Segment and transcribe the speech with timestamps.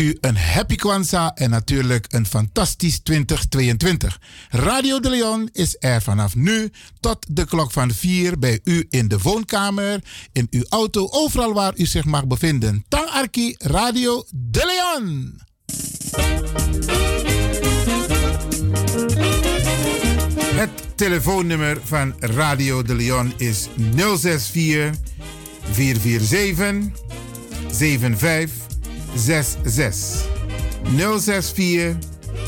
[0.00, 4.20] u een happy Kwanzaa en natuurlijk een fantastisch 2022.
[4.50, 9.08] Radio de Leon is er vanaf nu tot de klok van 4 bij u in
[9.08, 10.00] de woonkamer,
[10.32, 12.84] in uw auto, overal waar u zich mag bevinden.
[12.88, 15.40] Tang Arki Radio de Leon.
[20.54, 24.94] Het telefoonnummer van Radio de Leon is 064
[25.72, 28.69] 447
[29.16, 30.24] 7566.
[30.96, 31.96] 064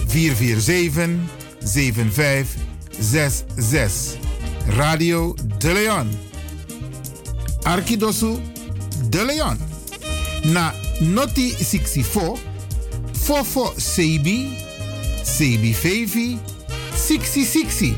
[0.08, 1.20] 447
[1.64, 4.16] 7566.
[4.76, 6.08] Radio de Leon.
[7.64, 8.40] Arkidosu
[9.10, 9.56] de Leon.
[10.44, 12.38] Na Noti 64
[13.12, 14.48] Fofo Sebi
[15.24, 16.38] Sebi Fevi
[16.96, 17.96] 6060.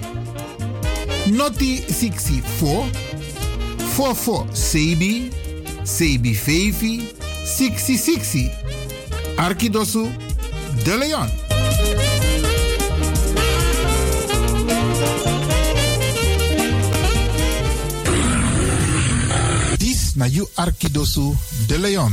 [1.27, 2.85] Noti 64
[3.95, 5.31] Fofo Sebi
[5.85, 7.09] Sebi Fevi
[7.45, 8.51] 6060.
[9.37, 10.09] Arkidosu
[10.85, 11.29] de Leon.
[19.79, 21.35] Dis na you Arkidosu
[21.69, 22.13] de Leon.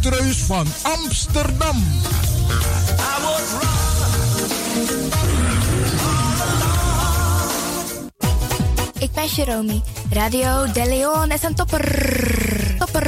[0.00, 1.76] Van Amsterdam.
[8.98, 9.82] Ik ben Jeromy.
[10.10, 11.84] Radio De Leon is een topper.
[12.78, 13.06] Topper.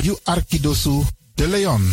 [0.00, 1.02] You Arkidosu
[1.34, 1.92] de Leon.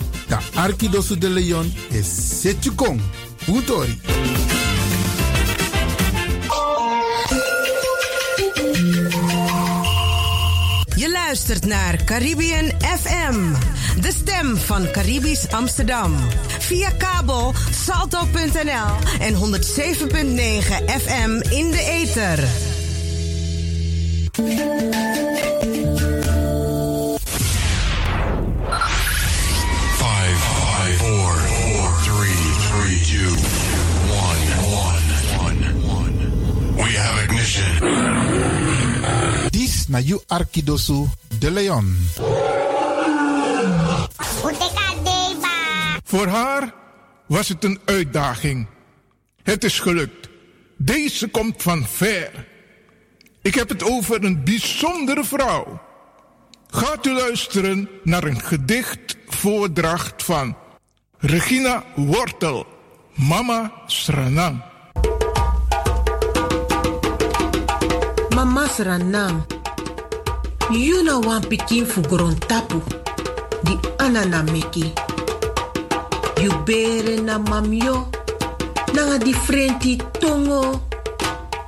[0.31, 0.39] Da
[1.17, 3.01] de Leon is Setjukong.
[3.47, 4.01] Utori.
[10.95, 13.53] Je luistert naar Caribbean FM,
[14.01, 16.15] de stem van Caribisch Amsterdam.
[16.59, 17.53] Via kabel
[17.85, 19.39] salto.nl en 107.9
[21.01, 22.47] FM in de ether.
[39.91, 41.05] Na you Arkidosu
[41.39, 41.97] de Leon.
[46.03, 46.73] Voor haar
[47.27, 48.67] was het een uitdaging.
[49.43, 50.29] Het is gelukt.
[50.77, 52.47] Deze komt van ver.
[53.41, 55.81] Ik heb het over een bijzondere vrouw.
[56.67, 60.55] Gaat u luisteren naar een gedichtvoordracht van
[61.17, 62.65] Regina Wortel,
[63.15, 64.63] Mama Sranang.
[68.35, 69.45] Mama Sranam,
[70.73, 72.01] you na wan pikin fu
[72.47, 72.81] tapu,
[73.63, 74.93] di anana meki.
[76.41, 78.07] You bere na mamyo,
[78.93, 80.81] nanga differenti tongo,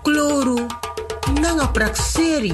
[0.03, 0.67] kloru,
[1.41, 2.53] nanga prakseri.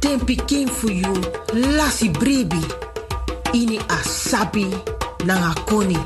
[0.00, 1.14] Ten pikin fu you
[1.54, 2.60] lasi bribi,
[3.52, 4.66] ini asabi
[5.24, 5.98] nanga koni.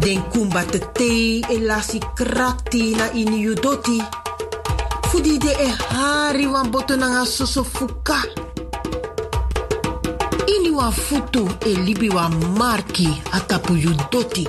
[0.00, 4.27] Den kumba te te e lasi krakti na ini doti.
[5.10, 8.22] Fudi de e hari wan boto nanga soso fuka.
[10.46, 14.48] Ini wan futu e libi wan marki atapu yu doti.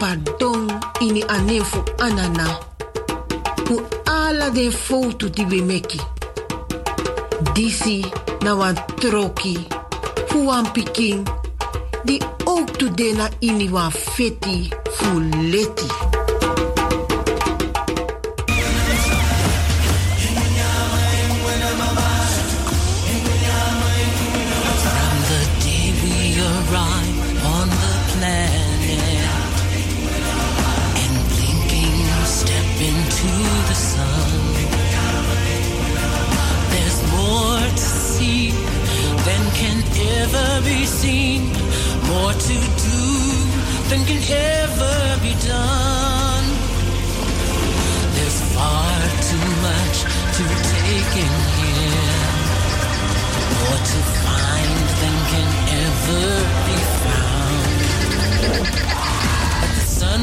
[0.00, 0.68] Pardon
[1.00, 2.46] ini anefu anana.
[3.64, 6.00] Pu ala den foto di we meki.
[7.54, 8.04] Disi
[8.42, 9.66] na wan troki,
[10.28, 11.26] fu wan piking,
[12.04, 15.20] di ook tu dena ini wan feti fu
[15.50, 16.17] leti.
[40.88, 41.52] Seen,
[42.08, 43.00] more to do
[43.88, 46.46] than can ever be done.
[48.14, 48.96] There's far
[49.28, 49.96] too much
[50.36, 50.44] to
[50.74, 52.24] take in here,
[53.60, 55.50] more to find than can
[55.84, 56.26] ever
[56.66, 57.78] be found.
[59.60, 60.22] But the sun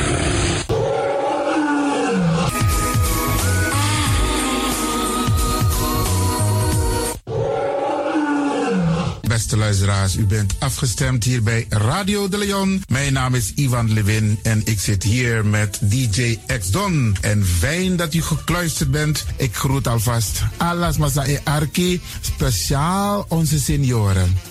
[9.41, 10.15] Beste luisteraars.
[10.15, 12.83] U bent afgestemd hier bij Radio de Leon.
[12.87, 17.15] Mijn naam is Ivan Levin en ik zit hier met DJ X Don.
[17.21, 19.25] En fijn dat u gekluisterd bent.
[19.35, 24.50] Ik groet alvast Alas Masa e Arki, speciaal onze senioren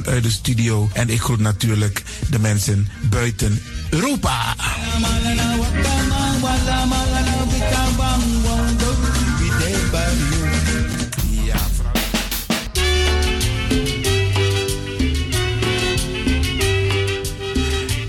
[0.03, 0.89] vanuit de studio.
[0.93, 4.55] En ik groet natuurlijk de mensen buiten Europa.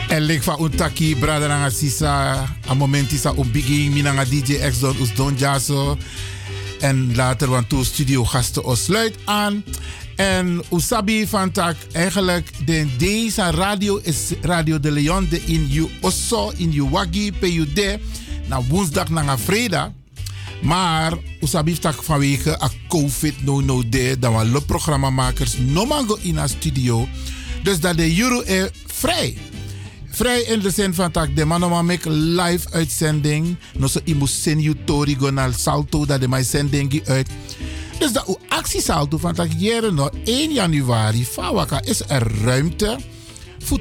[0.09, 4.97] En lik van untaki, brada nanga sisa, a momenti sa umbiging, minanga DJ X don
[5.01, 5.99] us don.
[6.81, 9.65] En later, want toen studio gasten ons sluit aan.
[10.17, 15.91] En Usabi van tak, eigenlijk de, deze radio is Radio de Leon de in you
[16.01, 17.33] osso, in you wagi,
[17.75, 17.99] de.
[18.49, 19.91] Na woensdag na vrijdag.
[20.63, 24.17] Maar Usabi tak vanwege a COVID no no de.
[24.19, 27.09] Dan waren programmamakers no mango in a studio.
[27.63, 29.37] Dus dat de euro is vrij.
[30.11, 33.57] Vrij in de zin van dat de man make live uitzending.
[33.79, 37.29] No so imu sen you tori gonal salto dat de mij zending uit.
[38.03, 38.83] Dus dat u actie
[39.19, 41.25] van dat jaren no 1 januari.
[41.25, 42.99] Fawaka is er ruimte.
[43.59, 43.81] Voor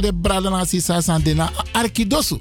[0.00, 2.40] de braden sisa san de arkidosu.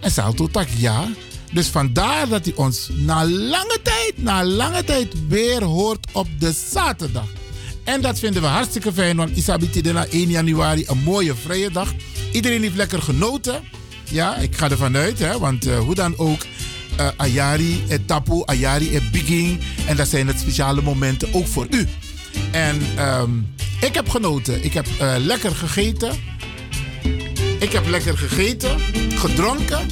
[0.00, 0.10] En
[0.50, 1.08] tak ja.
[1.52, 6.52] Dus vandaar dat hij ons na lange tijd, na lange tijd weer hoort op de
[6.70, 7.28] zaterdag.
[7.84, 11.92] En dat vinden we hartstikke fijn, want Isabiti na 1 januari een mooie vrije dag.
[12.32, 13.62] Iedereen heeft lekker genoten.
[14.04, 16.40] Ja, ik ga ervan uit, hè, want uh, hoe dan ook.
[17.00, 19.60] Uh, Ayari, Etapu, Ayari, Biging.
[19.86, 21.88] En dat zijn het speciale momenten ook voor u.
[22.50, 23.30] En ehm,
[23.80, 24.64] ik heb genoten.
[24.64, 26.12] Ik heb eh, lekker gegeten.
[27.58, 28.80] Ik heb lekker gegeten,
[29.14, 29.86] gedronken.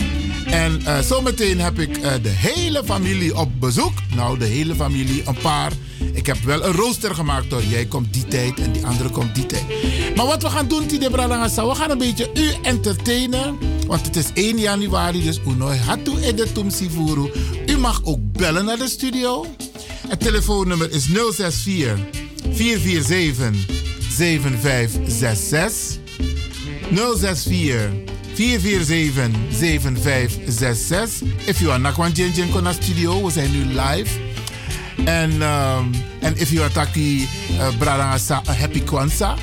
[0.46, 3.92] En uh, zometeen heb ik uh, de hele familie op bezoek.
[4.14, 5.72] Nou, de hele familie, een paar.
[6.12, 7.62] Ik heb wel een rooster gemaakt hoor.
[7.62, 9.64] Jij komt die tijd en die andere komt die tijd.
[10.16, 13.58] Maar wat we gaan doen, Tide Bralangasa, we gaan een beetje u entertainen.
[13.86, 17.30] Want het is 1 januari, dus Unoy Hatu Edetum Sivuru.
[17.66, 19.46] U mag ook bellen naar de studio.
[20.08, 21.98] Het telefoonnummer is 064
[22.52, 23.66] 447
[24.08, 25.98] 7566.
[26.90, 31.22] 064 447 7566.
[31.46, 34.18] If you are Jenjen Kona Studio, we zijn nu live.
[35.04, 39.34] En um, en if you are taki uh, Happy Kwanzaa.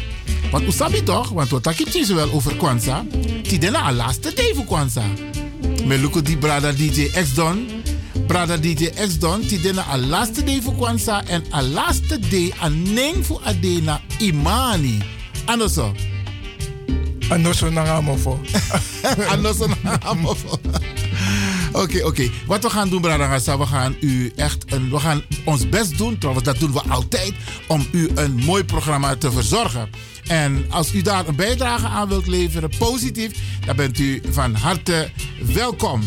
[0.51, 1.29] Want usabi toch?
[1.29, 3.05] Want we taki wel over Kwanzaa.
[3.41, 5.09] Die dena al laatste day voor Kwanzaa.
[5.85, 7.67] Me luku die Brada DJ X Don.
[8.27, 9.41] Brada DJ X Don.
[9.41, 11.23] Die dena al laatste day voor Kwanzaa.
[11.25, 14.97] En al laatste day aan neng voor Adena Imani.
[15.45, 16.10] Anoso.
[17.31, 18.39] Anoso nangamofo.
[19.29, 20.59] Anoso nangamofo.
[21.71, 22.07] Oké, okay, oké.
[22.07, 22.31] Okay.
[22.45, 26.17] Wat we gaan doen, Bradangasa, we gaan u echt een, we gaan ons best doen.
[26.17, 27.33] Trouwens, dat doen we altijd.
[27.67, 29.89] Om u een mooi programma te verzorgen.
[30.27, 33.31] En als u daar een bijdrage aan wilt leveren, positief,
[33.65, 35.11] dan bent u van harte
[35.53, 36.01] welkom.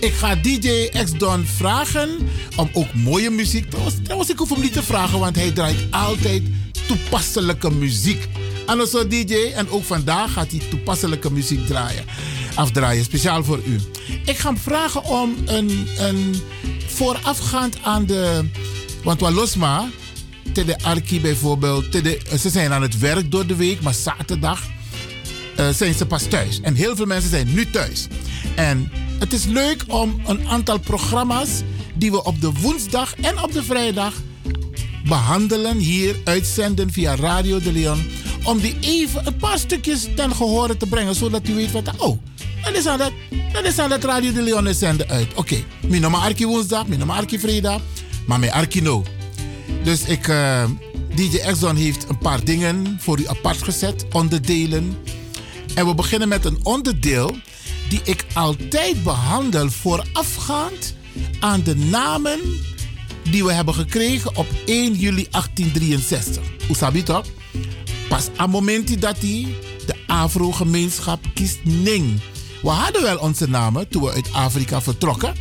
[0.00, 2.08] Ik ga DJ X-Don vragen
[2.56, 3.70] om ook mooie muziek.
[3.70, 6.42] Trouwens, trouwens, ik hoef hem niet te vragen, want hij draait altijd
[6.86, 8.28] toepasselijke muziek.
[8.66, 12.04] Anders DJ en ook vandaag gaat hij toepasselijke muziek draaien
[12.54, 13.80] afdraaien, speciaal voor u.
[14.24, 16.34] Ik ga hem vragen om een, een
[16.86, 18.48] voorafgaand aan de.
[19.04, 19.88] Want Walosma,
[20.52, 24.62] de Arki bijvoorbeeld, de, ze zijn aan het werk door de week, maar zaterdag
[25.58, 26.60] uh, zijn ze pas thuis.
[26.60, 28.06] En heel veel mensen zijn nu thuis.
[28.54, 31.48] En het is leuk om een aantal programma's
[31.94, 34.14] die we op de woensdag en op de vrijdag
[35.04, 38.04] behandelen, hier uitzenden via Radio de Leon.
[38.44, 41.96] Om die even een paar stukjes ten gehore te brengen, zodat u weet wat.
[41.96, 42.18] Oh,
[42.62, 43.12] dan is aan dat,
[43.52, 45.28] dan is aan dat Radio de Leon zenden uit.
[45.34, 45.64] Oké, okay.
[46.00, 47.80] mijn Arki woensdag, mijn naam Arki vrijdag,
[48.26, 49.04] maar mijn Arki no.
[49.84, 50.64] Dus ik, uh,
[51.14, 54.96] DJ Exxon heeft een paar dingen voor u apart gezet, onderdelen.
[55.74, 57.36] En we beginnen met een onderdeel
[57.88, 60.94] die ik altijd behandel voorafgaand
[61.40, 62.40] aan de namen
[63.30, 66.42] die we hebben gekregen op 1 juli 1863.
[66.66, 67.26] Hoe sabi toch?
[68.10, 69.46] Pas aan moment dat hij
[69.86, 72.20] de Afro-gemeenschap kiest Ning.
[72.62, 75.34] We hadden wel onze namen toen we uit Afrika vertrokken.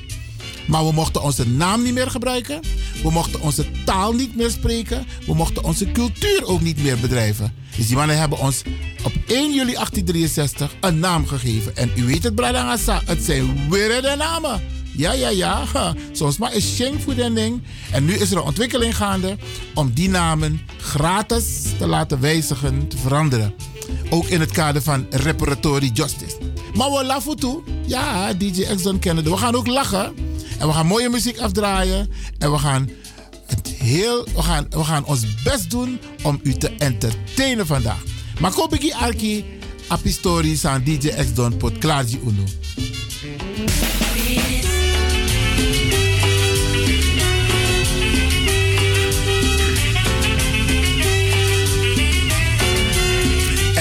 [0.68, 2.60] Maar we mochten onze naam niet meer gebruiken.
[3.04, 5.06] We mochten onze taal niet meer spreken.
[5.26, 7.54] We mochten onze cultuur ook niet meer bedrijven.
[7.78, 8.62] Dus die mannen hebben ons
[9.04, 11.76] op 1 juli 1863 een naam gegeven.
[11.76, 14.62] En u weet het, Bradangasa, het zijn weer de namen.
[14.96, 15.64] Ja, ja, ja.
[16.12, 17.62] Soms maar is ding.
[17.92, 19.38] En nu is er een ontwikkeling gaande
[19.74, 21.46] om die namen gratis
[21.78, 23.54] te laten wijzigen, te veranderen.
[24.10, 26.38] Ook in het kader van reparatory justice.
[26.74, 27.62] Maar we lachen toe.
[27.86, 29.30] Ja, DJ Exxon Kennedy.
[29.30, 30.14] We gaan ook lachen.
[30.60, 32.10] En we gaan mooie muziek afdraaien.
[32.38, 32.90] En we gaan,
[33.46, 38.04] het heel, we gaan, we gaan ons best doen om u te entertainen vandaag.
[38.40, 39.46] Maar koop ik Arki,
[39.88, 42.44] apistories aan DJ Exxon pot klaarji uno.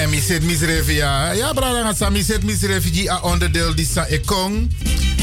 [0.09, 1.31] Misrevi ja.
[1.31, 4.71] Ja, brada gaat sami zit misrevi onderdeel die sa ekong.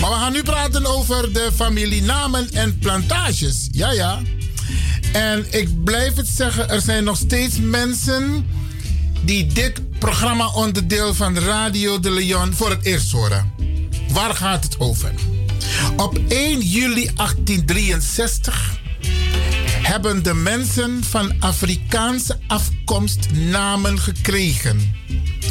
[0.00, 3.69] Maar we gaan nu praten over de familienamen en plantages.
[3.73, 4.21] Ja, ja.
[5.12, 8.47] En ik blijf het zeggen, er zijn nog steeds mensen
[9.25, 13.52] die dit programma onderdeel van Radio de Leon voor het eerst horen.
[14.12, 15.12] Waar gaat het over?
[15.97, 18.78] Op 1 juli 1863
[19.87, 24.95] hebben de mensen van Afrikaanse afkomst namen gekregen.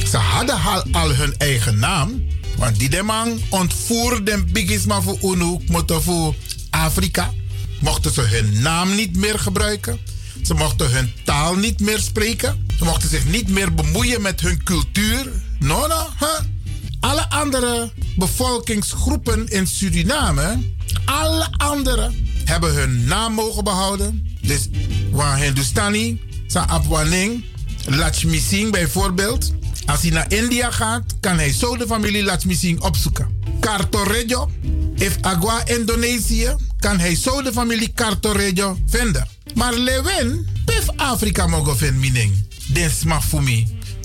[0.10, 0.60] Ze hadden
[0.92, 2.24] al, hun eigen naam,
[2.58, 6.36] want die man ontvoerde bigisma voor UNO, voor
[6.70, 7.32] Afrika.
[7.82, 10.00] Mochten ze hun naam niet meer gebruiken.
[10.44, 12.66] Ze mochten hun taal niet meer spreken.
[12.78, 15.32] Ze mochten zich niet meer bemoeien met hun cultuur.
[15.60, 16.08] No, no?
[17.00, 20.74] Alle andere bevolkingsgroepen in Suriname,
[21.06, 22.12] alle andere
[22.46, 24.38] hebben hun naam mogen behouden.
[24.42, 24.70] Dus
[25.12, 27.44] waar Hindustani, Sa Apwaning,
[27.86, 29.54] Lakshmi Singh bijvoorbeeld.
[29.86, 33.28] Als hij naar India gaat, kan hij zo de familie Lakshmi Singh opzoeken.
[33.60, 34.52] Cartorejo,
[34.96, 39.28] if Agua Indonesië, kan hij zo de familie Cartorejo vinden.
[39.54, 42.44] Maar Lewin, pef Afrika mogen vinden, mening.
[42.68, 43.06] Dit.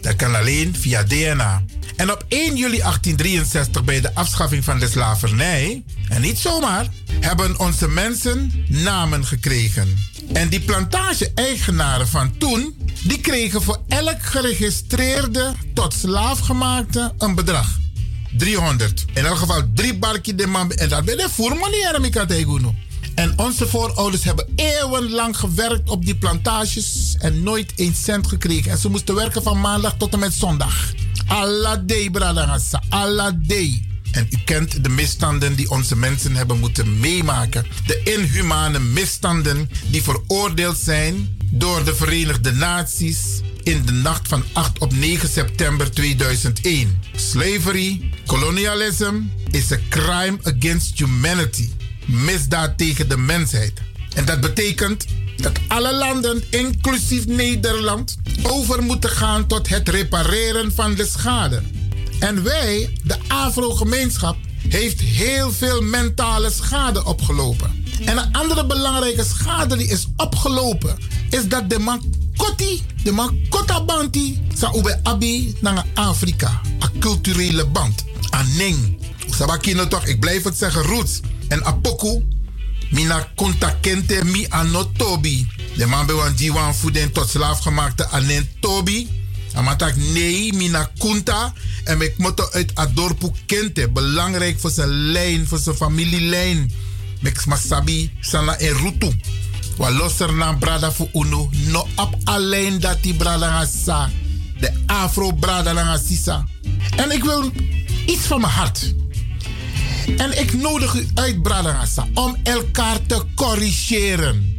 [0.00, 1.64] Dat kan alleen via DNA.
[2.00, 6.86] En op 1 juli 1863, bij de afschaffing van de slavernij, en niet zomaar,
[7.20, 9.96] hebben onze mensen namen gekregen.
[10.32, 17.78] En die plantage-eigenaren van toen, die kregen voor elk geregistreerde tot slaafgemaakte een bedrag.
[18.36, 19.04] 300.
[19.14, 20.72] In elk geval drie barkje de man.
[20.72, 22.48] En dat ben je voor manier.
[23.14, 28.70] En onze voorouders hebben eeuwenlang gewerkt op die plantages en nooit een cent gekregen.
[28.70, 30.92] En ze moesten werken van maandag tot en met zondag.
[31.30, 32.82] Allah day, bradangasa.
[32.88, 33.84] Allah day.
[34.12, 37.66] En u kent de misstanden die onze mensen hebben moeten meemaken.
[37.86, 43.18] De inhumane misstanden die veroordeeld zijn door de Verenigde Naties
[43.62, 47.00] in de nacht van 8 op 9 september 2001.
[47.14, 49.14] Slavery, colonialism
[49.50, 51.68] is a crime against humanity.
[52.04, 53.72] Misdaad tegen de mensheid.
[54.14, 55.04] En dat betekent
[55.36, 61.62] dat alle landen, inclusief Nederland, over moeten gaan tot het repareren van de schade.
[62.18, 64.36] En wij, de Afro-gemeenschap,
[64.68, 67.84] heeft heel veel mentale schade opgelopen.
[68.04, 70.96] En een andere belangrijke schade die is opgelopen,
[71.30, 72.02] is dat de man
[72.36, 76.60] Koti, de man Kotabanti, sa ube abi naar Afrika.
[76.78, 78.04] Een culturele band.
[78.30, 78.98] Aneng.
[79.30, 81.20] Sabakino toch, ik blijf het zeggen, roots.
[81.48, 82.24] En apoku,
[82.90, 85.46] mina kontakente mi anotobi.
[85.76, 89.08] De man bij wan diwan voeden tot slaafgemaakte anen tobi.
[89.54, 91.52] Amatak nee, mina kunta.
[91.84, 93.88] En ik moet uit Adorpu kente.
[93.88, 96.72] Belangrijk voor zijn lijn, voor zijn familielijn.
[97.20, 99.20] Mek masabi sana en rutu.
[99.76, 101.50] Wa loser na brada fu uno.
[101.52, 104.10] No op alleen dat die brada nga sa.
[104.60, 106.44] De afro brada nga sisa.
[106.96, 107.50] En ik wil
[108.06, 108.94] iets van mijn hart.
[110.16, 114.58] En ik nodig u uit, Bradangasa, om elkaar te corrigeren.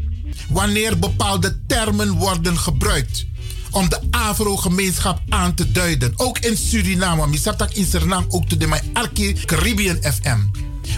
[0.49, 3.25] Wanneer bepaalde termen worden gebruikt
[3.71, 6.13] om de Afro-gemeenschap aan te duiden.
[6.15, 7.27] Ook in Suriname.
[7.27, 10.39] Misaptak in Suriname ook te de Arki Caribbean FM.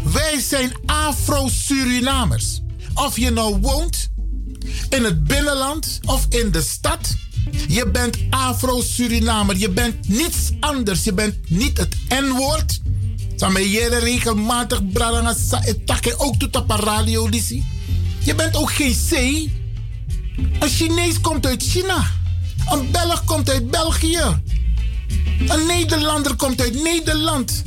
[0.04, 2.62] Wij zijn Afro-Surinamers.
[2.94, 4.10] Of je nou woont
[4.90, 7.16] in het binnenland of in de stad.
[7.68, 9.58] Je bent Afro-Surinamer.
[9.58, 11.04] Je bent niets anders.
[11.04, 12.82] Je bent niet het N-woord.
[13.44, 17.64] Samen jere regelmatig bradanga sa etake ook tot op radio lisi.
[18.20, 19.12] Je bent ook geen C.
[20.60, 22.08] Een Chinees komt uit China.
[22.72, 24.42] Een Belg komt uit België.
[25.48, 27.64] Een Nederlander komt uit Nederland.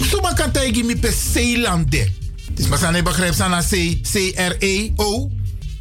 [0.00, 2.08] Suma kan tegen me per Zeelande.
[2.52, 5.30] Dus maar zijn begrijp zijn C, C-R-E-O.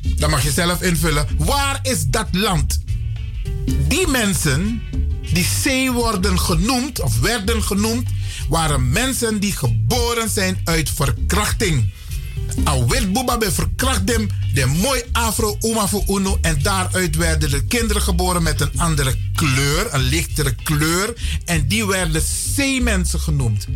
[0.01, 1.27] Dan mag je zelf invullen.
[1.37, 2.79] Waar is dat land?
[3.87, 4.81] Die mensen
[5.33, 8.09] die C worden genoemd, of werden genoemd,
[8.49, 11.91] waren mensen die geboren zijn uit verkrachting.
[12.63, 17.65] Awit Buba be verkracht dem de mooi afro oma voor uno en daaruit werden de
[17.65, 21.13] kinderen geboren met een andere kleur, een lichtere kleur
[21.45, 22.21] en die werden
[22.55, 23.67] zeemensen genoemd.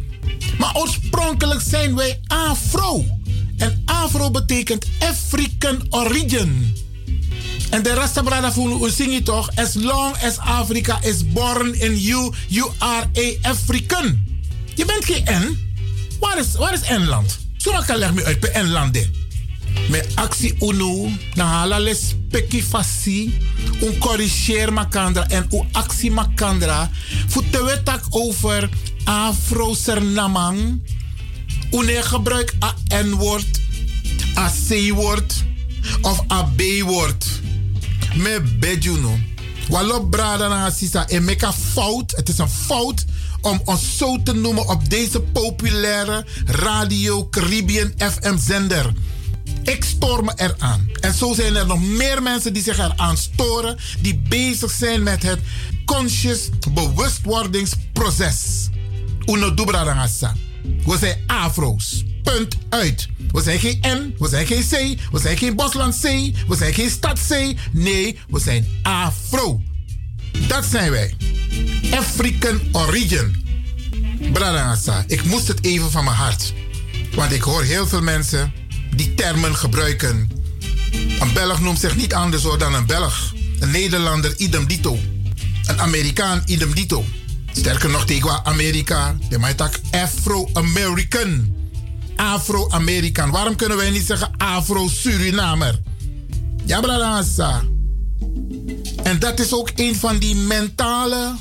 [0.57, 3.05] Maar oorspronkelijk zijn wij afro.
[3.57, 6.75] En afro betekent African origin.
[7.71, 9.49] En de Rasta Brada voelen zing je toch?
[9.55, 14.19] As long as Africa is born in you, you are a African.
[14.75, 15.59] Je bent geen N.
[16.19, 17.39] Waar is, waar is N-land?
[17.85, 19.09] Kan leg me uit bij N-land.
[19.89, 23.39] Met actie UNO, na hala les peki fasi,
[23.81, 26.89] un corrigeer makandra en u actie makandra.
[27.51, 28.69] We tak over
[29.03, 30.81] Afro-Sernamang.
[31.71, 33.59] Une gebruik a N-woord,
[34.37, 35.43] a C-woord
[36.01, 37.25] of a B-woord.
[38.15, 39.19] Me bejuno.
[39.69, 42.11] Walop brada na sisa en meka fout.
[42.15, 43.05] Het is een fout
[43.41, 48.93] om ons zo te noemen op deze populaire Radio Caribbean FM zender.
[49.63, 50.89] Ik stoor me eraan.
[50.99, 55.23] En zo zijn er nog meer mensen die zich eraan storen, die bezig zijn met
[55.23, 55.39] het
[55.85, 58.69] conscious bewustwordingsproces.
[59.25, 60.35] Uno dubradangasa.
[60.85, 62.03] We zijn afro's.
[62.23, 63.07] Punt uit.
[63.31, 66.03] We zijn geen N, we zijn geen C, we zijn geen Bosland C,
[66.47, 67.53] we zijn geen stad C.
[67.71, 69.61] Nee, we zijn afro.
[70.47, 71.15] Dat zijn wij.
[71.91, 73.43] African origin.
[74.33, 76.53] Bradangasa, ik moest het even van mijn hart.
[77.15, 78.53] Want ik hoor heel veel mensen
[78.95, 80.29] die termen gebruiken.
[81.19, 83.33] Een Belg noemt zich niet anders dan een Belg.
[83.59, 84.99] Een Nederlander idem dito.
[85.65, 87.05] Een Amerikaan idem dito.
[87.51, 89.17] Sterker nog tegen Amerika.
[89.29, 91.55] De maakt Afro-American.
[92.21, 93.31] Afro-Amerikaan.
[93.31, 95.79] Waarom kunnen wij niet zeggen Afro-Surinamer?
[96.65, 97.61] Ja.
[99.03, 101.35] En dat is ook een van die mentale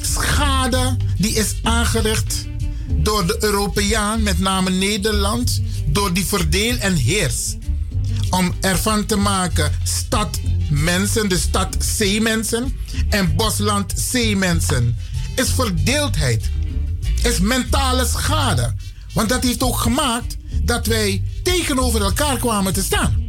[0.00, 2.46] schade die is aangericht
[2.92, 7.56] door de Europeaan, met name Nederland, door die verdeel en heers.
[8.30, 10.40] Om ervan te maken stad
[10.70, 12.76] mensen, de stad zeemensen
[13.08, 14.96] en bosland zeemensen.
[15.34, 16.50] Is verdeeldheid.
[17.22, 18.74] Is mentale schade.
[19.12, 23.28] Want dat heeft ook gemaakt dat wij tegenover elkaar kwamen te staan.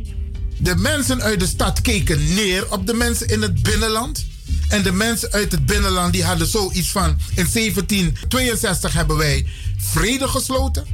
[0.57, 4.25] De mensen uit de stad keken neer op de mensen in het binnenland.
[4.69, 7.17] En de mensen uit het binnenland die hadden zoiets van...
[7.35, 10.85] In 1762 hebben wij vrede gesloten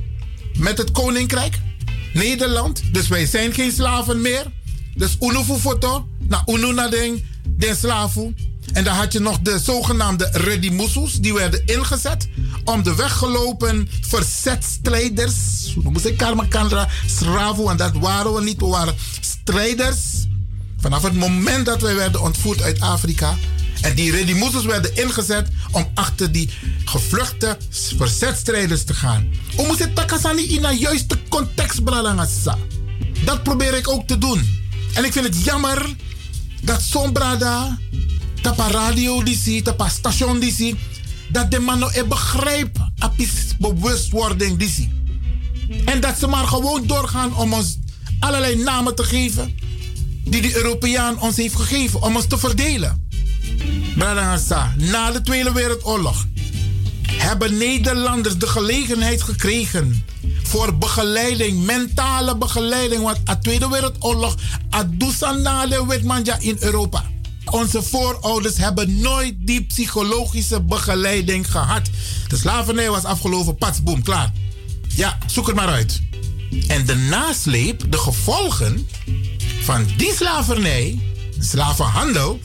[0.58, 1.60] met het koninkrijk
[2.14, 2.82] Nederland.
[2.92, 4.46] Dus wij zijn geen slaven meer.
[4.96, 7.24] Dus unu foto, na unu na den,
[7.76, 8.38] slaven.
[8.74, 12.28] En dan had je nog de zogenaamde redimusus, die werden ingezet
[12.64, 18.66] om de weggelopen verzetstrijders, we moesten karma kandra, sravu, en dat waren we niet, we
[18.66, 19.98] waren strijders.
[20.80, 23.36] Vanaf het moment dat wij werden ontvoerd uit Afrika.
[23.82, 26.50] En die redimusus werden ingezet om achter die
[26.86, 27.58] gevluchte
[27.98, 29.30] verzetstrijders te gaan.
[29.56, 32.28] We moeten takasani in een juiste context brengen.
[33.26, 34.66] Dat probeer ik ook te doen.
[34.94, 35.96] En ik vind het jammer
[36.62, 37.78] dat zo'n brada,
[38.48, 40.40] tapa radio die zie, tapa station
[41.32, 44.90] dat de man nou begrijpt apis bewustwording.
[45.86, 47.78] En dat ze maar gewoon doorgaan om ons
[48.20, 49.56] allerlei namen te geven
[50.24, 53.10] die de Europeaan ons heeft gegeven om ons te verdelen.
[54.76, 56.26] Na de Tweede Wereldoorlog
[57.02, 60.06] hebben Nederlanders de gelegenheid gekregen
[60.44, 63.02] voor begeleiding, mentale begeleiding.
[63.02, 64.36] Want de Tweede Wereldoorlog,
[64.70, 67.04] Adusanale Witmanja in Europa.
[67.50, 71.90] Onze voorouders hebben nooit die psychologische begeleiding gehad.
[72.28, 74.32] De slavernij was afgelopen, patsboom, klaar.
[74.88, 76.02] Ja, zoek het maar uit.
[76.68, 78.88] En de nasleep, de gevolgen
[79.62, 81.00] van die slavernij,
[81.40, 82.40] slavenhandel,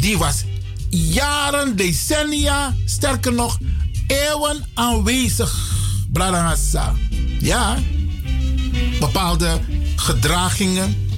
[0.00, 0.44] die was
[0.90, 3.58] jaren, decennia, sterker nog,
[4.06, 5.76] eeuwen aanwezig.
[6.12, 6.94] Bradangasa.
[7.40, 7.78] Ja,
[9.00, 9.60] bepaalde
[9.96, 11.08] gedragingen,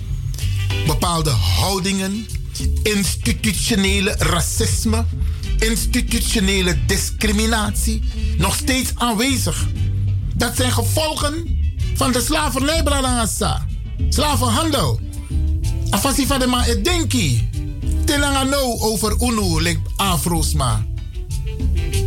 [0.86, 2.26] bepaalde houdingen,
[2.82, 5.04] institutionele racisme,
[5.58, 8.02] institutionele discriminatie
[8.38, 9.66] nog steeds aanwezig.
[10.34, 11.58] Dat zijn gevolgen
[11.94, 13.66] van de slavernij, Bradangasa.
[14.08, 15.00] Slavenhandel.
[15.90, 17.48] Afasi van de ma denki.
[18.04, 20.84] Telanga nou over UNO, like Afro's ma.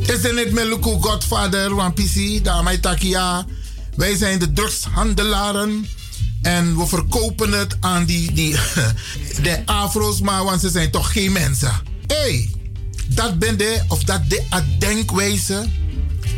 [0.02, 3.46] Is er niet met Luku Godfather, PC, daarmee takia.
[3.96, 5.88] Wij zijn de drugshandelaren.
[6.44, 8.56] En we verkopen het aan die, die
[9.42, 11.72] de Afro's, maar want ze zijn toch geen mensen.
[12.08, 12.50] Hé, hey,
[13.08, 14.44] dat ben de, of dat de
[14.80, 15.66] denkwijze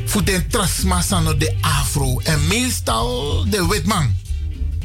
[0.06, 2.20] voor de trasmassa de Afro.
[2.20, 4.15] En meestal de witman.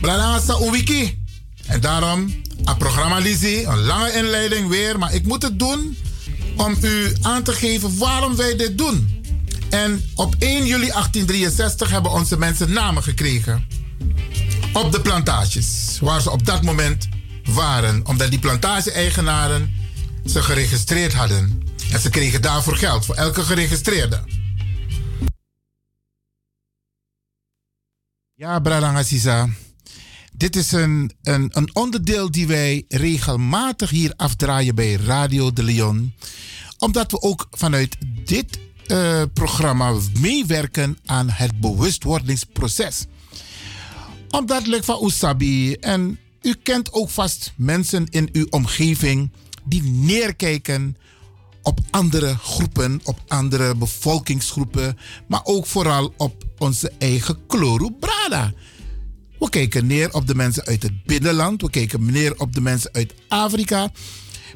[0.00, 1.18] Blanasa een.
[1.66, 5.96] En daarom een programma Lizzie, een lange inleiding weer, maar ik moet het doen
[6.56, 9.22] om u aan te geven waarom wij dit doen.
[9.70, 13.66] En op 1 juli 1863 hebben onze mensen namen gekregen.
[14.72, 17.08] Op de plantages, waar ze op dat moment
[17.44, 18.06] waren.
[18.06, 19.74] Omdat die plantage-eigenaren
[20.26, 21.62] ze geregistreerd hadden.
[21.92, 24.20] En ze kregen daarvoor geld, voor elke geregistreerde.
[28.34, 29.48] Ja, Bradangasiza.
[30.32, 36.14] Dit is een, een, een onderdeel die wij regelmatig hier afdraaien bij Radio de Leon.
[36.78, 43.06] Omdat we ook vanuit dit uh, programma meewerken aan het bewustwordingsproces.
[44.30, 49.30] Omdat ik van Usabi en u kent ook vast mensen in uw omgeving
[49.64, 50.96] die neerkijken
[51.62, 58.52] op andere groepen, op andere bevolkingsgroepen, maar ook vooral op onze eigen Kloru Brada.
[59.38, 61.62] We kijken neer op de mensen uit het binnenland.
[61.62, 63.92] We kijken neer op de mensen uit Afrika.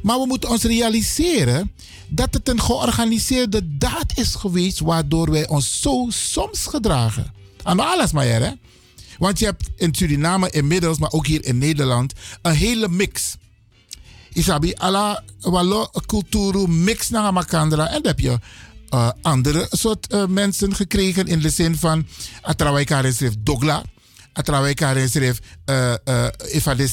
[0.02, 1.72] Maar we moeten ons realiseren
[2.08, 7.32] dat het een georganiseerde daad is geweest waardoor wij ons zo soms gedragen.
[7.62, 8.50] Aan alles maar hè?
[9.24, 13.36] Want je hebt in Suriname inmiddels, maar ook hier in Nederland, een hele mix.
[14.32, 17.86] Isabi, alla walo cultuur mix naar Makandra.
[17.86, 18.38] En dan heb je
[18.94, 22.06] uh, andere soort uh, mensen gekregen in de zin van,
[22.42, 23.82] Atrawai schrift Dogla.
[24.32, 25.38] Atrawai Karen schreef
[25.70, 26.88] uh, uh, if de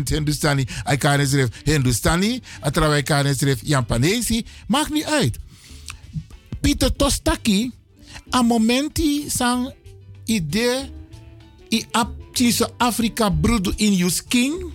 [0.00, 5.38] 60% Hindustani, I Karen schreef Hindustani, Atrawai Karen schreef Japanese, maakt niet uit.
[6.60, 7.72] Pieter Tostaki,
[8.34, 9.72] a momenti sang
[10.24, 10.94] idee
[11.76, 14.72] i Afrika broedu in jus king,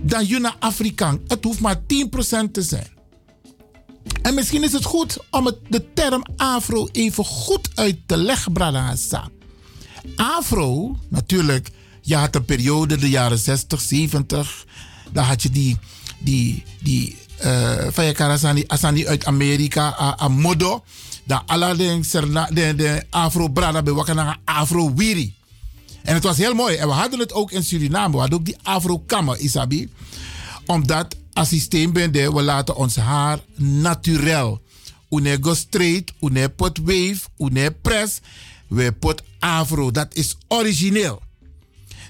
[0.00, 1.20] dan juna Afrikaan.
[1.26, 2.90] Het hoeft maar 10% te zijn.
[4.22, 8.52] En misschien is het goed om het, de term afro even goed uit te leggen,
[8.52, 9.28] Bradassa.
[10.16, 14.66] Afro, natuurlijk, je had een periode, de jaren 60, 70.
[15.12, 15.78] Dan had je die,
[16.18, 20.84] die, die uh, je Asani uit Amerika, a, a modo.
[21.24, 25.34] Dan alle de, de Afro Brada bewakken naar Afro Wiri.
[26.02, 26.76] En het was heel mooi.
[26.76, 28.12] En we hadden het ook in Suriname.
[28.12, 29.92] We hadden ook die Afro-kammer, Isabi.
[30.66, 34.60] Omdat als systeem ben we laten ons haar naturel.
[35.10, 38.20] Une go straight, une pot wave, une press.
[38.68, 39.90] We pot afro.
[39.90, 41.22] Dat is origineel.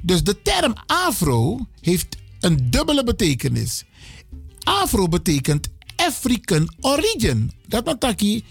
[0.03, 3.85] Dus de term Afro heeft een dubbele betekenis.
[4.63, 7.53] Afro betekent African origin.
[7.67, 8.45] Dat betekent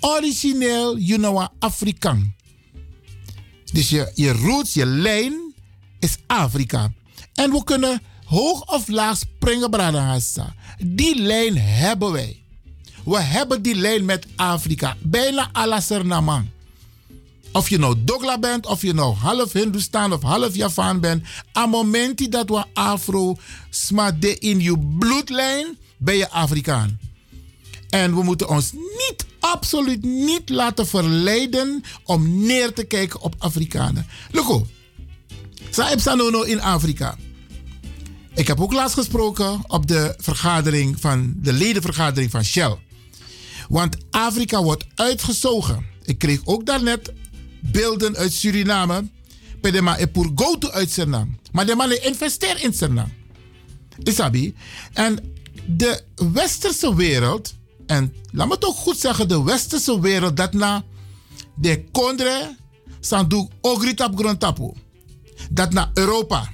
[0.00, 2.34] origineel, you know, Afrikaan.
[3.74, 5.54] Dus je, je roots, je lijn
[5.98, 6.92] is Afrika.
[7.34, 10.54] En we kunnen hoog of laag springen, Bradangasa.
[10.78, 12.42] Die lijn hebben wij.
[13.04, 14.96] We hebben die lijn met Afrika.
[15.00, 16.44] Bijna alla Suriname.
[17.52, 21.24] Of je nou Dogla bent, of je nou half Hindustan of half Javaan bent.
[21.52, 23.36] Aan moment dat we Afro
[23.70, 26.98] smade in je bloedlijn, ben je Afrikaan.
[27.88, 34.06] En we moeten ons niet, absoluut niet laten verleiden om neer te kijken op Afrikanen.
[34.30, 34.66] Loco,
[35.70, 37.16] Saib Sanono in Afrika.
[38.34, 42.76] Ik heb ook laatst gesproken op de vergadering van de ledenvergadering van Shell.
[43.68, 45.86] Want Afrika wordt uitgezogen.
[46.04, 47.12] Ik kreeg ook daarnet
[47.60, 49.08] beelden uit Suriname.
[50.12, 51.30] Voor go to uit Suriname.
[51.52, 53.12] Maar de man investeert in Suriname.
[54.02, 54.54] Isabi.
[54.92, 55.34] En
[55.66, 56.00] de
[56.32, 57.54] westerse wereld,
[57.86, 60.84] en laat me toch goed zeggen, de westerse wereld, dat na
[61.54, 62.56] de kondre,
[63.00, 64.72] sandu ogritap grondtapu.
[65.50, 66.52] Dat naar Europa.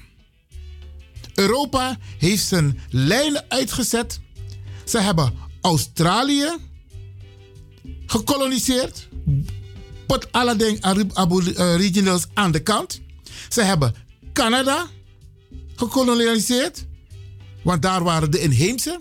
[1.34, 4.20] Europa heeft zijn lijnen uitgezet.
[4.84, 6.48] Ze hebben Australië
[8.06, 9.08] gekoloniseerd.
[10.06, 10.84] Put alle dingen
[11.58, 13.00] originals aan de kant.
[13.48, 13.94] Ze hebben
[14.32, 14.86] Canada
[15.76, 16.86] gekoloniseerd.
[17.62, 19.00] Want daar waren de inheemse.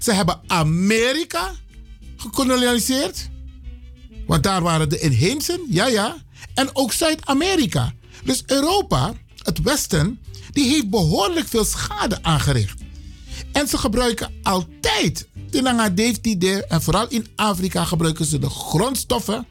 [0.00, 1.54] Ze hebben Amerika
[2.18, 3.28] gekoloniseerd.
[4.26, 5.60] Want daar waren de inheemsen.
[5.68, 6.16] Ja, ja.
[6.54, 7.92] En ook Zuid-Amerika.
[8.24, 10.20] Dus Europa, het Westen,
[10.52, 12.80] die heeft behoorlijk veel schade aangericht.
[13.52, 15.28] En ze gebruiken altijd,
[16.68, 19.46] en vooral in Afrika gebruiken ze de grondstoffen,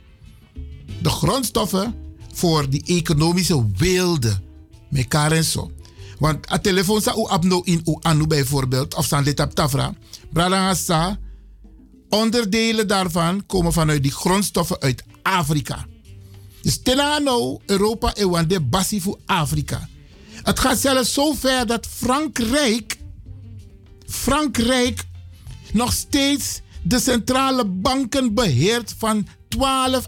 [1.01, 1.95] de grondstoffen
[2.33, 3.65] voor die economische
[5.31, 5.71] en zo.
[6.19, 9.93] Want a telefoon sa u abno in u anu bijvoorbeeld, of san letap tafra,
[10.33, 11.19] bradangasa,
[12.09, 15.85] onderdelen daarvan komen vanuit die grondstoffen uit Afrika.
[16.61, 19.89] Dus tenano Europa en wande basi voor Afrika.
[20.43, 22.97] Het gaat zelfs zo ver dat Frankrijk,
[24.05, 25.03] Frankrijk
[25.73, 30.07] nog steeds de centrale banken beheert van 12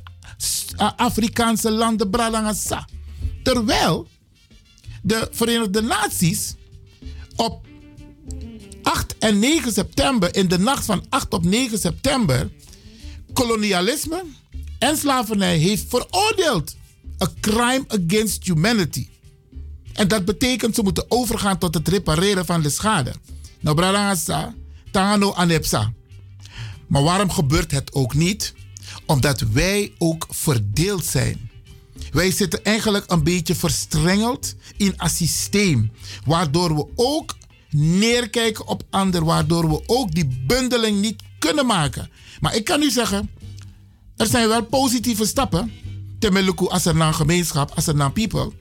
[0.96, 2.88] Afrikaanse landen, Bralangasa.
[3.44, 4.08] Terwijl
[5.02, 6.56] de Verenigde Naties
[7.36, 7.66] op
[8.90, 12.50] 8 en 9 september, in de nacht van 8 op 9 september,
[13.34, 14.24] kolonialisme
[14.80, 16.76] en slavernij heeft veroordeeld.
[17.24, 19.08] A crime against humanity.
[19.94, 23.14] En dat betekent ze moeten overgaan tot het repareren van de schade.
[23.60, 24.54] Nou, Brarangasa,
[24.92, 25.94] Tangano Anepsa.
[26.88, 28.54] Maar waarom gebeurt het ook niet?
[29.06, 31.50] Omdat wij ook verdeeld zijn.
[32.12, 35.92] Wij zitten eigenlijk een beetje verstrengeld in een systeem.
[36.26, 37.38] Waardoor we ook
[37.72, 39.28] neerkijken op anderen.
[39.28, 42.10] Waardoor we ook die bundeling niet kunnen maken.
[42.40, 43.30] Maar ik kan u zeggen,
[44.18, 45.72] er zijn wel positieve stappen.
[46.20, 48.52] Temeluku als er gemeenschap, als er people.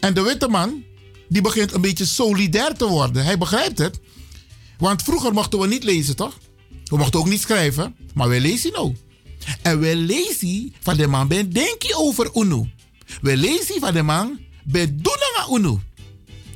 [0.00, 0.82] En de witte man,
[1.28, 3.24] die begint een beetje solidair te worden.
[3.24, 4.00] Hij begrijpt het.
[4.78, 6.38] Want vroeger mochten we niet lezen, toch?
[6.84, 7.96] We mochten ook niet schrijven.
[8.14, 8.96] Maar wij lezen nou.
[9.62, 12.66] En wij lezen van de man ben denken over UNO.
[13.20, 15.80] We lezen van de man ben doen UNO.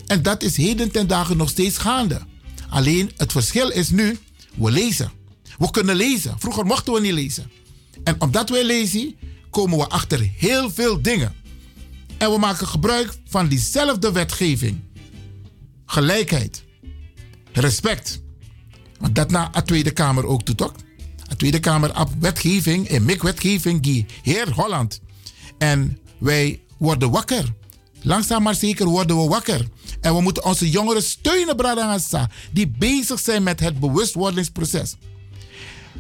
[0.07, 2.21] En dat is heden ten dagen nog steeds gaande.
[2.69, 4.19] Alleen het verschil is nu,
[4.55, 5.11] we lezen.
[5.59, 6.35] We kunnen lezen.
[6.39, 7.51] Vroeger mochten we niet lezen.
[8.05, 9.17] En omdat wij lezen,
[9.51, 11.35] komen we achter heel veel dingen.
[12.19, 14.81] En we maken gebruik van diezelfde wetgeving.
[15.87, 16.65] Gelijkheid.
[17.53, 18.21] Respect.
[18.99, 20.73] Want dat na de Tweede Kamer ook doet, toch?
[21.29, 25.01] De Tweede Kamer op wetgeving en mik wetgeving die heer Holland.
[25.59, 27.53] En wij worden wakker.
[28.07, 29.69] Langzaam maar zeker worden we wakker.
[30.01, 34.97] En we moeten onze jongeren steunen, Bradangasa, die bezig zijn met het bewustwordingsproces.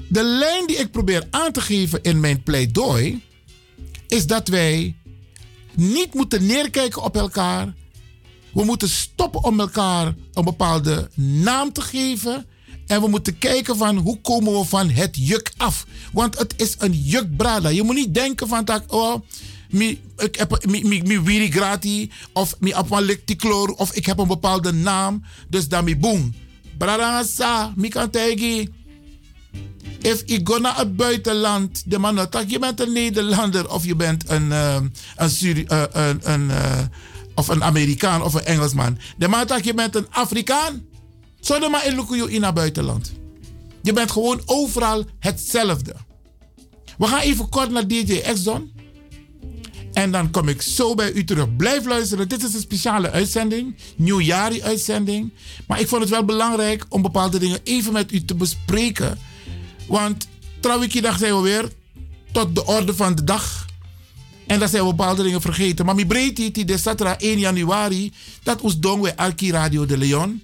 [0.08, 3.22] De lijn die ik probeer aan te geven in mijn pleidooi
[4.08, 4.96] is dat wij
[5.74, 7.74] niet moeten neerkijken op elkaar.
[8.52, 12.46] We moeten stoppen om elkaar een bepaalde naam te geven.
[12.86, 15.86] En we moeten kijken van hoe komen we van het juk af.
[16.12, 17.68] Want het is een juk, brada.
[17.68, 19.14] Je moet niet denken van dat, oh,
[20.16, 24.72] ik heb mi, mi, mi wiri grati of mi apalektiklor of ik heb een bepaalde
[24.72, 25.22] naam.
[25.48, 26.34] Dus dan boom.
[27.74, 28.10] Mi kan.
[30.00, 33.96] If ik ga naar het buitenland, de man dat je bent een Nederlander of je
[33.96, 34.50] bent een,
[35.16, 36.78] een, Suri, uh, een, een uh,
[37.34, 38.98] of een Amerikaan of een Engelsman.
[39.16, 40.84] De man dat je bent een Afrikaan,
[41.40, 43.12] zo de maar in in het buitenland.
[43.82, 45.94] Je bent gewoon overal hetzelfde.
[46.98, 48.72] We gaan even kort naar DJ Exxon.
[49.96, 51.56] En dan kom ik zo bij u terug.
[51.56, 52.28] Blijf luisteren.
[52.28, 53.76] Dit is een speciale uitzending.
[53.96, 55.32] Nieuwjaari-uitzending.
[55.66, 59.18] Maar ik vond het wel belangrijk om bepaalde dingen even met u te bespreken.
[59.86, 60.28] Want
[60.60, 61.70] trouwikiedag zijn we weer
[62.32, 63.66] tot de orde van de dag.
[64.46, 65.84] En dan zijn we bepaalde dingen vergeten.
[65.84, 68.12] Maar mi breedte die de zaterdag 1 januari.
[68.42, 70.42] Dat is doen we Alki Radio de Leon.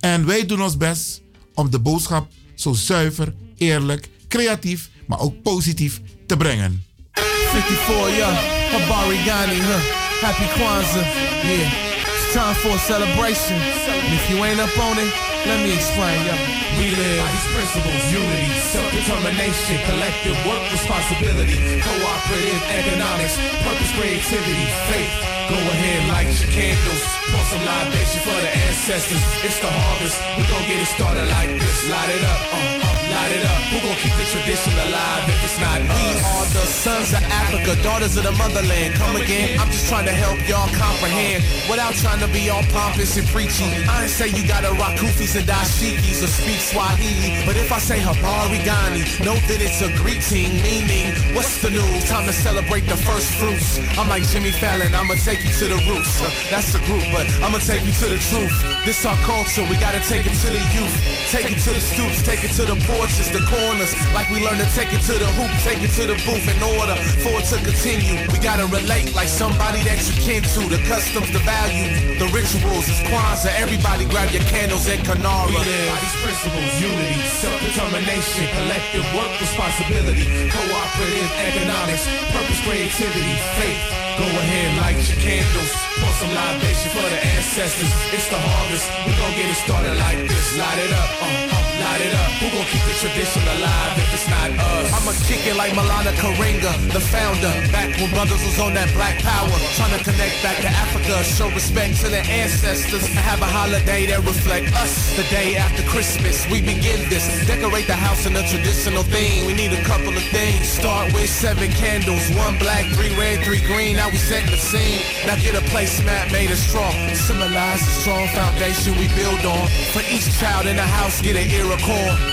[0.00, 1.20] En wij doen ons best
[1.54, 6.84] om de boodschap zo zuiver, eerlijk, creatief, maar ook positief te brengen.
[7.12, 8.53] 54, yeah.
[8.74, 9.78] Habari Ghani, huh?
[10.18, 11.06] Happy Kwanzaa,
[11.46, 11.70] yeah.
[12.10, 13.54] It's time for a celebration.
[13.54, 15.06] And if you ain't up on it,
[15.46, 16.34] let me explain, yeah.
[16.74, 21.54] We live by these principles, unity, self-determination, collective work responsibility,
[21.86, 25.12] cooperative economics, purpose, creativity, faith.
[25.46, 29.22] Go ahead, light your candles, pour some libation for the ancestors.
[29.46, 31.78] It's the harvest, we gon' get it started like this.
[31.86, 32.83] Light it up, uh,
[33.14, 33.60] light it up.
[33.70, 35.94] Who gon' keep the tradition alive if it's not us?
[35.94, 38.94] We are the sons of Africa, daughters of the motherland.
[38.98, 43.16] Come again, I'm just trying to help y'all comprehend without trying to be all pompous
[43.16, 43.70] and preachy.
[43.86, 47.78] I ain't say you gotta rock kufis and dashikis or speak Swahili, but if I
[47.78, 52.04] say Habari Ghani, know that it's a greeting, meaning what's the news?
[52.10, 53.78] Time to celebrate the first fruits.
[53.98, 56.20] I'm like Jimmy Fallon, I'ma take you to the roots.
[56.20, 58.54] Uh, that's the group, but I'ma take you to the truth.
[58.84, 60.94] This our culture, we gotta take it to the youth.
[61.30, 63.92] Take it to the stoops, take it to the porches, the corners.
[64.16, 66.56] Like we learn to take it to the hoop, take it to the booth in
[66.64, 68.16] order for it to continue.
[68.32, 70.60] We gotta relate like somebody that you kin to.
[70.72, 72.88] The customs, the value, the rituals.
[72.88, 73.52] It's Kwanzaa.
[73.60, 75.52] Everybody grab your candles and Kanara.
[75.52, 83.80] We live by these principles, unity, self-determination, collective work responsibility, cooperative economics, purpose, creativity, faith.
[84.16, 87.90] Go ahead, light your candles, pour some libation for the ancestors.
[88.14, 90.56] It's the harvest, we gon' get it started like this.
[90.56, 91.63] Light it up, uh, uh,
[92.00, 92.30] it up.
[92.40, 94.88] Who gon' keep the tradition alive if it's not us?
[94.94, 97.52] I'ma kick it like Malana Karinga, the founder.
[97.70, 101.48] Back when brothers was on that black power, trying to connect back to Africa, show
[101.52, 103.06] respect to the ancestors.
[103.14, 105.16] Have a holiday that reflect us.
[105.16, 107.24] The day after Christmas, we begin this.
[107.46, 109.46] Decorate the house in a traditional theme.
[109.46, 110.68] We need a couple of things.
[110.68, 113.96] Start with seven candles, one black, three red, three green.
[113.96, 115.04] Now we setting the scene.
[115.26, 116.90] Now get a placemat made of straw.
[117.12, 119.68] Symbolize the strong foundation we build on.
[119.92, 121.73] For each child in the house, get an ear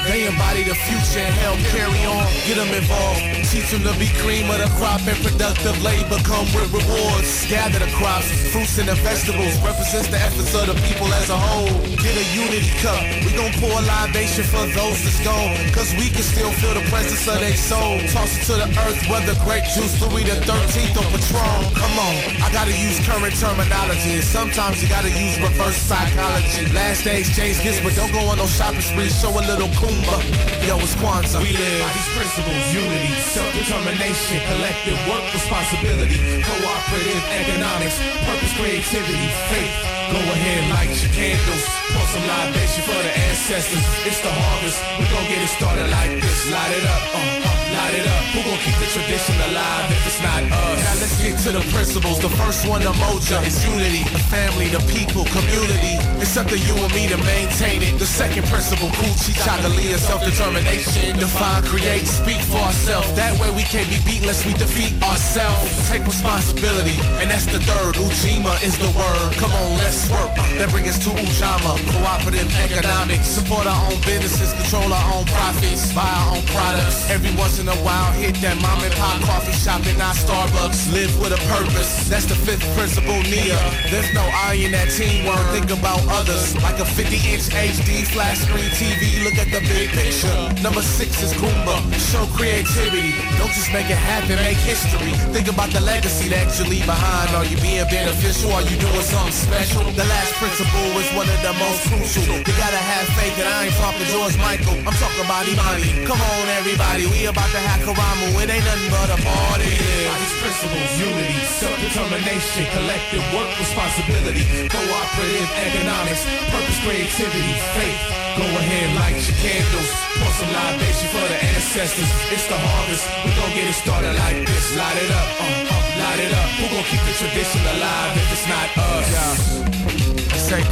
[0.05, 2.25] They embody the future and help carry on.
[2.45, 3.40] Get them involved.
[3.51, 7.27] Teach them to be cream of the crop and productive labor come with rewards.
[7.51, 9.59] Gather the crops, fruits and the vegetables.
[9.59, 11.67] Represents the efforts of the people as a whole.
[11.99, 13.03] Get a unity cup.
[13.27, 15.51] We gon' pour a libation for those that's gone.
[15.75, 17.99] Cause we can still feel the presence of their soul.
[18.15, 21.75] Toss it to the earth, whether grape juice, Louis the 13th or Patron.
[21.75, 24.23] Come on, I gotta use current terminology.
[24.23, 26.71] Sometimes you gotta use reverse psychology.
[26.71, 29.11] Last day exchange gifts, but don't go on no shopping spree.
[29.11, 30.23] Show a little Kumba.
[30.63, 31.43] Yo, it's Kwanzaa.
[31.43, 33.11] We live by these principles, unity,
[33.41, 39.73] self-determination, collective work responsibility, cooperative economics, purpose, creativity, faith.
[40.13, 43.85] Go ahead, light your candles, pour some libation for the ancestors.
[44.05, 46.37] It's the harvest, we gon' get it started like this.
[46.51, 48.23] Light it up, uh, uh, light it up.
[48.35, 50.77] Who gon' keep the tradition alive if not us?
[50.81, 52.19] Now let's get to the principles.
[52.19, 54.03] The first one, the moja, is unity.
[54.09, 55.97] The family, the people, community.
[56.21, 57.97] It's up to you and me to maintain it.
[57.97, 61.17] The second principle, Kuchi Chagalia, self-determination.
[61.17, 63.11] Define, create, speak for ourselves.
[63.13, 65.89] That way we can't be beat unless we defeat ourselves.
[65.89, 67.95] Take responsibility, and that's the third.
[67.97, 69.29] Ujima is the word.
[69.41, 70.29] Come on, let's work.
[70.61, 73.27] That brings us to Ujama, cooperative economics.
[73.27, 77.09] Support our own businesses, control our own profits, buy our own products.
[77.09, 80.91] Every once in a while, hit that mom and pop coffee shop and not Starbucks.
[80.91, 82.09] Live with a purpose.
[82.09, 83.59] That's the fifth principle, Nia.
[83.87, 85.39] There's no I in that teamwork.
[85.55, 86.55] Think about others.
[86.59, 89.23] Like a 50-inch HD flat screen TV.
[89.23, 90.33] Look at the big picture.
[90.61, 91.79] Number six is Goomba.
[92.11, 93.15] Show creativity.
[93.39, 95.13] Don't just make it happen, make history.
[95.31, 97.31] Think about the legacy that you leave behind.
[97.35, 98.51] Are you being beneficial?
[98.51, 99.83] Are you doing something special?
[99.95, 102.35] The last principle is one of the most crucial.
[102.35, 104.75] You gotta have faith and I ain't talking George Michael.
[104.83, 106.03] I'm talking about Imani.
[106.03, 107.07] Come on, everybody.
[107.07, 108.27] We about to have Karamu.
[108.43, 110.00] It ain't nothing but a party.
[110.01, 117.99] These principles, unity, self-determination, collective work responsibility, cooperative economics, purpose, creativity, faith.
[118.37, 122.09] Go ahead, light your candles, pour some libation for the ancestors.
[122.33, 124.65] It's the harvest, we gon' get it started like this.
[124.73, 126.49] Light it up, uh, uh, light it up.
[126.57, 129.05] Who gon' keep the tradition alive if it's not us?
[129.11, 129.61] Yeah.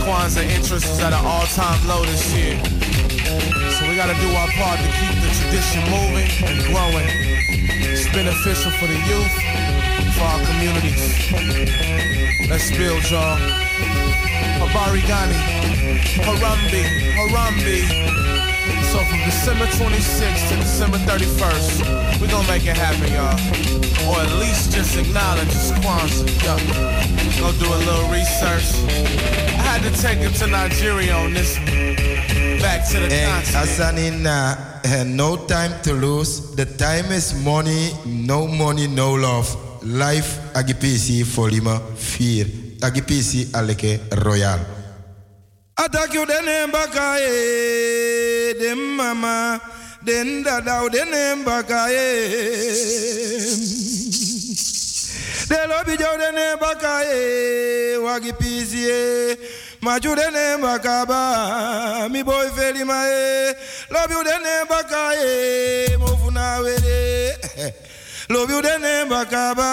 [0.03, 2.59] Kwanzaa interest is at an all-time low this year.
[3.99, 7.05] Gotta do our part to keep the tradition moving and growing.
[7.83, 9.33] It's beneficial for the youth,
[10.15, 11.29] for our communities.
[12.49, 13.35] Let's build, y'all.
[14.61, 15.35] Habari Ghani,
[16.23, 16.83] Harambe,
[17.17, 18.38] Harambe.
[18.91, 23.37] So from December 26th to December 31st, we gonna make it happen, y'all.
[24.09, 26.25] Or at least just acknowledge it's Kwanzaa.
[26.43, 27.39] Yeah.
[27.39, 28.67] Go do a little research.
[29.59, 31.55] I had to take him to Nigeria on this.
[32.61, 33.61] Back to the continent.
[33.61, 36.55] Asanina, uh, no time to lose.
[36.55, 39.47] The time is money, no money, no love.
[39.83, 42.45] Life Agipisi folima fear.
[42.81, 44.59] Agipisi Aleke Royal.
[45.77, 46.25] Attack you
[48.49, 49.59] bakaye dem mama.
[50.03, 52.25] Den dada den bakaye.
[55.49, 57.97] De lobi jo den bakaye.
[58.03, 59.37] Wagi pisie.
[59.81, 62.09] Maju den bakaba.
[62.09, 63.53] Mi boy feli mae
[63.91, 65.97] lobi den bakaye.
[65.99, 67.35] Mo funa wele
[68.29, 69.69] lobi den bakaba.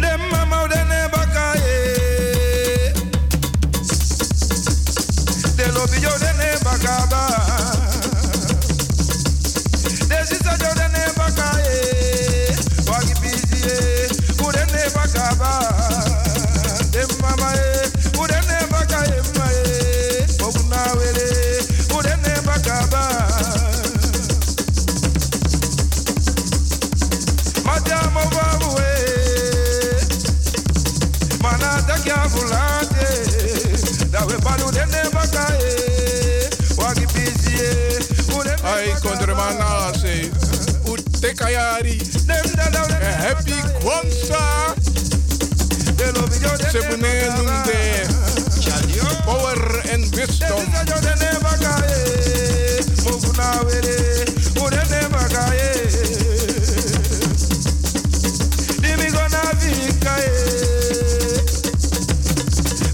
[0.00, 1.68] Dem mama den bakaye.
[1.68, 1.77] de
[5.78, 7.57] no be your embagada.
[39.48, 40.28] Kondremana, say,
[40.84, 41.98] Utekayari,
[43.16, 44.74] Happy Kwanzaa,
[46.70, 47.80] Sebunenunde,
[49.24, 50.64] Power and Wisdom.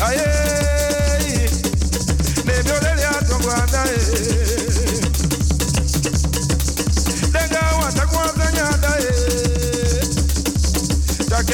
[0.01, 0.27] Aye
[2.47, 4.44] Ne biolele atongwanda e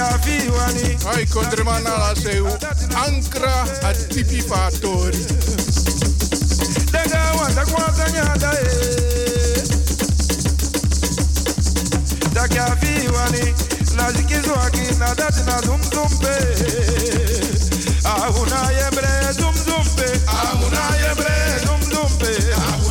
[0.01, 2.47] Hai kondremana la seu
[3.05, 5.27] ancra a tipi fatori.
[6.91, 9.63] Daga wanda kwata nyada e.
[12.33, 13.55] Daga viwani
[13.97, 16.37] la zikizwaki na dati na zum zumbe.
[18.05, 20.09] Ahuna yebre zum zumbe.
[20.27, 22.31] Ahuna yebre zum zumbe.
[22.57, 22.89] Ahuna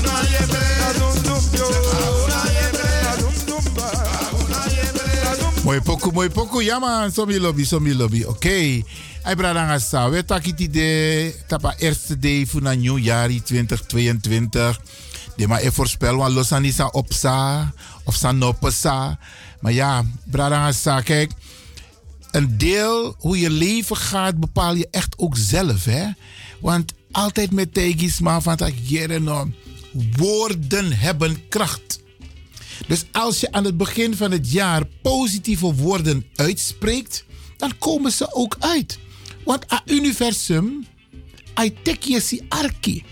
[6.14, 6.64] Mooi pokoe.
[6.64, 8.24] Ja man, somi lobby, somi lobby.
[8.24, 8.30] Oké.
[8.30, 8.84] Okay.
[9.22, 10.10] Hij bradanga sa.
[10.10, 14.80] We takiti de tapa eerste day van nieuw jaar 2022.
[15.36, 19.20] De maar e voorspel wan losani sa opsa of sa nopesa.
[19.60, 21.32] Maar ja, bradanga sa, kijk.
[22.32, 26.06] Een deel hoe je leven gaat bepaal je echt ook zelf, hè?
[26.60, 29.56] Want altijd met tegisma van dat jaren
[30.18, 32.00] woorden hebben kracht.
[32.88, 37.26] Dus als je aan het begin van het jaar positieve woorden uitspreekt,
[37.58, 39.00] dan komen ze ook uit.
[39.46, 40.86] Want a universum,
[41.62, 43.04] I take arki.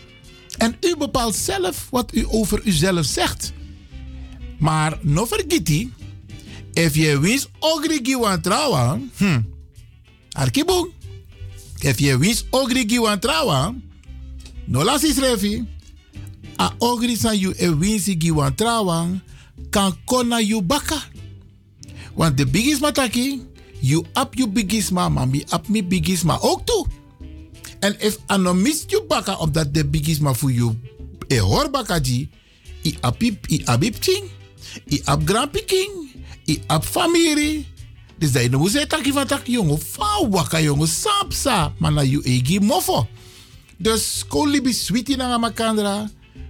[0.57, 3.53] En u bepaalt zelf wat u over uzelf zegt.
[4.59, 5.93] Maar no vergeti,
[6.73, 9.41] if je wins ogrigi wan trawa, hm,
[10.31, 10.63] arki.
[11.79, 13.19] If je wins ogrigi wan
[14.65, 15.65] no lasi srefi,
[16.59, 18.31] a ogri san you e winsi gi
[19.69, 21.01] kan kona you baka.
[22.15, 23.41] Want de bigisma taki,
[23.79, 26.85] you up you bigisma, mami up mi bigisma ook toe.
[27.79, 30.75] En if ano mist you baka omdat de bigisma voor you
[31.27, 32.29] e hor baka ji,
[32.81, 34.29] i apip i abip ting,
[34.89, 35.91] i ap grampi king,
[36.45, 37.65] i ap famiri.
[38.17, 43.07] Dus dat je nou taki van jongen, fa waka jongen, sapsa, mana you egi mofo.
[43.77, 46.09] Dus libi sweetie na makandra,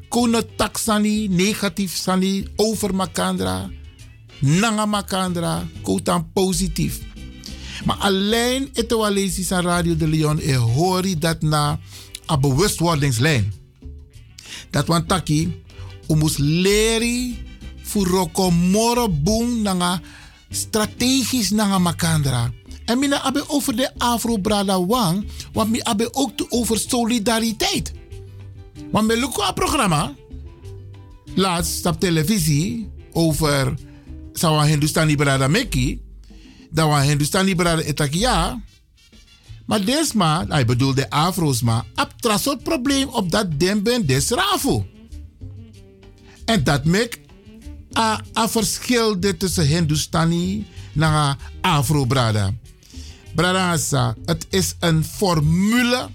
[0.09, 3.69] ko no tak sani, negatief sani, over makandra,
[4.39, 6.99] nanga makandra, ko tan positief.
[7.85, 11.79] Maar alleen is aan Radio de Leon e hoor dat na
[12.25, 13.53] een bewustwordingslijn.
[14.69, 15.61] Dat want taki,
[16.07, 17.37] u moest leren
[17.83, 20.01] voor roko moro boom nanga
[20.49, 22.51] strategisch nanga makandra.
[22.85, 27.91] En mina abe over de Afro Brada Wang, want mi abe ook over solidariteit.
[28.91, 30.13] Want lukken een programma,
[31.35, 33.73] laatst op televisie, over
[34.33, 36.01] Sawa Hindustani Brada Meki,
[36.69, 38.61] dat was Hindustani Brada Etakia.
[39.65, 42.13] Maar desma, hij bedoelt de Afro's maar, heb
[42.45, 44.83] een probleem op dat demben des Rafu.
[46.45, 47.19] En dat maakt
[48.33, 50.65] een verschil tussen Hindustani
[50.95, 52.53] en Afro Brada.
[53.35, 53.77] Brada,
[54.25, 56.09] het is een formule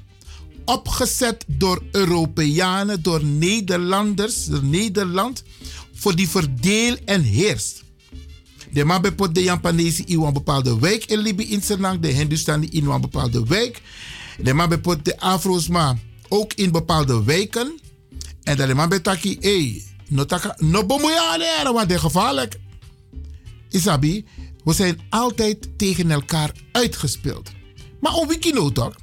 [0.65, 5.43] opgezet door Europeanen, door Nederlanders, door Nederland,
[5.95, 7.83] voor die verdeel en heerst.
[8.73, 12.67] De man bepot de Japanese in een bepaalde wijk in Libië in Senang, de Hindustani
[12.71, 13.83] in een bepaalde wijk.
[14.39, 15.99] De man bepot de Afro's maar
[16.29, 17.81] ook in bepaalde wijken.
[18.43, 19.01] En dat de man
[19.41, 22.59] hey, no, taka, no bemoeien want is gevaarlijk.
[23.69, 24.25] Isabi,
[24.65, 27.51] we zijn altijd tegen elkaar uitgespeeld.
[28.01, 28.95] Maar om wiki toch?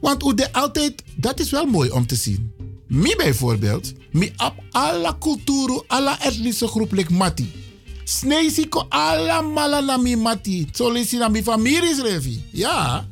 [0.00, 2.52] Want hoe de altijd, dat is wel mooi om te zien.
[2.86, 7.52] Mi bijvoorbeeld, mi op alle culturen, alle etnische groep lik mati.
[8.04, 10.68] Sneezi ko alla mala na mi mati.
[10.72, 12.42] Zo lees mi familie revi.
[12.52, 13.08] Ja.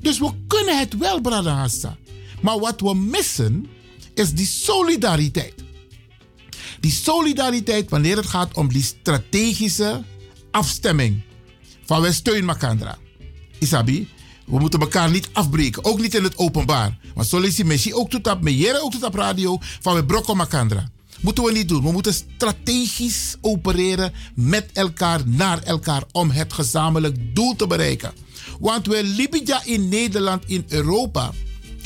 [0.00, 1.96] Dus we kunnen het wel, brada Hassa.
[2.42, 3.66] Maar wat we missen,
[4.14, 5.54] is die solidariteit.
[6.80, 10.02] Die solidariteit wanneer het gaat om die strategische
[10.50, 11.22] afstemming.
[11.84, 12.98] Van wij steunen elkaar.
[13.58, 14.08] Isabi,
[14.50, 15.84] we moeten elkaar niet afbreken.
[15.84, 16.98] Ook niet in het openbaar.
[17.14, 19.58] Want zo lees ook tot op meneer, ook tot op radio.
[19.80, 20.88] Van we brokken elkaar.
[21.20, 21.82] Moeten we niet doen.
[21.82, 26.02] We moeten strategisch opereren met elkaar, naar elkaar.
[26.12, 28.12] Om het gezamenlijk doel te bereiken.
[28.60, 31.30] Want we Libya in Nederland, in Europa.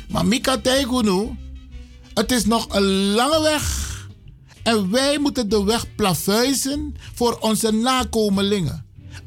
[0.09, 1.37] Maar Mika Taigunu,
[2.15, 3.83] het is nog een lange weg.
[4.63, 8.84] En wij moeten de weg plavuizen voor onze nakomelingen.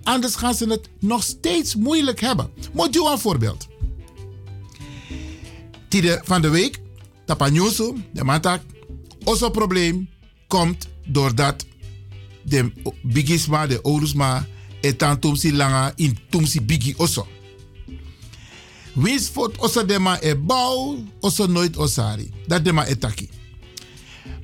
[0.07, 2.49] Anders gaan ze het nog steeds moeilijk hebben.
[2.73, 3.67] Moet je een voorbeeld.
[5.87, 6.79] Tide van de week,
[7.25, 8.61] Tapanyusu, de matak,
[9.23, 10.09] onze probleem
[10.47, 11.65] komt doordat
[12.43, 12.71] de
[13.03, 14.47] bigisma, de orusma,
[14.81, 17.27] etan tumsi langa in tumsi bigi oso.
[18.93, 22.31] Wins fot osa dema e bouw, oso nooit osari.
[22.45, 23.29] Dat dema etaki.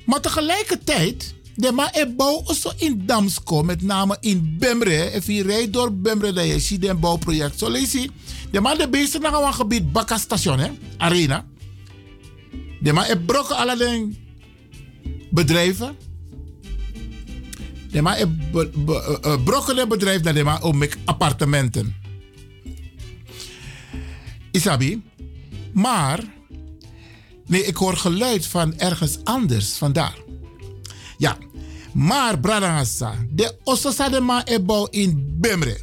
[0.04, 5.10] Maar tegelijkertijd, dema e bouw oso in Damsko, met name in Bemre.
[5.10, 7.58] En je rijdt door Bemre, dat je ziet een bouwproject.
[7.58, 8.10] Zo lees je,
[8.50, 11.46] dema de bezig naar een gebied, Bakka station, hè, arena.
[12.80, 14.16] Dema e brokken allerlei
[15.30, 15.96] bedrijven.
[17.90, 18.26] Dema e
[19.44, 21.94] brokken bedrijf, dat dema ook appartementen.
[24.50, 25.02] Isabi.
[25.72, 26.24] Maar,
[27.46, 30.14] nee, ik hoor geluid van ergens anders vandaar.
[31.18, 31.38] Ja,
[31.92, 35.78] maar Bradangasa, de Ososadema ebouw in Bemre.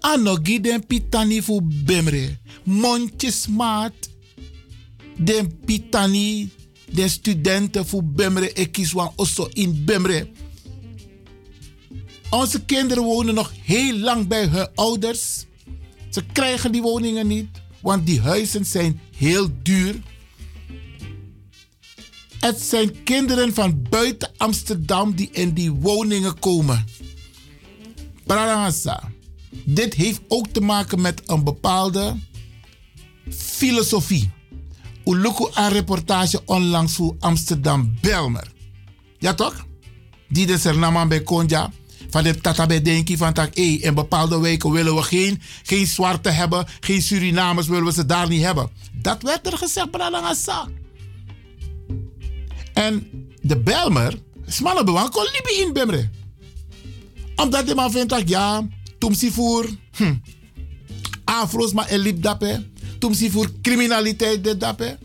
[0.00, 2.38] Anogi den pitani fu Bemre.
[2.64, 3.92] Mondjesmaat.
[5.16, 6.50] Den pitani,
[6.92, 10.28] de studenten fu Bemre, ekiswan osso in Bemre.
[12.30, 15.44] Onze kinderen wonen nog heel lang bij hun ouders.
[16.10, 17.48] Ze krijgen die woningen niet,
[17.80, 19.94] want die huizen zijn heel duur.
[22.40, 26.84] Het zijn kinderen van buiten Amsterdam die in die woningen komen.
[28.26, 29.02] Prarangasa.
[29.64, 32.16] Dit heeft ook te maken met een bepaalde
[33.30, 34.30] filosofie.
[35.04, 38.52] Uluku een reportage onlangs voor Amsterdam Belmer.
[39.18, 39.66] Ja toch?
[40.28, 41.70] Die de Sernaman bij Konja
[42.10, 46.28] van de tata denken van tak, hey, in bepaalde wijken willen we geen, geen zwarte
[46.28, 48.70] hebben, geen Surinamers willen we ze daar niet hebben.
[48.92, 50.68] Dat werd er gezegd, Branagasa.
[52.72, 53.10] En
[53.42, 56.08] de Belmer, smalle bewan, kon Libi in Bemre.
[57.36, 58.68] Omdat de man vindt dat, ja,
[58.98, 59.66] tumsi voor,
[59.96, 60.14] hm,
[61.24, 62.66] afro's maar elip dappe,
[62.98, 64.98] tumsi voor criminaliteit de.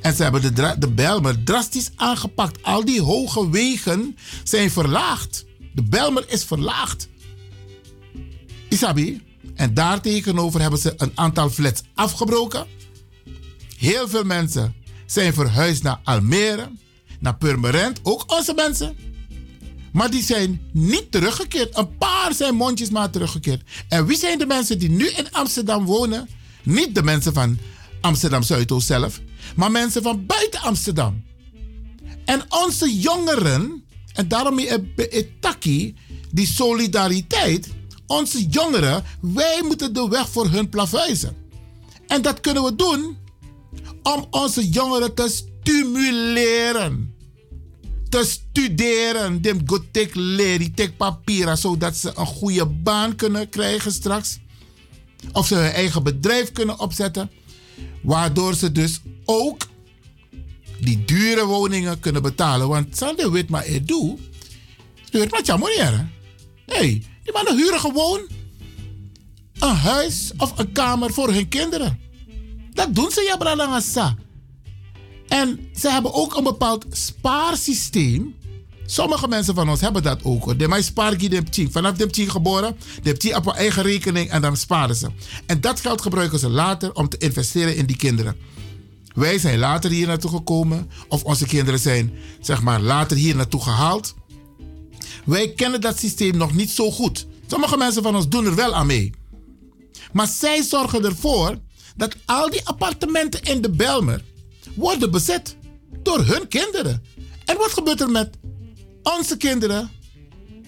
[0.00, 2.62] En ze hebben de, de Belmer drastisch aangepakt.
[2.62, 5.44] Al die hoge wegen zijn verlaagd.
[5.74, 7.08] De Belmer is verlaagd.
[8.68, 9.22] Isabi.
[9.54, 12.66] En daartegenover hebben ze een aantal flats afgebroken.
[13.76, 14.74] Heel veel mensen
[15.12, 16.70] zijn verhuisd naar Almere,
[17.18, 18.96] naar Purmerend, ook onze mensen.
[19.92, 21.76] Maar die zijn niet teruggekeerd.
[21.78, 23.62] Een paar zijn mondjesmaat teruggekeerd.
[23.88, 26.28] En wie zijn de mensen die nu in Amsterdam wonen?
[26.62, 27.58] Niet de mensen van
[28.00, 29.20] Amsterdam Zuidoost zelf,
[29.56, 31.22] maar mensen van buiten Amsterdam.
[32.24, 34.60] En onze jongeren en daarom
[35.40, 35.94] taki
[36.30, 37.68] die solidariteit.
[38.06, 41.36] Onze jongeren, wij moeten de weg voor hun plavuizen.
[42.06, 43.16] En dat kunnen we doen
[44.02, 47.14] om onze jongeren te stimuleren.
[48.08, 49.42] Te studeren.
[49.42, 54.38] Die goed tek leren, tek papieren, zodat ze een goede baan kunnen krijgen straks.
[55.32, 57.30] Of ze hun eigen bedrijf kunnen opzetten.
[58.02, 59.66] Waardoor ze dus ook
[60.80, 62.68] die dure woningen kunnen betalen.
[62.68, 64.18] Want Sander weet maar het doe.
[65.10, 66.08] Weet maar jammer
[66.66, 68.20] hey, die mannen huren gewoon
[69.58, 72.00] een huis of een kamer voor hun kinderen.
[72.72, 73.36] Dat doen ze ja
[75.28, 78.34] En ze hebben ook een bepaald spaarsysteem.
[78.86, 80.58] Sommige mensen van ons hebben dat ook.
[80.58, 81.68] De mij de.
[81.70, 85.08] Vanaf de geboren, de op hun eigen rekening en dan sparen ze.
[85.46, 88.36] En dat geld gebruiken ze later om te investeren in die kinderen.
[89.14, 93.62] Wij zijn later hier naartoe gekomen, of onze kinderen zijn zeg maar later hier naartoe
[93.62, 94.14] gehaald.
[95.24, 97.26] Wij kennen dat systeem nog niet zo goed.
[97.46, 99.10] Sommige mensen van ons doen er wel aan mee.
[100.12, 101.58] Maar zij zorgen ervoor
[102.00, 104.22] dat al die appartementen in de Belmer
[104.74, 105.56] worden bezet
[106.02, 107.02] door hun kinderen.
[107.44, 108.36] En wat gebeurt er met
[109.02, 109.90] onze kinderen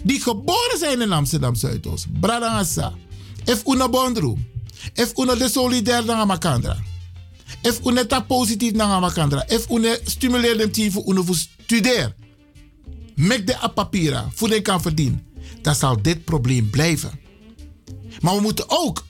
[0.02, 2.20] die geboren zijn in Amsterdam Zuidoost?
[2.20, 2.92] Bradangasa.
[3.44, 4.46] If una bondroom.
[4.94, 6.76] If una de solidair naar makandra.
[7.62, 9.48] If una ta positief naar makandra.
[9.48, 12.14] If una stimuleer team voor una voor studeer.
[13.14, 14.30] Mek de apapira.
[14.34, 15.26] Voeding kan verdienen.
[15.62, 17.20] Dan zal dit probleem blijven.
[18.20, 19.04] Maar we moeten ook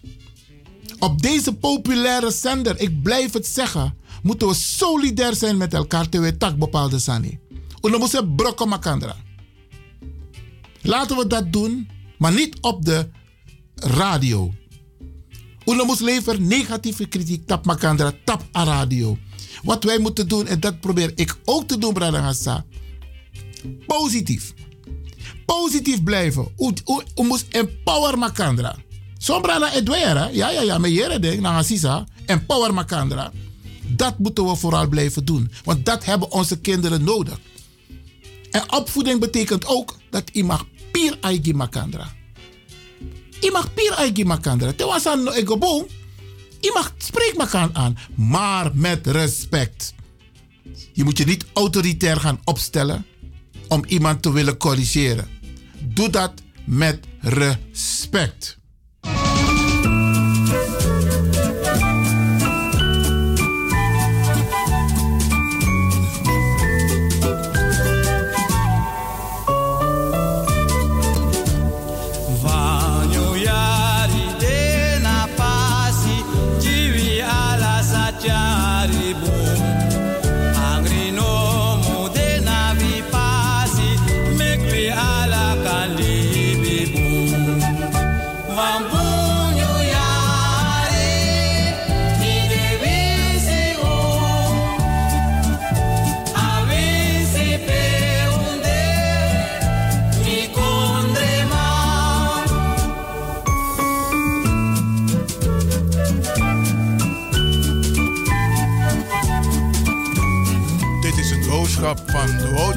[1.03, 6.37] op deze populaire zender, ik blijf het zeggen, moeten we solidair zijn met elkaar terwijl
[6.37, 7.39] tak bepaalde sani.
[7.81, 9.17] We moeten brokken makandra.
[10.83, 11.89] Laten we dat doen,
[12.19, 13.09] maar niet op de
[13.75, 14.53] radio.
[15.65, 19.19] We moeten leveren negatieve kritiek tap makandra, tap a radio.
[19.63, 22.65] Wat wij moeten doen, en dat probeer ik ook te doen, Bradangasa.
[23.87, 24.55] Positief.
[25.47, 26.45] Positief blijven.
[26.57, 28.77] We moeten empower makandra.
[29.23, 33.33] Sombrana edwera, ja, ja, ja, met jere ding, na sisa, empower makandra.
[33.87, 37.39] Dat moeten we vooral blijven doen, want dat hebben onze kinderen nodig.
[38.51, 42.15] En opvoeding betekent ook dat je mag pier aigi makandra.
[43.41, 44.73] Je mag pier aigi makandra.
[44.73, 45.87] Te was aan egobong,
[46.61, 49.95] je mag spreek makan aan, maar met respect.
[50.93, 53.07] Je moet je niet autoritair gaan opstellen
[53.69, 55.29] om iemand te willen corrigeren.
[55.79, 56.33] Doe dat
[56.65, 58.61] met respect.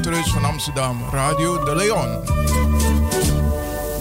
[0.06, 2.20] De Woudreus van Amsterdam, Radio de Leon.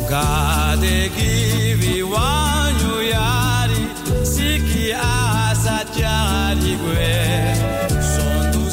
[0.07, 3.87] Gade givi wanyu yari
[4.23, 7.55] siki asa jari gwe
[8.15, 8.71] sondu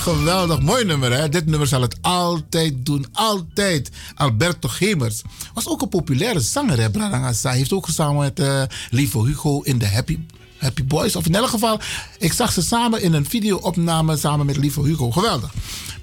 [0.00, 0.60] Geweldig.
[0.60, 1.28] Mooi nummer, hè?
[1.28, 3.06] Dit nummer zal het altijd doen.
[3.12, 3.90] Altijd.
[4.14, 5.22] Alberto Gemers.
[5.54, 6.90] Was ook een populaire zanger, hè?
[6.90, 7.50] Bradangasa.
[7.50, 10.18] Heeft ook samen met eh Lieve Hugo in de Happy,
[10.58, 11.16] Happy Boys.
[11.16, 11.80] Of in elk geval,
[12.18, 15.10] ik zag ze samen in een video-opname samen met Lieve Hugo.
[15.10, 15.52] Geweldig.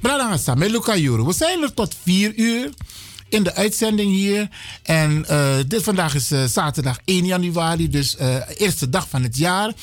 [0.01, 1.25] Bradangasa, met Luca Juro.
[1.25, 2.69] We zijn er tot 4 uur.
[3.33, 4.49] In de uitzending hier.
[4.83, 9.37] En eh, dit vandaag is eh, zaterdag 1 januari, dus eh eerste dag van het
[9.37, 9.73] jaar.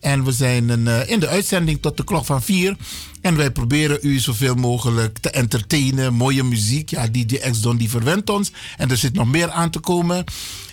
[0.00, 2.76] En we zijn eh, in de uitzending tot de klok van 4.
[3.20, 6.14] En wij proberen u zoveel mogelijk te entertainen.
[6.14, 6.90] Mooie muziek.
[6.90, 8.50] Ja, DJ X-Don die verwendt ons.
[8.76, 10.24] En er zit nog meer aan te komen.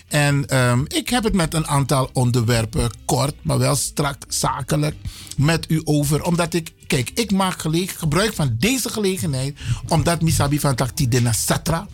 [0.08, 4.96] En ehm, ik heb het met een aantal onderwerpen kort, maar wel strak zakelijk
[5.36, 6.22] met u over.
[6.22, 7.64] Omdat ik, kijk, ik maak
[7.96, 9.58] gebruik van deze gelegenheid.
[9.88, 11.86] Omdat misabi van takti dena satra.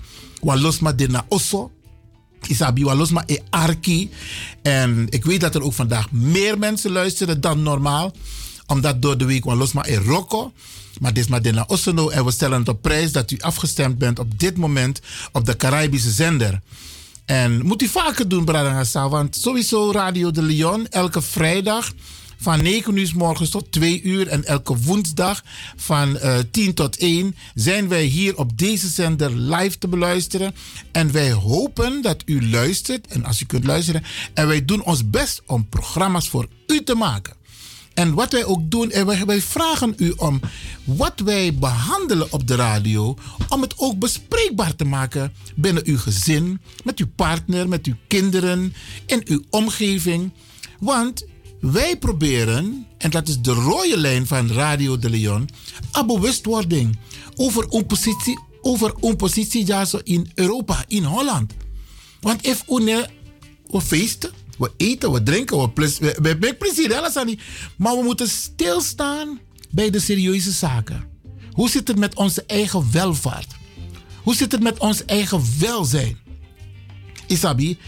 [0.44, 1.70] Walosma dena osso.
[2.46, 4.10] Isabi walosma e arki.
[4.62, 8.12] En ik weet dat er ook vandaag meer mensen luisteren dan normaal.
[8.66, 10.52] Omdat door de week walosma e rocco.
[11.00, 12.08] Maar dit is maar dena ossono.
[12.08, 15.00] En we stellen het op prijs dat u afgestemd bent op dit moment
[15.32, 16.60] op de Caribische zender.
[17.24, 19.08] En moet u vaker doen, Bradangasa.
[19.08, 21.92] Want sowieso Radio de Leon elke vrijdag
[22.36, 24.28] van 9 uur s morgens tot 2 uur.
[24.28, 25.42] En elke woensdag
[25.76, 30.54] van eh 10 tot 1 zijn wij hier op deze zender live te beluisteren.
[30.92, 33.06] En wij hopen dat u luistert.
[33.06, 34.04] En als u kunt luisteren.
[34.34, 37.42] En wij doen ons best om programma's voor u te maken.
[37.94, 40.40] En wat wij ook doen, en wij vragen u om
[40.84, 43.16] wat wij behandelen op de radio,
[43.48, 48.74] om het ook bespreekbaar te maken binnen uw gezin, met uw partner, met uw kinderen,
[49.06, 50.32] in uw omgeving.
[50.80, 51.26] Want
[51.72, 55.48] wij proberen, en dat is de rode lijn van Radio de Leon,
[55.92, 56.98] een bewustwording
[57.34, 61.52] over oppositie, over oppositie in Europa, in Holland.
[62.20, 63.08] Want if we,
[63.66, 67.38] we feesten, we eten, we drinken, we, plus, we, plezier, hè, Lassani.
[67.76, 69.40] Maar we moeten stilstaan
[69.70, 71.08] bij de serieuze zaken.
[71.52, 73.54] Hoe zit het met onze eigen welvaart?
[74.22, 76.18] Hoe zit het met ons eigen welzijn?
[77.26, 77.78] Isabi,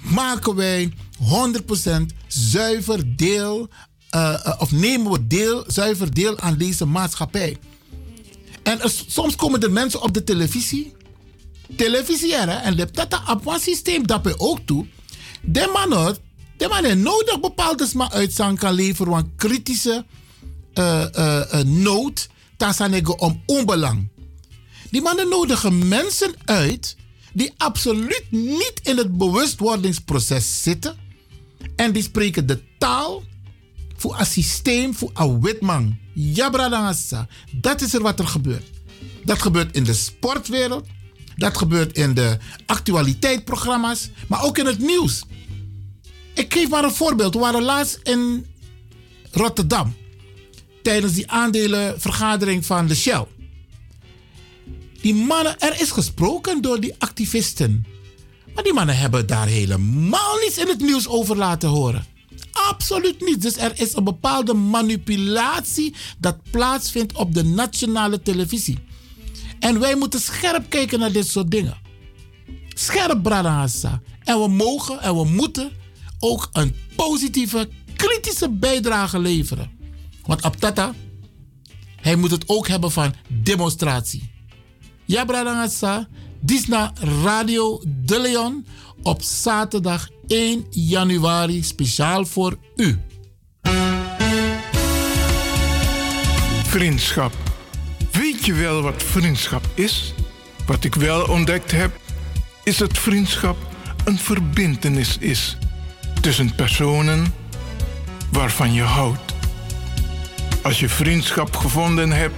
[0.00, 0.92] maken wij
[1.22, 3.68] 100% zuiver deel,
[4.10, 7.58] eh, eh, of nemen we deel, zuiver deel aan deze maatschappij?
[8.62, 10.92] En soms komen er mensen op de televisie,
[11.76, 14.86] televisie en de dat systeem dat we ook toe.
[15.42, 16.16] De man,
[16.56, 20.04] de man nodig bepaalde uitzang kan leveren, want kritische
[20.72, 24.08] eh, nood, tasanego om onbelang.
[24.90, 26.96] Die mannen nodigen mensen uit
[27.32, 30.96] die absoluut niet in het bewustwordingsproces zitten.
[31.76, 33.22] En die spreken de taal
[33.96, 35.98] voor een systeem, voor een witman.
[36.14, 37.26] Ja, bradangasa.
[37.50, 38.70] Dat is er wat er gebeurt.
[39.24, 40.86] Dat gebeurt in de sportwereld.
[41.36, 44.10] Dat gebeurt in de actualiteitsprogramma's.
[44.28, 45.22] Maar ook in het nieuws.
[46.34, 47.34] Ik geef maar een voorbeeld.
[47.34, 48.46] We waren laatst in
[49.30, 49.94] Rotterdam.
[50.82, 53.26] Tijdens die aandelenvergadering van de Shell.
[55.00, 57.86] Die mannen, er is gesproken door die activisten.
[58.54, 62.04] Maar die mannen hebben daar helemaal niets in het nieuws over laten horen.
[62.52, 63.42] Absoluut niet.
[63.42, 68.78] Dus er is een bepaalde manipulatie dat plaatsvindt op de nationale televisie.
[69.60, 71.76] En wij moeten scherp kijken naar dit soort dingen.
[72.68, 74.00] Scherp, Bradahassa.
[74.24, 75.72] En we mogen en we moeten
[76.18, 79.70] ook een positieve, kritische bijdrage leveren.
[80.26, 80.94] Want Abtata,
[81.96, 84.30] hij moet het ook hebben van demonstratie.
[85.04, 86.08] Ja, Bradangasa,
[86.42, 88.66] dit is naar Radio De Leon
[89.02, 93.00] op zaterdag 1 januari, speciaal voor u.
[96.64, 97.32] Vriendschap.
[98.12, 100.14] Weet je wel wat vriendschap is?
[100.66, 102.00] Wat ik wel ontdekt heb,
[102.64, 103.56] is dat vriendschap
[104.04, 105.56] een verbintenis is
[106.20, 107.34] tussen personen
[108.32, 109.34] waarvan je houdt.
[110.62, 112.34] Als je vriendschap gevonden hebt,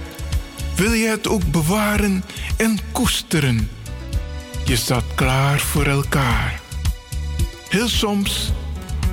[0.75, 2.23] wil je het ook bewaren
[2.57, 3.69] en koesteren.
[4.65, 6.61] Je staat klaar voor elkaar.
[7.69, 8.51] Heel soms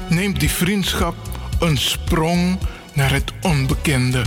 [0.08, 1.14] neemt die vriendschap
[1.60, 2.58] een sprong
[2.92, 4.22] naar het onbekende.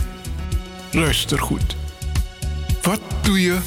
[0.92, 1.76] Luister goed.
[2.82, 3.58] Wat doe je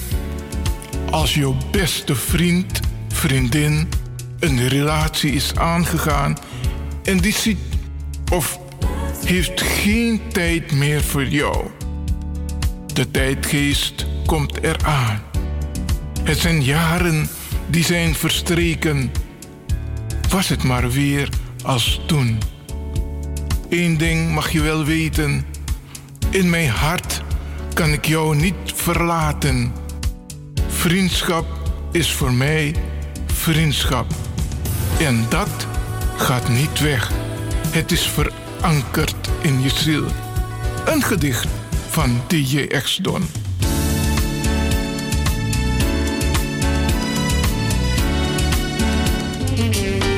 [1.11, 3.89] als jouw beste vriend, vriendin
[4.39, 6.37] een relatie is aangegaan
[7.03, 7.59] en die ziet
[8.33, 8.59] of
[9.25, 11.67] heeft geen tijd meer voor jou?
[12.95, 15.23] De tijdgeest komt eraan.
[16.23, 17.29] Het zijn jaren
[17.71, 19.11] die zijn verstreken.
[20.29, 21.29] Was het maar weer
[21.63, 22.39] als toen.
[23.69, 25.45] Eén ding mag je wel weten.
[26.31, 27.23] In mijn hart
[27.75, 29.73] kan ik jou niet verlaten.
[30.69, 31.47] Vriendschap
[31.93, 32.75] is voor mij
[33.27, 34.07] vriendschap.
[34.99, 35.67] En dat
[36.17, 37.11] gaat niet weg.
[37.69, 40.05] Het is verankerd in je ziel.
[40.85, 41.49] Een gedicht
[41.89, 42.67] van DJ
[49.59, 49.79] X-Don.
[49.79, 50.18] Suriname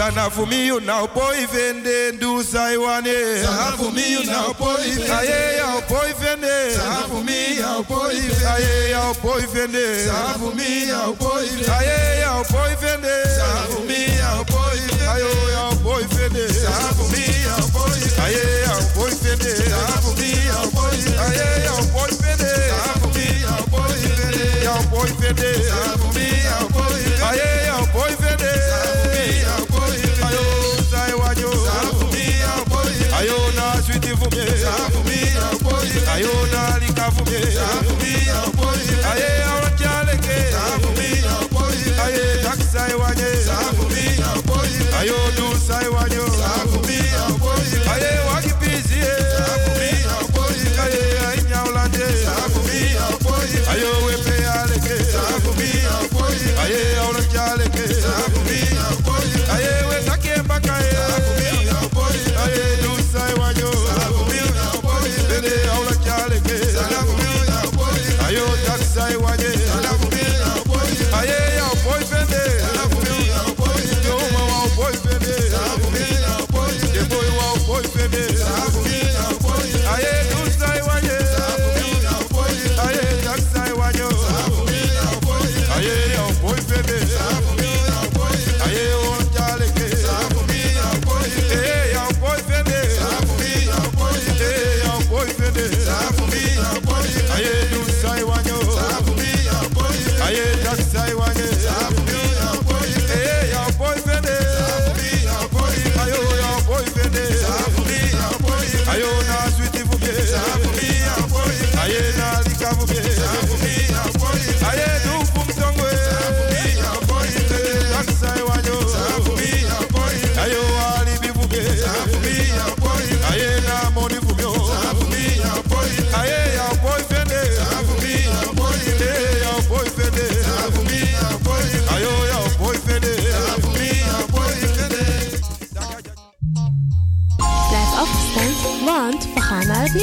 [0.00, 3.44] Sana for me you now poiven de do saiwane.
[3.44, 3.76] Sana eh.
[3.76, 5.04] for me you now poiven.
[5.12, 6.48] Aye ya poiven de.
[6.48, 6.72] Eh.
[6.72, 7.76] Sana for me ya.
[7.76, 9.72] Aye ya poiven.
[10.08, 11.68] Sana for me ya poiven.
[11.68, 13.12] Aye ya poiven de.
[13.12, 13.28] Eh.
[13.28, 15.00] Sana for me ya poiven.
[15.04, 16.48] Aye ya poiven de.
[16.48, 18.16] Sana for me ya poiven.
[18.24, 19.38] Aye ya poiven.
[19.38, 21.12] Sana for me ya poiven.
[21.28, 22.40] Aye ya poiven.
[22.40, 24.64] Sana for me ya poiven.
[24.64, 25.60] Ya poiven de.
[36.20, 38.09] Ayo darling, kafume, kafume.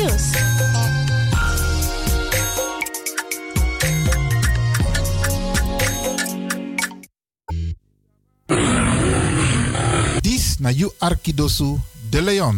[0.07, 1.37] News.
[10.23, 11.79] Dis na you Arkidosu
[12.09, 12.55] de Leon.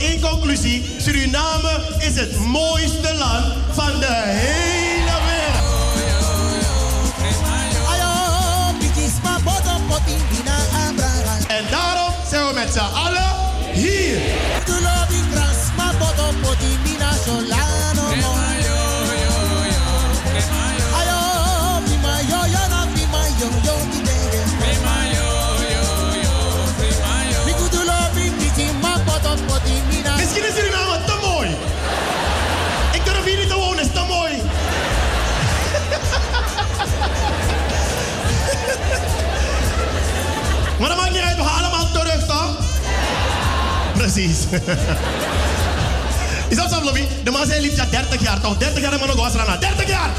[0.00, 0.84] Één conclusie.
[0.98, 4.79] Suriname is het mooiste land van de hele
[44.20, 44.46] Precies.
[46.48, 47.06] Is dat zo, Lobby?
[47.24, 48.56] De man liefst ja 30 jaar, toch?
[48.56, 49.60] 30 jaar de man nog was eraan.
[49.60, 50.10] 30 jaar!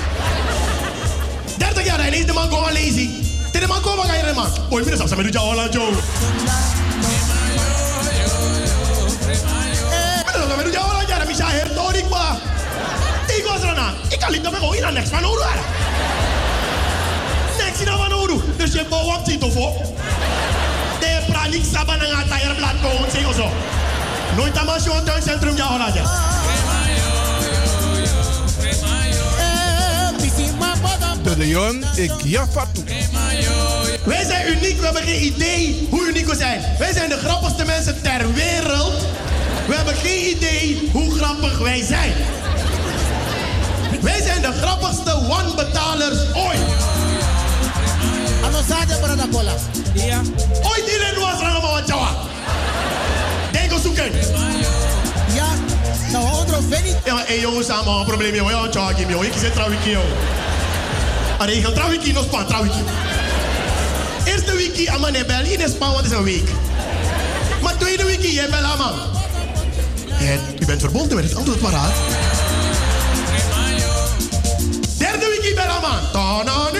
[1.57, 3.09] 30 jaar, is de man gewoon lazy.
[3.51, 4.47] De man komen, ga je de man.
[4.71, 5.55] Oei, meneer, zo, met Joe.
[5.55, 5.73] Zo, met
[10.73, 11.25] jou, Joe.
[11.27, 12.37] Misha, hertorik, ma.
[13.27, 13.93] Ik eraan.
[14.09, 15.43] Ik kan niet meer gewoon in aan niks van Oru.
[17.57, 18.41] Niks in aan Oru.
[18.57, 19.71] Dus je bouwt op voor.
[20.99, 23.49] De pranik saban ang atayar blad ko un sing oso.
[24.35, 26.03] Nooit aan masyo ang tuincentrum ja hola ja.
[31.23, 32.83] De Leon, ik ja fatu.
[34.03, 36.61] Wij zijn uniek, we hebben geen idee hoe uniek we zijn.
[36.79, 39.05] Wij zijn de grappigste mensen ter wereld.
[39.67, 42.13] We hebben geen idee hoe grappig wij zijn.
[44.01, 46.59] Wij zijn de grappigste one-betalers ooit.
[48.45, 49.53] Anosade brada cola.
[49.93, 50.21] Ja.
[50.63, 52.20] Ooit iedereen was er allemaal wat jawa.
[53.81, 54.11] Zoeken.
[55.33, 55.47] Ja,
[56.11, 56.95] nou otro veni.
[57.05, 58.55] Ja, maar hey, jongens, allemaal een probleem, jongen.
[58.55, 59.27] Ja, tja, Kim, jongen.
[59.27, 60.07] Ik zit trouwens, jongen.
[61.47, 62.75] Ik ga trouwens, nog span, trouwens.
[64.23, 66.49] Eerste week, aan mijn bel, in span, wat is een week.
[67.61, 68.93] Maar tweede week, jij bel aan man.
[70.59, 71.93] U bent verbonden met het antwoord paraat.
[74.97, 76.11] Derde week, bel aan man.
[76.11, 76.79] Tananu.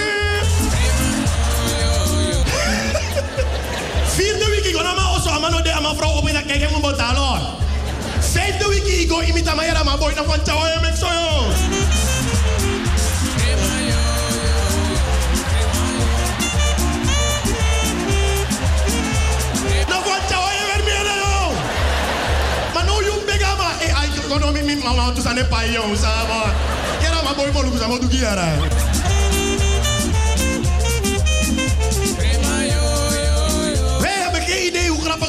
[4.14, 7.40] Vierde ik mijn osso, aan mijn ode, aan mijn vrouw dan kijk ik mijn betalen.
[8.20, 11.06] Vijfde week, ik ga imita mijn jara, maar boy, dan van tjawa, je mek zo,
[11.06, 11.46] joh.
[19.88, 21.50] Nou, van tjawa, je weer meer, joh.
[22.74, 24.08] Maar nou, je bega, maar, eh, ay,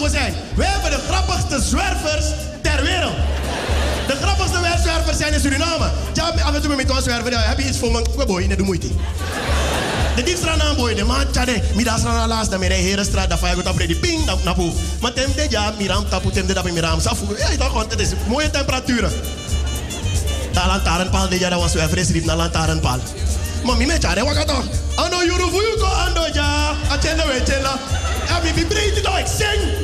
[0.04, 0.34] we zijn.
[0.56, 2.26] Wij hebben de grappigste zwervers
[2.62, 3.16] ter wereld.
[4.08, 5.90] De grappigste zwervers zijn in Suriname.
[6.14, 8.02] Ja, af en toe met ons zwerver, heb je iets voor me?
[8.26, 8.88] We net de moeite.
[10.16, 13.78] De diepstraat aan de man tjade, middag straat laatst, dan meer herenstraat, dan vijf op
[13.78, 14.72] die ping, dan napu.
[15.02, 17.38] Maar tem de ja, miram tapu, tem de dat miram safu.
[17.38, 19.12] Ja, ik dacht, het is mooie temperaturen.
[20.52, 23.00] Da lantaarnpaal, de ja, dat was zo even riep naar lantaarnpaal.
[23.64, 24.66] Maar mi me tjade, wat gaat toch?
[24.96, 25.18] Ano
[25.50, 27.80] vuyu ko ando ja, atende we tela.
[28.28, 29.83] Ja, mi breed het ik zing.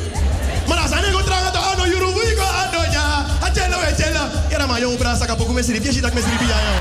[5.64, 6.80] Sirip ja, joh.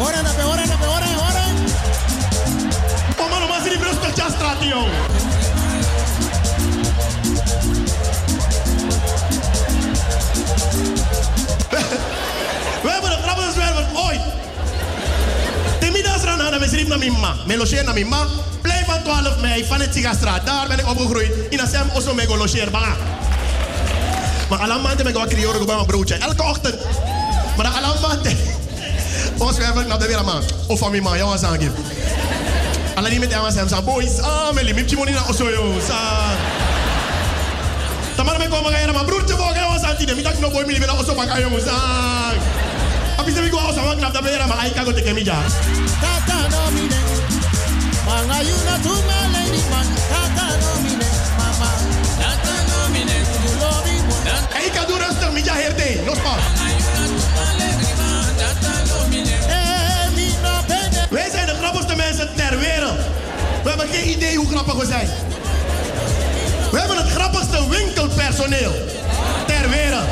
[0.00, 1.44] Ora na pe, ora na pe, ora, ora.
[3.18, 4.88] Oh, mano, mas ele brusco já straat, joh.
[12.82, 14.20] We hebben de grappigste zwerver ooit.
[15.80, 17.34] De middagsrand hadden we schreef naar mijn ma.
[17.46, 18.47] Me logeer naar mijn ma.
[19.08, 20.46] Blijf van 12 mei van het Sigastraat.
[20.46, 21.30] Daar ben ik opgegroeid.
[21.50, 22.96] In Assem Osso Mego logeer banga.
[24.48, 25.26] Maar alamante ben ik wel
[25.66, 26.14] bij mijn broodje.
[26.14, 26.74] Elke ochtend.
[27.56, 28.30] Maar de alamante.
[29.38, 30.42] Ons we hebben naar de man.
[30.66, 31.70] Of van mijn man, jou aan het
[32.94, 34.20] Alleen niet met hem zijn zijn boys.
[34.20, 35.76] Ah, mijn liefje moet niet naar Osso, joh.
[38.16, 40.00] Tamara me komen gaan, maar broertje aan.
[40.00, 41.64] Ik boy, mijn liefje, Osso, maar ga jongens.
[41.64, 42.30] Ah.
[43.16, 45.38] Abi se mi go Osso, maar ik kan go teken mi ja.
[48.28, 48.54] You
[49.08, 49.86] my lady man.
[50.12, 50.46] Tata.
[51.38, 51.70] Mama.
[52.20, 52.52] Tata.
[52.92, 54.64] You love me more.
[54.64, 55.88] Ik kan doen rustig, herde.
[61.10, 62.98] Wij zijn de grappigste mensen ter wereld.
[63.62, 65.08] We hebben geen idee hoe grappig we zijn.
[66.70, 68.72] We hebben het grappigste winkelpersoneel
[69.46, 70.08] ter wereld.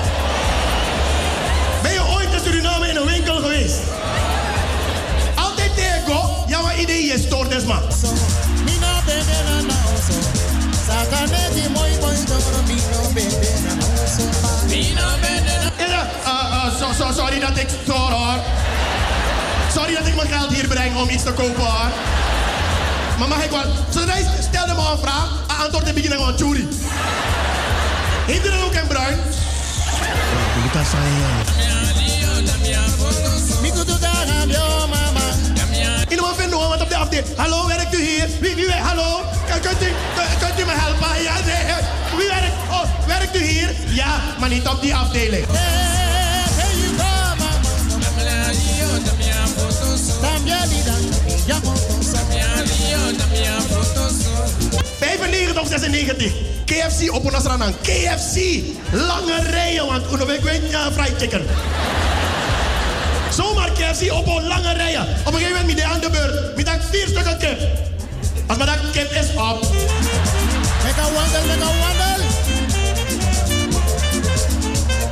[1.83, 3.96] Ben je ooit in Suriname in een winkel geweest?
[6.77, 7.83] Idee is stoort man.
[8.65, 9.01] Mina
[16.27, 18.39] uh, uh, sorry dat ik stoor hoor.
[19.73, 21.91] Sorry dat ik mijn geld hier breng om iets te kopen hoor.
[23.19, 23.65] Maar mag ik wel...
[23.91, 25.29] Zodra je me een vraag,
[25.63, 26.69] antwoord in beginnen gewoon churi.
[28.27, 29.19] Heeft u dan ook een bruin?
[30.65, 30.85] Ik kan
[36.09, 37.37] In de vinden want op de afdeling.
[37.37, 38.29] Hallo, werkt u hier?
[38.41, 39.21] Wie, wie, hallo?
[39.61, 39.93] Kunt u,
[40.39, 41.23] kunt u me helpen?
[41.23, 41.75] Ja, nee,
[42.17, 42.55] wie werkt?
[42.71, 43.75] Oh, werkt u hier?
[43.87, 45.47] Ja, maar niet op die afdeling.
[55.59, 56.33] of 96.
[56.65, 57.75] KFC op ons.
[57.83, 58.63] KFC.
[58.93, 61.47] Lange rijen, want ik weet uh, fried chicken.
[63.97, 65.03] KFC op een lange rijen.
[65.25, 66.57] Op een gegeven moment de aan de beurt.
[66.57, 67.61] Met dan vier stukken kip.
[68.47, 69.67] Als maar dat kip is op.
[70.85, 72.25] Mega wandel, mega wandel.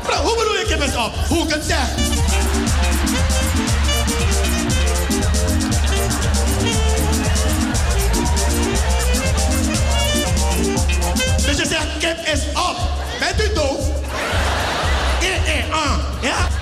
[0.03, 1.13] Bro, hoe bedoel je kip is op?
[1.29, 1.89] Hoe kan het?
[11.47, 12.77] Dus je zegt kip is op.
[13.19, 13.89] Bent u doof?
[15.21, 15.99] Eh, eh, ah.
[16.23, 16.54] Ja?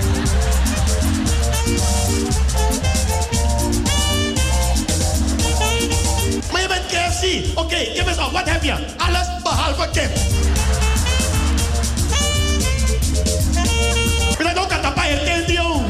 [7.55, 8.33] Oké, kip is op.
[8.33, 8.75] Wat heb je?
[8.97, 10.17] Alles behalve kip.
[14.39, 15.83] Je bent ook aan het joh.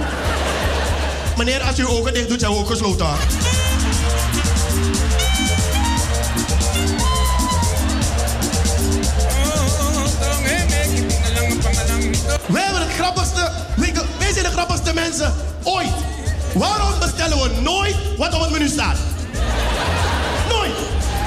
[1.37, 3.07] Meneer, als uw ogen dicht doet, zijn ook gesloten.
[12.47, 13.51] Wij hebben het grappigste,
[14.19, 15.93] wij zijn de grappigste mensen ooit.
[16.55, 19.12] Waarom bestellen we nooit wat op het menu staat?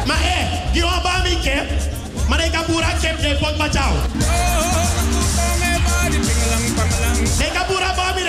[0.05, 1.67] Maar hé, die want bami kip,
[2.27, 3.93] maar ik heb boera kip de pot bachao.
[7.37, 8.23] Ik heb boera bami.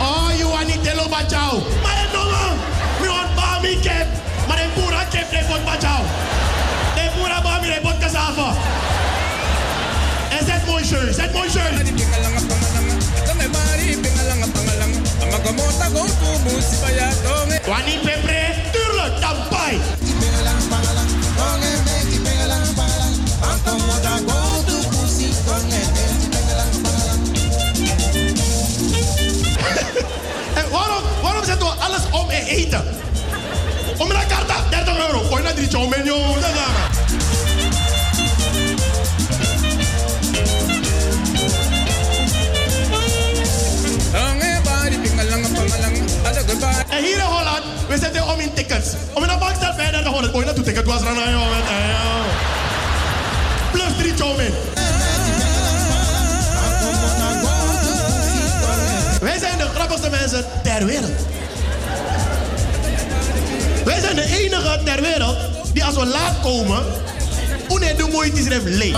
[0.00, 1.62] Oh, you want niet telo bachao.
[1.82, 2.56] Maar het no man,
[3.00, 4.06] we want bami kip,
[4.48, 6.02] maar ik boera kip de pot bachao.
[6.94, 8.52] De boera bami de pot cassava.
[10.30, 11.94] En zet mooi shirt, zet mooi shirt.
[17.66, 17.98] Wani
[30.54, 32.84] En waarom, waarom zetten we alles om in eten?
[33.98, 35.18] Om naar karta, 30 euro.
[35.18, 36.12] Gooi naar drie chow menu.
[46.34, 46.84] Dat is maar.
[46.88, 48.88] En hier in Holland, we zetten om in tickets.
[49.12, 50.32] Om in de bank staat bijna de 100.
[50.32, 51.46] Gooi naar toe ticket was er aan joh.
[53.72, 54.14] Plus drie.
[59.20, 61.20] Wij zijn de grappigste mensen ter wereld.
[63.84, 65.36] Wij zijn de enige ter wereld
[65.72, 66.82] die als we laat komen,
[67.68, 68.96] une de moeite is leeg.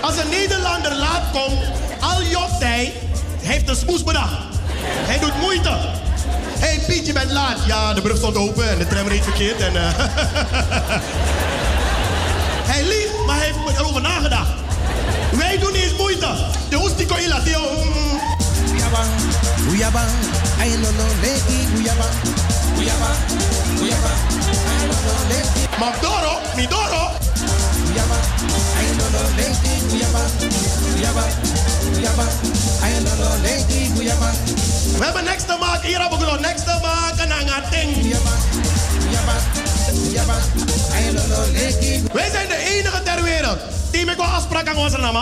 [0.00, 1.58] Als een Nederlander laat komt,
[2.00, 2.20] al
[2.58, 2.92] hij,
[3.42, 4.32] heeft een smoes bedacht.
[4.84, 5.68] Hij doet moeite.
[6.58, 7.58] Hé hey, Piet, je bent laat.
[7.66, 9.60] Ja, de brug stond open en de tram reed verkeerd.
[9.60, 9.82] En, eh,
[12.72, 14.50] hij liegt, maar hij heeft erover nagedacht.
[15.32, 16.28] Wij doen niet eens moeite.
[16.68, 17.52] De hoest die kon je laten.
[19.70, 20.04] Uyaba,
[20.60, 22.04] ay no no leki, uyaba,
[22.78, 23.10] uyaba,
[23.80, 24.12] uyaba,
[24.68, 25.62] ay no no leki.
[25.78, 27.10] Magdoro, Midoro.
[27.88, 28.18] Uyaba,
[28.78, 30.22] ay no no leki, uyaba,
[30.96, 31.24] uyaba,
[31.96, 32.24] uyaba,
[34.98, 35.88] We hebben niks te maken.
[35.88, 37.30] Hier hebben we nog niks te maken.
[37.30, 37.52] En een
[41.80, 42.12] ding.
[42.12, 43.58] Wij zijn de enige ter wereld
[43.90, 45.16] die met een afspraak aan onze naam.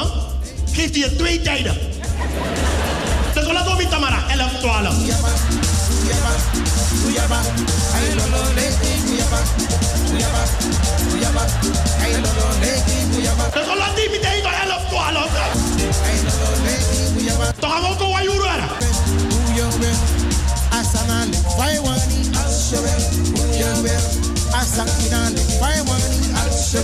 [0.72, 1.76] Geeft je twee tijden.
[3.34, 4.94] Dus we laten we tamara, 11, 12.
[13.52, 16.99] Dus we laten die meteen van 11, 12.
[17.58, 18.00] Toch gaan we ook.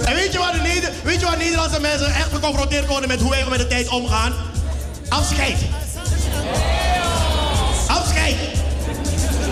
[0.05, 3.21] En weet je, waar de Neder weet je waar Nederlandse mensen echt geconfronteerd worden met
[3.21, 4.33] hoe wij met de tijd omgaan?
[5.09, 5.57] Afscheid.
[7.87, 8.37] Afscheid.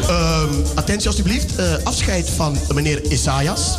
[0.09, 1.56] Ehm, attentie alstublieft.
[1.56, 3.78] Eh, afscheid van meneer Isaias.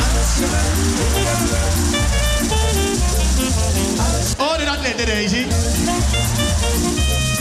[4.37, 5.45] Oh, dit had net de deze.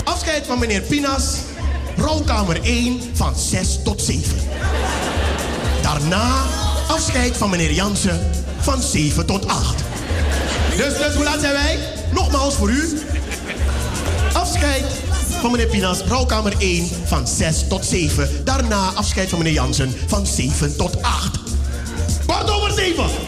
[0.04, 1.24] Afscheid van meneer Pinas.
[1.96, 4.36] Rouwkamer 1 van 6 tot 7.
[5.82, 6.42] Daarna
[6.88, 8.20] afscheid van meneer Jansen
[8.60, 9.82] van 7 tot 8.
[10.76, 11.78] Dus, dus hoe laat zijn wij?
[12.12, 13.00] Nogmaals voor u.
[14.32, 14.84] Afscheid
[15.40, 18.44] van meneer Pinas, rouwkamer 1 van 6 tot 7.
[18.44, 21.39] Daarna afscheid van meneer Jansen van 7 tot 8.
[22.94, 23.20] Kwart over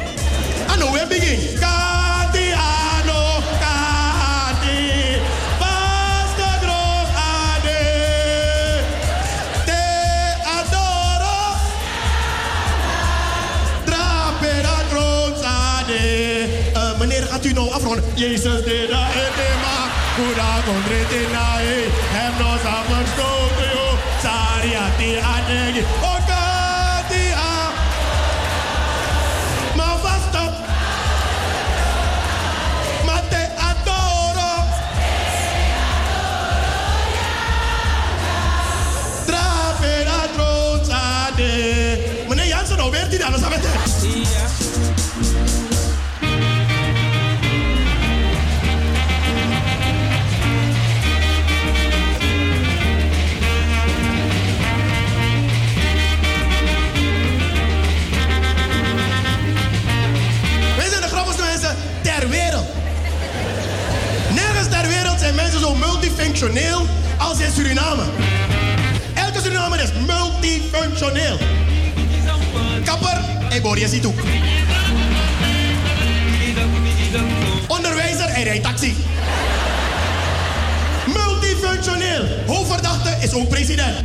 [0.67, 0.73] 7.
[0.73, 1.39] En nou we begin.
[1.61, 3.23] Kati ano,
[3.63, 5.19] kati.
[5.59, 7.83] Basta droog ade.
[9.65, 9.83] Te
[10.59, 11.41] adoro.
[13.85, 16.47] Trapera grond ade.
[16.99, 18.05] Meneer, gaat u nou afronden?
[18.15, 19.77] Jezus, de da etema.
[20.17, 21.87] Kuda kondrete nae.
[22.17, 23.87] Hem no samen stoten yo.
[24.23, 25.85] Sariati adegi.
[26.03, 26.22] O
[43.53, 43.61] Wij
[60.89, 62.67] zijn de grappigste mensen ter wereld.
[64.35, 66.87] Nergens ter wereld zijn mensen zo multifunctioneel
[67.19, 68.03] als in Suriname.
[69.15, 71.39] Elke Surinamer is multifunctioneel.
[72.85, 73.22] Kapper,
[73.53, 74.07] hij boor je ziet.
[77.67, 78.95] Onderwijzer, hij rijdt taxi.
[81.07, 82.25] Multifunctioneel.
[82.47, 83.97] Hoofdverdachte is ook president.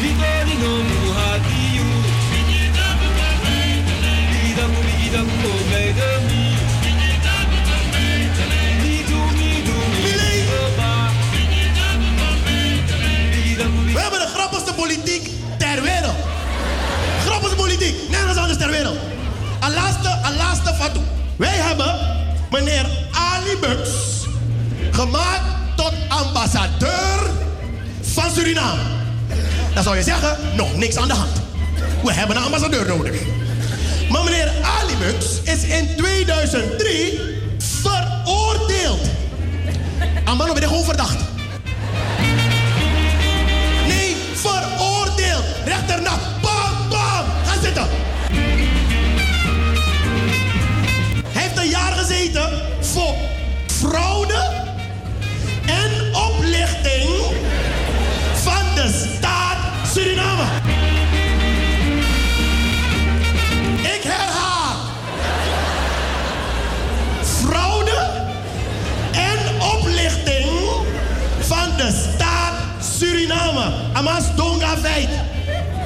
[0.00, 0.91] We
[14.82, 16.16] politiek ter wereld.
[17.24, 18.98] Grappigste politiek, nergens anders ter wereld.
[19.60, 21.00] Een laatste, een laatste fatu.
[21.36, 21.98] Wij hebben
[22.50, 23.90] meneer Ali Bux
[24.90, 25.42] gemaakt
[25.76, 27.30] tot ambassadeur
[28.00, 28.80] van Suriname.
[29.74, 31.40] Dan zou je zeggen, nog niks aan de hand.
[32.02, 33.20] We hebben een ambassadeur nodig.
[34.10, 37.20] Maar meneer Ali Bux is in 2003
[37.58, 39.00] veroordeeld.
[40.24, 41.31] Amano ben ik gewoon verdacht.
[52.92, 53.14] Voor
[53.66, 54.50] fraude
[55.66, 57.10] en oplichting
[58.34, 59.56] van de staat
[59.92, 60.44] Suriname.
[63.82, 64.76] Ik herhaal.
[67.22, 68.10] Fraude
[69.12, 69.38] en
[69.78, 70.48] oplichting
[71.40, 72.54] van de staat
[72.98, 73.72] Suriname.
[73.92, 75.08] Amas Donga feit.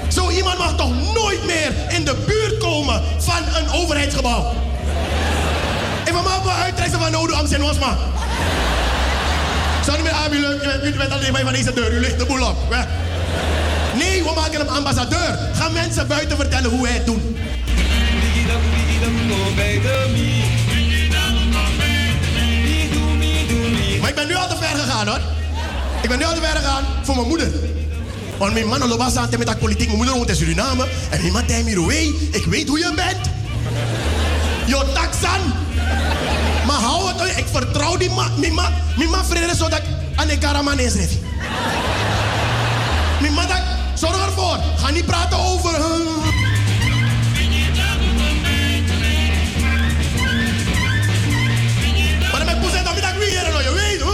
[0.09, 4.66] Zo iemand mag toch nooit meer in de buurt komen van een overheidsgebouw.
[6.47, 7.97] Maar uittrekken van Nodu Amsen Wasma.
[9.85, 12.47] Zou niet meer aanbieden, u bent alleen maar van deze deur, u ligt de boel
[12.47, 12.57] op.
[13.97, 15.39] Nee, we maken hem ambassadeur.
[15.55, 17.37] Ga mensen buiten vertellen hoe wij het doen.
[24.01, 25.21] Maar ik ben nu al te ver gegaan hoor.
[26.03, 27.53] Ik ben nu al te ver gegaan voor mijn moeder.
[28.39, 29.87] Want mijn man loopt aan met dat politiek.
[29.87, 30.87] Mijn moeder woont in Suriname.
[31.11, 33.31] En mijn man zei me, "Hey, ik weet hoe je bent.
[34.67, 35.66] Jo taxan.
[37.37, 38.41] Ik vertrouw die man.
[38.41, 39.81] Mijn man, mijn man vrede zodat
[40.15, 40.95] aan de karaman is.
[43.21, 43.63] Mijn man dacht,
[43.95, 44.59] zorg ervoor.
[44.77, 45.75] Ga niet praten over...
[45.75, 45.81] eh,
[52.33, 54.05] Maar dan ben ik dan ben ik weer hier, je weet.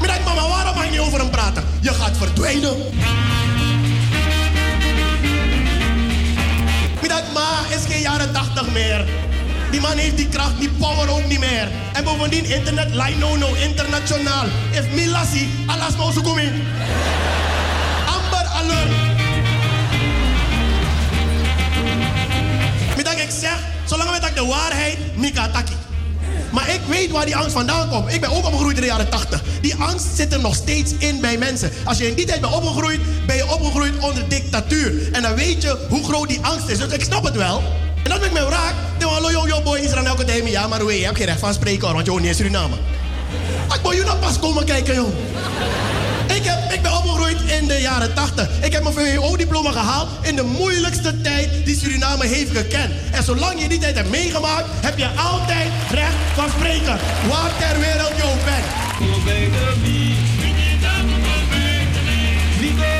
[0.00, 1.64] Maar mama, waarom mag je niet over hem praten?
[1.80, 2.76] Je gaat verdwijnen.
[7.00, 9.23] Ik dacht, ma, is geen jaren 80 meer.
[9.74, 11.68] Die man heeft die kracht, die power ook niet meer.
[11.92, 14.44] En bovendien, internet, line no no, internationaal.
[14.70, 16.52] If Milasi, maar zo komen.
[18.06, 18.90] Amber alert.
[23.02, 25.74] Dacht, ik zeg, zolang met ik de waarheid, Mika Taki.
[26.52, 28.12] Maar ik weet waar die angst vandaan komt.
[28.12, 29.42] Ik ben ook opgegroeid in de jaren 80.
[29.60, 31.70] Die angst zit er nog steeds in bij mensen.
[31.84, 35.12] Als je in die tijd bent opgegroeid, ben je opgegroeid onder dictatuur.
[35.12, 36.78] En dan weet je hoe groot die angst is.
[36.78, 37.83] Dus ik snap het wel.
[38.04, 38.74] En dat ben ik me raak.
[38.98, 40.48] Dan hallo yo yo boy Israël elke tijd.
[40.48, 42.76] Ja, maar je hebt geen recht van spreken hoor, want je woont niet in Suriname.
[43.74, 45.08] Ik wil je nou pas komen kijken, joh.
[46.26, 48.48] Ik, heb, ik ben opgegroeid in de jaren 80.
[48.60, 52.92] Ik heb mijn VWO-diploma gehaald in de moeilijkste tijd die Suriname heeft gekend.
[53.10, 56.98] En zolang je die tijd hebt meegemaakt, heb je altijd recht van spreken.
[57.28, 58.64] Waar ter wereld je ook bent.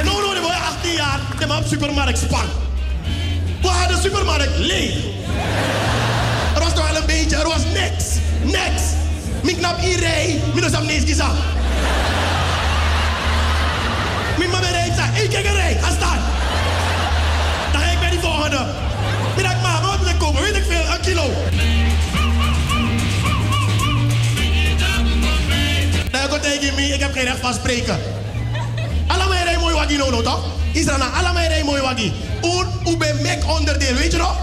[0.04, 2.63] No, no, je 18 jaar, dan heb je supermarkt span.
[3.72, 4.94] Hadden de supermarkt leeg.
[6.54, 8.04] Er was toch wel een beetje, er was niks.
[8.42, 8.82] Niks.
[9.42, 11.34] Mijn knap hier rij, minus am niks gezag.
[14.38, 16.18] Mijn mama rijdt, ik kijk een ga staan.
[17.72, 18.66] Dan ga ik bij die volgende.
[19.36, 20.42] Ik dacht, maar wat moet ik kopen?
[20.42, 21.30] Weet ik veel, een kilo.
[26.10, 27.98] Dan komt tegen me, ik heb geen recht van spreken.
[29.06, 30.63] Allemaal rij mooi waggie no, no toch?
[30.74, 32.12] Israël, allemaal rij mooi waggie.
[32.42, 34.36] Oer, u ben mek onderdeel, weet je nog?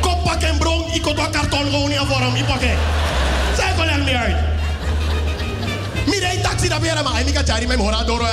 [0.00, 2.60] Kop pak en bron, ik kon karton gewoon niet aan vorm, ik pak.
[3.56, 4.36] Zij kon er niet uit.
[6.06, 8.24] Mi rij taxi dat weer maar, ik kan jari mijn hora doro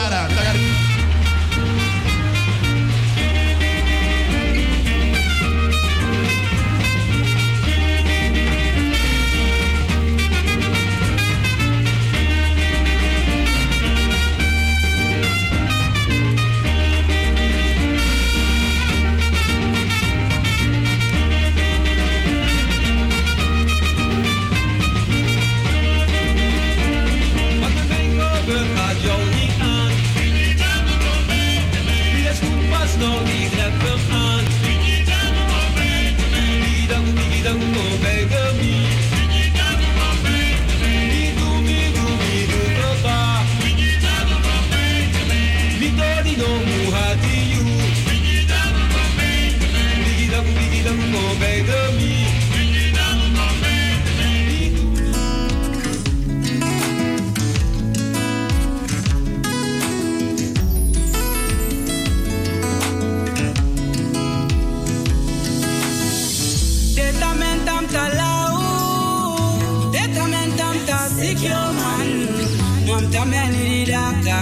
[72.91, 74.41] mwamtame anililaka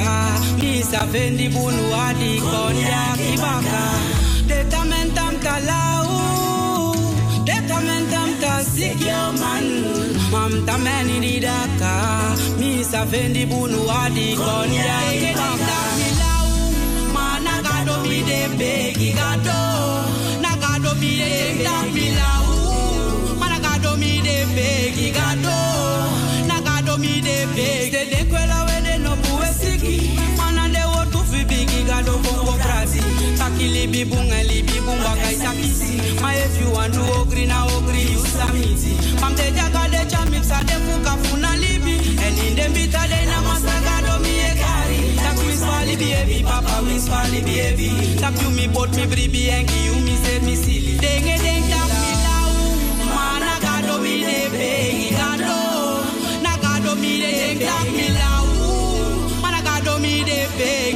[0.61, 3.83] misave ndi bunu adikonda kibaka.
[4.47, 6.95] Detamentamtalau
[7.43, 9.65] detamentamtasikioman
[10.31, 12.21] mwamtame anililaka
[12.59, 15.79] misave ndi bunu adikonda kibaka.
[15.99, 16.71] Milau
[17.13, 19.59] mana kadomide begi kato
[20.41, 22.49] nakadomide tamilau
[23.39, 25.57] mana kadomide begi kato
[26.47, 27.88] nakadomide begi
[33.79, 35.91] libi bunga libi bunga kai sakisi.
[36.21, 38.93] Ma if you want to ogri na ogri you samiti.
[39.21, 41.95] Mam de jaga de chamix a de fuka funa libi.
[42.25, 44.99] En in de bita de na masa gado mi e kari.
[45.23, 47.89] Tak wis fali baby, papa wis fali baby.
[48.21, 50.93] Tak you mi bot mi bribi ki you mi se mi sili.
[51.03, 52.51] Denge deng tak mi lau,
[53.15, 55.57] mana gado mi de begi gado.
[56.43, 58.45] Na gado mi de deng tak mi lau,
[59.41, 60.88] mana gado mi de begi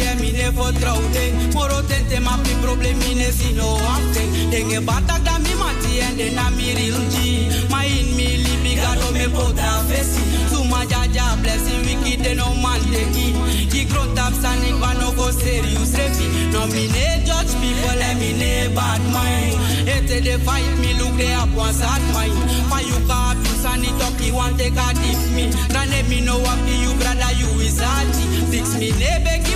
[0.00, 1.52] e mi ne vertrouw ding.
[1.54, 4.50] Moro tente ma pi problem mi ne si no acting.
[4.50, 7.48] Denge batak da mi mati en de na mi real G.
[7.70, 10.18] Ma in mi libi me God oh me put a face.
[10.50, 13.34] To my jaja blessing wicked they no man take it.
[13.70, 16.52] The growth of standing but no go serious refi.
[16.52, 19.56] No me ne judge people and me ne bad mind.
[19.88, 22.36] Ete they fight me look they up one sad mind.
[22.70, 25.50] For you got abuse and it up you want take a dip me.
[25.72, 28.24] Then let me know what you brother you is salty.
[28.50, 29.54] Fix me ne begi mati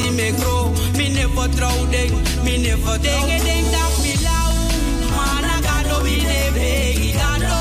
[0.00, 0.72] fu says di me grow.
[0.96, 2.12] Me never throw ding,
[2.44, 4.52] me never ding a ding that me lau.
[5.16, 7.58] Mana gado mi ne begi gado.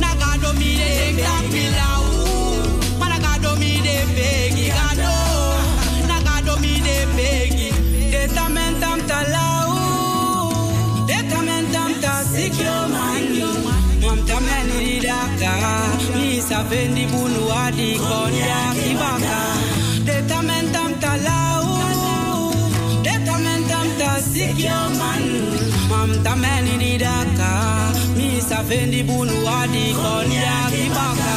[0.00, 2.04] Na gado mi ne ding that me lau.
[2.98, 5.14] Mana gado mi ne begi gado.
[6.08, 7.70] Na gado mi ne begi.
[8.10, 9.70] Detamentam talau.
[11.06, 13.44] Detamentam ta sikyo mani.
[14.00, 15.52] Mamta meni daka.
[16.14, 18.65] Mi safendi bunu adi konya
[24.66, 25.40] sikyo mani.
[25.88, 27.92] Mamta meni daka.
[28.16, 31.34] Mi safendi bunu adi konya kibaka.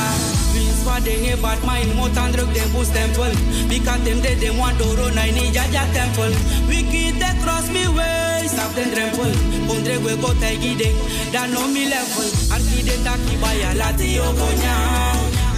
[0.53, 3.33] Vince wa denge bat mind mot and druk dem boost temple.
[3.69, 6.33] Because them dead them want doro na ini jaja temple.
[6.67, 8.47] Wicked they cross me way.
[8.47, 9.33] Stop them trample.
[9.67, 10.97] Pondre we go tagi ding.
[11.31, 12.29] Dan no me level.
[12.53, 14.75] Arki de taki baya lati yo konya.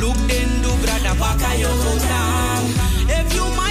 [0.01, 1.71] Look den do brada baka yo
[2.09, 2.63] down.
[3.07, 3.70] If you my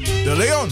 [0.23, 0.69] de Leon.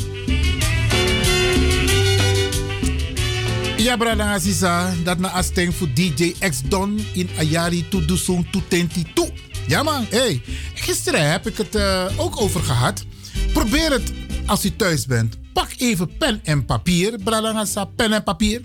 [3.78, 8.48] Ja, brada Aziza, dat na asteng voor DJ X Don in Ayari to do song
[8.52, 9.28] to tenti to.
[9.68, 10.42] Ja man, hey.
[10.74, 13.06] Gisteren heb ik het eh, ook over gehad.
[13.54, 14.14] Probeer het
[14.46, 15.38] als u thuis bent.
[15.54, 17.66] Pak even pen en papier, brada
[17.96, 18.62] pen en papier.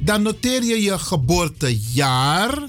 [0.00, 2.68] Dan noteer je je geboortejaar.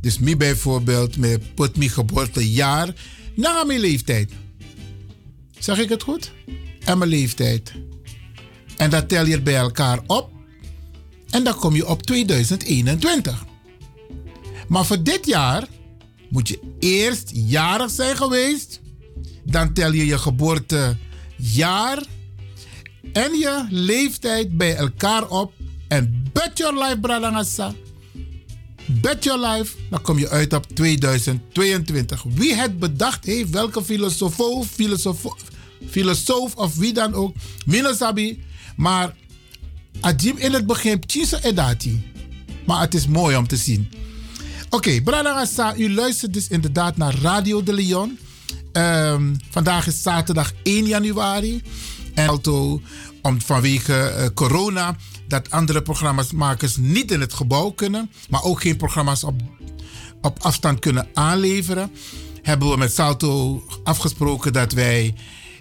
[0.00, 2.94] Dus mij bijvoorbeeld, met put mijn geboortejaar
[3.34, 4.32] na mijn leeftijd.
[5.58, 6.32] Zeg ik het goed?
[6.84, 7.72] En mijn leeftijd.
[8.76, 10.30] En dat tel je bij elkaar op.
[11.30, 13.44] En dan kom je op 2021.
[14.68, 15.66] Maar voor dit jaar
[16.28, 18.80] moet je eerst jarig zijn geweest.
[19.44, 22.04] Dan tel je je geboortejaar
[23.12, 25.52] en je leeftijd bij elkaar op.
[25.88, 27.74] En bet your life, Bradangasa.
[28.86, 32.22] Bet your life, dan kom je uit op 2022.
[32.28, 34.36] Wie het bedacht heeft, welke filosoof,
[34.74, 35.24] filosoof,
[35.88, 37.34] filosoof of wie dan ook,
[37.66, 38.44] Minasabi.
[38.76, 39.14] Maar
[40.00, 42.12] Ajim in het begin, Chisa Edati.
[42.66, 43.90] Maar het is mooi om te zien.
[44.70, 48.18] Oké, okay, u luistert dus inderdaad naar Radio de Leon.
[48.72, 51.62] Ehm, vandaag is zaterdag 1 januari.
[52.14, 52.82] En auto
[53.22, 54.96] om, vanwege uh, corona
[55.28, 59.40] dat andere programmamakers niet in het gebouw kunnen, maar ook geen programma's op,
[60.20, 61.90] op afstand kunnen aanleveren,
[62.42, 65.14] hebben we met Salto afgesproken dat wij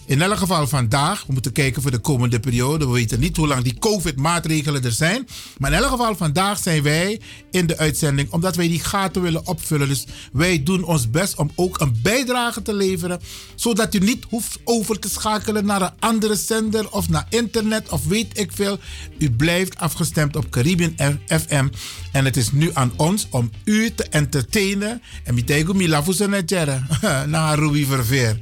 [0.07, 2.85] in elk geval vandaag, we moeten kijken voor de komende periode.
[2.85, 5.27] We weten niet hoe lang die COVID-maatregelen er zijn.
[5.57, 7.21] Maar in elk geval vandaag zijn wij
[7.51, 9.87] in de uitzending omdat wij die gaten willen opvullen.
[9.87, 13.19] Dus wij doen ons best om ook een bijdrage te leveren.
[13.55, 18.05] Zodat u niet hoeft over te schakelen naar een andere zender of naar internet of
[18.07, 18.79] weet ik veel.
[19.17, 21.67] U blijft afgestemd op Caribbean FM.
[22.11, 25.01] En het is nu aan ons om u te entertainen.
[25.23, 26.81] En mitego milafusen netjere.
[27.27, 28.37] Na Ruby Verveer.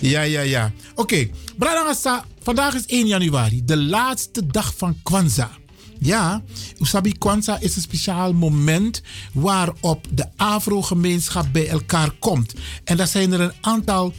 [0.00, 0.72] Ja, ja, ja.
[0.94, 1.28] Oké,
[1.58, 2.22] okay.
[2.42, 5.50] Vandaag is 1 januari, de laatste dag van Kwanzaa.
[5.98, 6.42] Ja,
[6.80, 9.02] Usabi Kwanzaa is een speciaal moment
[9.32, 12.54] waarop de Afro-gemeenschap bij elkaar komt.
[12.84, 14.12] En daar zijn er een aantal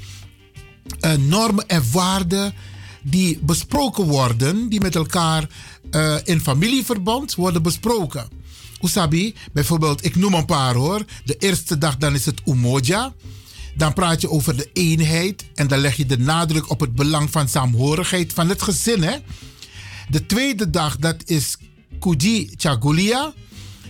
[1.01, 2.53] uh, normen en waarden
[3.01, 5.47] die besproken worden, die met elkaar
[5.91, 8.27] uh, in familieverband worden besproken.
[8.81, 11.05] Usabi, bijvoorbeeld, ik noem een paar hoor.
[11.25, 13.13] De eerste dag dan is het Umoja.
[13.77, 17.31] Dan praat je over de eenheid en dan leg je de nadruk op het belang
[17.31, 19.03] van saamhorigheid van het gezin.
[19.03, 19.15] Hè?
[20.09, 21.57] De tweede dag, dat is
[21.99, 23.33] Kuji Chagulia.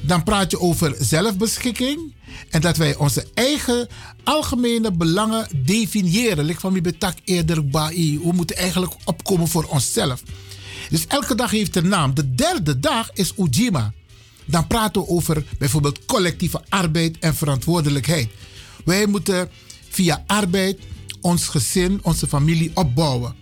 [0.02, 2.14] Dan praat je over zelfbeschikking
[2.50, 3.88] en dat wij onze eigen
[4.24, 6.46] algemene belangen definiëren.
[6.46, 8.20] Lik van mi betak eerder bai.
[8.24, 10.24] We moeten eigenlijk opkomen voor onszelf.
[10.90, 12.14] Dus elke dag heeft een naam.
[12.14, 13.94] De derde dag is Ujima.
[14.46, 18.30] Dan praten we over bijvoorbeeld collectieve arbeid en verantwoordelijkheid.
[18.86, 19.50] Wij moeten
[19.98, 20.80] via arbeid
[21.22, 23.36] ons gezin, onze familie opbouwen.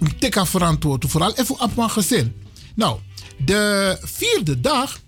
[0.00, 2.32] Om tikka verantwoord, vooral even op mijn gezin.
[2.74, 3.00] Nou,
[3.44, 5.00] de vierde dag,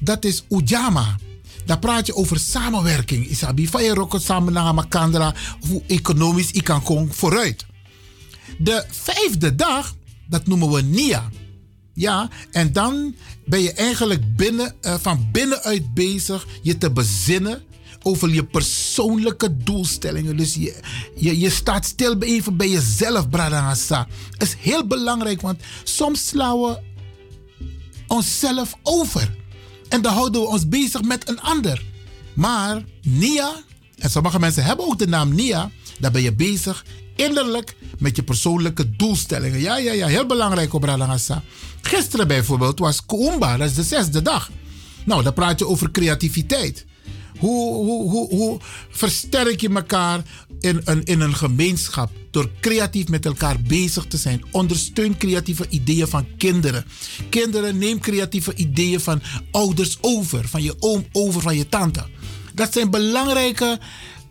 [0.00, 1.16] dat is Ujama.
[1.64, 3.26] Dan praat je over samenwerking.
[3.26, 5.34] Isabi, van je rokken samen naar Makandra.
[5.68, 7.66] Hoe economisch ik kan komen vooruit.
[8.58, 9.94] De vijfde dag,
[10.28, 11.30] dat noemen we Nia.
[11.92, 13.14] Ja, en dan
[13.44, 17.62] ben je eigenlijk binnen, eh, van binnenuit bezig je te bezinnen
[18.06, 20.36] over je persoonlijke doelstellingen.
[20.36, 20.74] Dus je,
[21.16, 24.06] je, je staat stil even bij jezelf, Bradangasa.
[24.30, 26.78] Dat is heel belangrijk, want soms slaan we
[28.06, 29.36] onszelf over.
[29.88, 31.84] En dan houden we ons bezig met een ander.
[32.34, 33.52] Maar Nia,
[33.98, 36.84] en sommige mensen hebben ook de naam Nia, dan ben je bezig
[37.16, 39.60] innerlijk met je persoonlijke doelstellingen.
[39.60, 40.98] Ja, ja, ja, heel belangrijk op.
[41.80, 44.50] Gisteren bijvoorbeeld was Kuumba, dat is de zesde dag.
[45.04, 46.84] Nou, dan praat je over creativiteit.
[47.38, 48.58] Hoe, hoe, hoe, hoe
[48.90, 50.22] versterk je elkaar
[50.60, 54.44] in een, in een gemeenschap door creatief met elkaar bezig te zijn?
[54.50, 56.84] Ondersteun creatieve ideeën van kinderen.
[57.28, 62.06] Kinderen, neem creatieve ideeën van ouders over, van je oom over, van je tante.
[62.54, 63.78] Dat zijn belangrijke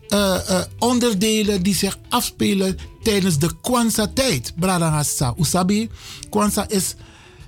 [0.08, 4.52] uh, uh, onderdelen die zich afspelen tijdens de Kwanzaa-tijd.
[4.56, 5.88] Bradangasa, Usabi,
[6.30, 6.94] Kwanzaa is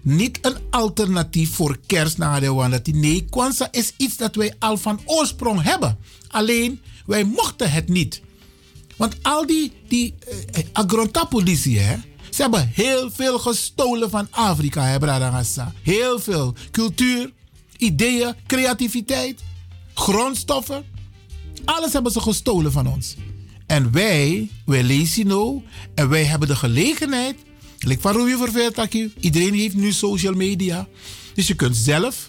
[0.03, 2.93] niet een alternatief voor kerst naar de Wandati.
[2.93, 5.99] Nee, Kwanzaa is iets dat wij al van oorsprong hebben.
[6.29, 8.21] Alleen, wij mochten het niet.
[8.97, 11.81] Want al die, die uh, agrontapolitie,
[12.31, 15.73] ze hebben heel veel gestolen van Afrika, hè, Bradangasa.
[15.83, 16.55] Heel veel.
[16.71, 17.33] Cultuur,
[17.77, 19.41] ideeën, creativiteit,
[19.95, 20.85] grondstoffen.
[21.65, 23.17] Alles hebben ze gestolen van ons.
[23.67, 25.63] En wij, wij lezen nou,
[25.95, 27.37] en wij hebben de gelegenheid.
[27.79, 30.89] Like van Rui Verveertakje, iedereen heeft nu social media.
[31.35, 32.29] Dus je kunt zelf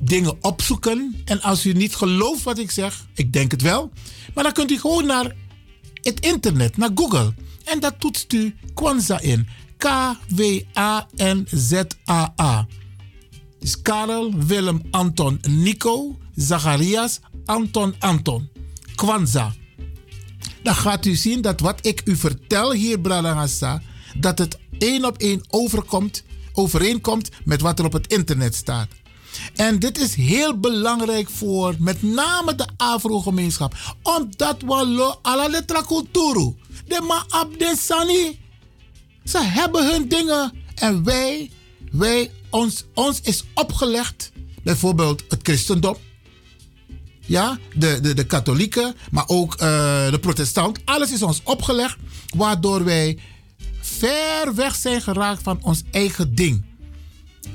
[0.00, 1.22] dingen opzoeken.
[1.24, 3.90] En als u niet gelooft wat ik zeg, ik denk het wel.
[4.34, 5.34] Maar dan kunt u gewoon naar
[6.02, 7.34] het internet, naar Google.
[7.64, 9.48] En dat toetst u Kwanzaa in.
[9.76, 11.06] K-W-A-N-Z-A-A.
[13.60, 18.48] Dus Karel, Willem, Anton, Nico, Zacharias, Anton, Anton.
[18.94, 19.54] Kwanzaa.
[20.62, 23.82] Dan gaat u zien dat wat ik u vertel hier, Bradangasa,
[24.18, 26.22] dat het één op één overkomt,
[26.52, 28.88] overeenkomt met wat er op het internet staat.
[29.54, 33.74] En dit is heel belangrijk voor met name de Afro-gemeenschap.
[34.02, 36.54] Omdat we lo ala letra culturu.
[36.86, 38.38] De ma abdesani.
[39.24, 40.52] Ze hebben hun dingen.
[40.74, 41.50] En wij,
[41.92, 44.32] wij, ons, ons is opgelegd.
[44.62, 45.96] Bijvoorbeeld het christendom.
[47.26, 50.78] Ja, de, de, de katholieken, maar ook uh, de protestant.
[50.84, 51.96] Alles is ons opgelegd.
[52.36, 53.18] Waardoor wij
[53.98, 56.64] ver weg zijn geraakt van ons eigen ding.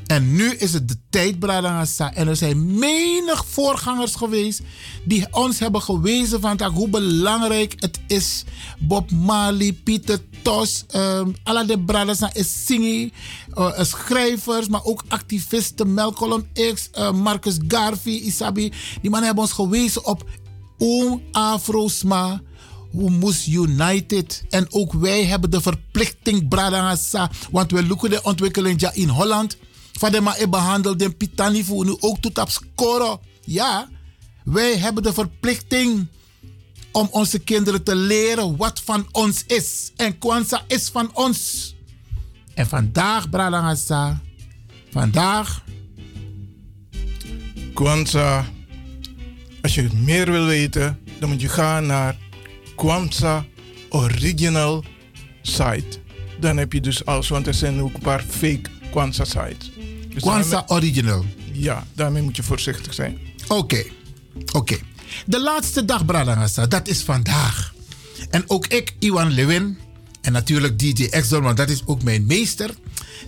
[0.09, 2.13] En nu is het de tijd, Bradangasa.
[2.13, 4.61] En er zijn menig voorgangers geweest
[5.03, 8.43] die ons hebben gewezen van hoe belangrijk het is.
[8.79, 13.11] Bob Marley, Pieter Tos, um, alle de Bradangasa is zingen,
[13.53, 15.93] uh, schrijvers, maar ook activisten.
[15.93, 18.71] Malcolm X, uh, Marcus Garvey, Isabi.
[19.01, 20.23] Die mannen hebben ons gewezen op
[20.77, 22.41] Oom Afrosma.
[22.91, 24.43] We moesten united.
[24.49, 27.31] En ook wij hebben de verplichting, Bradangasa.
[27.51, 29.57] Want we loeken de ontwikkeling in Holland.
[29.93, 33.19] Van de maar behandeld in Pitani voor nu ook tot op scoren.
[33.41, 33.89] Ja,
[34.43, 36.07] wij hebben de verplichting
[36.91, 39.91] om onze kinderen te leren wat van ons is.
[39.95, 41.75] En Kwanzaa is van ons.
[42.53, 44.21] En vandaag, Bradangasa,
[44.91, 45.63] vandaag.
[47.73, 48.45] Kwanzaa,
[49.61, 52.17] als je meer wil weten, dan moet je gaan naar
[52.79, 53.45] Kwanzaa
[53.89, 54.83] Original
[55.41, 55.99] Site.
[56.39, 58.61] Dan heb je dus alles, want er zijn ook een paar fake
[58.91, 59.71] Kwanzaa sites.
[60.09, 61.25] Dus Kwanzaa Original.
[61.51, 63.17] Ja, daarmee moet je voorzichtig zijn.
[63.47, 63.91] Oké, okay.
[64.45, 64.57] oké.
[64.57, 64.79] Okay.
[65.25, 67.73] De laatste dag, Bradangasa, dat is vandaag.
[68.29, 69.77] En ook ik, Iwan Lewin,
[70.21, 72.69] en natuurlijk DJ Exxon, want dat is ook mijn meester.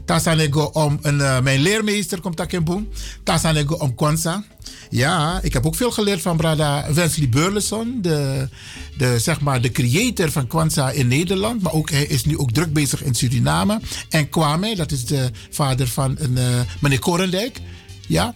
[0.06, 2.88] Tasanego om een, uh, mijn leermeester komt daar in boom.
[3.24, 4.44] Tasanego om Kwanzaa.
[4.90, 8.50] Ja, ik heb ook veel geleerd van Brada Wesley Burleson, de,
[8.98, 11.62] de, zeg maar, de creator van Kwanzaa in Nederland.
[11.62, 13.80] Maar ook, hij is nu ook druk bezig in Suriname.
[14.10, 17.60] En Kwame, dat is de vader van een, uh, meneer Korendijk.
[18.08, 18.36] Ja,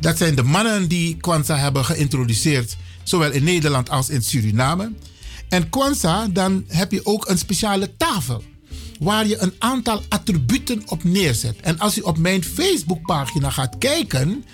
[0.00, 4.92] dat zijn de mannen die Kwanzaa hebben geïntroduceerd, zowel in Nederland als in Suriname.
[5.48, 8.42] En Kwanzaa, dan heb je ook een speciale tafel
[9.00, 11.56] waar je een aantal attributen op neerzet.
[11.60, 14.44] En als je op mijn Facebookpagina gaat kijken,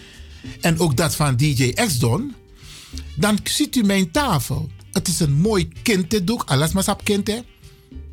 [0.60, 2.34] en ook dat van DJ X-Don,
[3.16, 4.70] dan ziet u mijn tafel.
[4.92, 7.44] Het is een mooi kintedoek, alles maar sap kinte.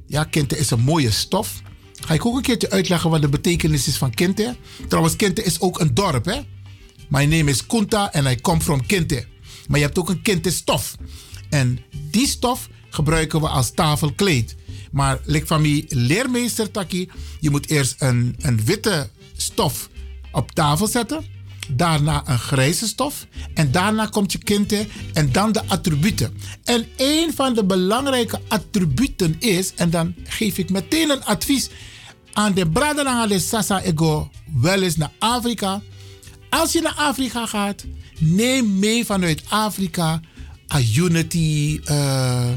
[0.07, 1.61] Ja, kinte is een mooie stof.
[2.05, 4.55] Ga ik ook een keertje uitleggen wat de betekenis is van kinte.
[4.87, 6.39] Trouwens, kinte is ook een dorp, hè.
[7.09, 9.25] My name is Kunta en I come from Kinte.
[9.67, 10.95] Maar je hebt ook een kinte stof.
[11.51, 11.79] En
[12.09, 14.55] die stof gebruiken we als tafelkleed.
[14.91, 17.09] Maar lik van leermeester Taki,
[17.39, 19.89] je moet eerst een, een witte stof
[20.31, 21.25] op tafel zetten.
[21.69, 26.33] daarna een grijze stof en daarna komt je kinte en dan de attributen.
[26.63, 31.69] En een van de belangrijke attributen is, en dan geef ik meteen een advies
[32.33, 35.81] aan de Braderanga de Sasa Ego, wel eens naar Afrika.
[36.49, 37.85] Als je naar Afrika gaat,
[38.19, 40.21] neem mee vanuit Afrika
[40.73, 41.79] een Unity.
[41.83, 42.51] eh,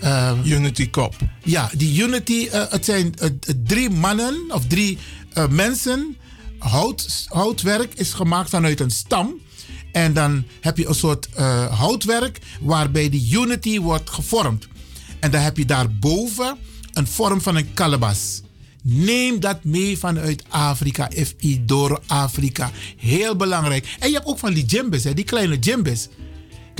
[0.00, 1.14] eh, Unity Cup.
[1.44, 3.14] Ja, die Unity, eh, het zijn
[3.64, 4.98] drie mannen of drie
[5.50, 6.16] mensen.
[6.58, 9.40] Hout, houtwerk is gemaakt vanuit een stam.
[9.92, 11.28] En dan heb je een soort
[11.70, 14.68] houtwerk waarbij die Unity wordt gevormd.
[15.20, 16.56] En dan heb je daarboven
[16.92, 18.42] een vorm van een kalebas.
[18.82, 22.70] Neem dat mee vanuit Afrika, FI door Afrika.
[22.96, 23.96] Heel belangrijk.
[23.98, 26.08] En je hebt ook van die djembes, hè, die kleine djembes.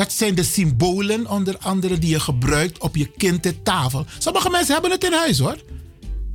[0.01, 4.07] Dat zijn de symbolen onder andere die je gebruikt op je kindtafel.
[4.19, 5.57] Sommige mensen hebben het in huis hoor.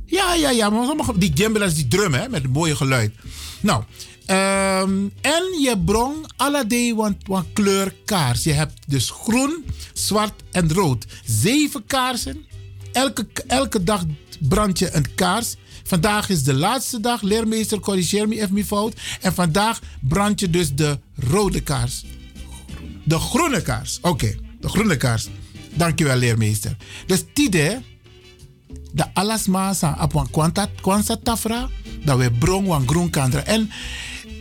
[0.04, 0.70] Ja, ja, ja.
[0.70, 3.14] Maar sommige, die djembe, die drum hè, met een mooie geluid.
[3.60, 3.82] Nou,
[4.26, 8.44] ehm, en je brong alle want, want kleur kaars.
[8.44, 11.04] Je hebt dus groen, zwart en rood.
[11.24, 12.44] Zeven kaarsen.
[12.92, 14.04] Elke, elke dag
[14.40, 15.54] brand je een kaars.
[15.84, 17.22] Vandaag is de laatste dag.
[17.22, 18.94] Leermeester, corrigeer me even mijn fout.
[19.20, 22.04] En vandaag brand je dus de rode kaars.
[23.06, 23.98] De groene kaars.
[24.02, 25.28] Oké, de groene kaars.
[25.74, 26.76] Dankjewel, leermeester.
[27.06, 27.82] Dus tide,
[28.92, 31.68] de alasma sa op een kwanta, kwansa tafra,
[32.04, 33.44] dat we brong wan groen kandra.
[33.44, 33.70] En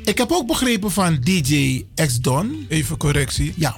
[0.04, 2.66] ik heb ook begrepen van DJ X-Don.
[2.70, 3.54] Even correctie.
[3.56, 3.78] Ja.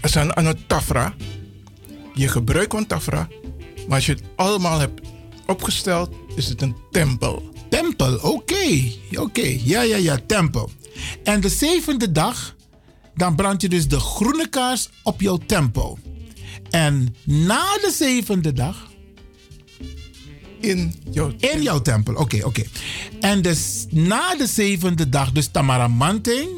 [0.00, 1.14] Er zijn aan het tafra.
[2.14, 3.28] Je gebruikt een tafra.
[3.86, 5.00] Maar als je het allemaal hebt
[5.46, 7.52] opgesteld, is het een tempel.
[7.68, 8.92] Tempel, oké.
[9.14, 10.70] Oké, ja, ja, ja, tempel.
[11.22, 12.54] En de zevende dag,
[13.14, 15.98] dan brand je dus de groene kaars op jouw tempel.
[16.70, 18.92] En na de zevende dag.
[20.60, 22.62] In jouw In jouw tempel, oké, oké.
[23.20, 26.48] En dus na de zevende dag, dus Tamaramanting,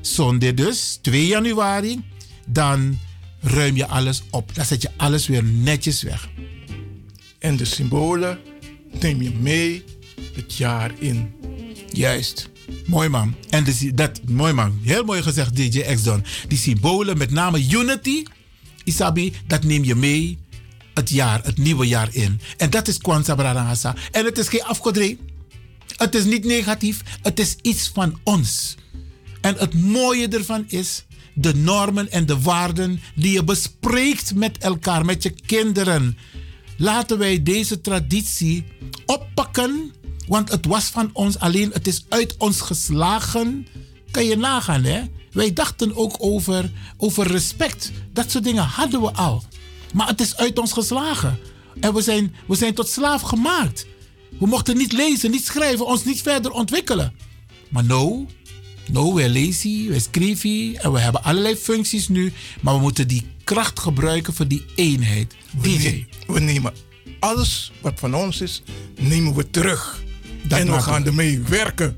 [0.00, 2.04] zondag dus, 2 januari,
[2.46, 2.98] dan
[3.40, 4.54] ruim je alles op.
[4.54, 6.28] Dan zet je alles weer netjes weg.
[7.38, 8.38] En de symbolen
[9.00, 9.84] neem je mee
[10.34, 11.34] het jaar in.
[11.92, 12.50] Juist.
[12.86, 13.34] Mooi man.
[13.48, 14.78] En dus, dat, mooi man.
[14.82, 16.24] Heel mooi gezegd, DJ X-Don.
[16.48, 18.22] Die symbolen, met name Unity,
[18.84, 20.38] Isabi, dat neem je mee
[20.94, 22.40] het jaar, het nieuwe jaar in.
[22.56, 23.94] En dat is Kwanzaa Brarangasa.
[24.10, 25.18] En het is geen afgodree.
[25.96, 27.00] Het is niet negatief.
[27.22, 28.76] Het is iets van ons.
[29.40, 35.04] En het mooie ervan is de normen en de waarden die je bespreekt met elkaar,
[35.04, 36.16] met je kinderen.
[36.76, 38.64] Laten wij deze traditie
[39.06, 39.92] oppakken,
[40.30, 43.66] want het was van ons alleen, het is uit ons geslagen.
[44.10, 45.02] Kan je nagaan, hè?
[45.32, 47.90] Wij dachten ook over, over respect.
[48.12, 49.44] Dat soort dingen hadden we al.
[49.94, 51.38] Maar het is uit ons geslagen.
[51.80, 53.86] En we zijn, we zijn tot slaaf gemaakt.
[54.38, 57.14] We mochten niet lezen, niet schrijven, ons niet verder ontwikkelen.
[57.68, 58.26] Maar nou,
[58.90, 62.32] nou, wij lezen, wij schrijven en we hebben allerlei functies nu.
[62.60, 65.34] Maar we moeten die kracht gebruiken voor die eenheid.
[65.62, 66.06] DJ.
[66.26, 66.72] We nemen
[67.18, 68.62] alles wat van ons is,
[68.98, 70.08] nemen we terug.
[70.50, 71.96] Dat en we gaan ermee werken.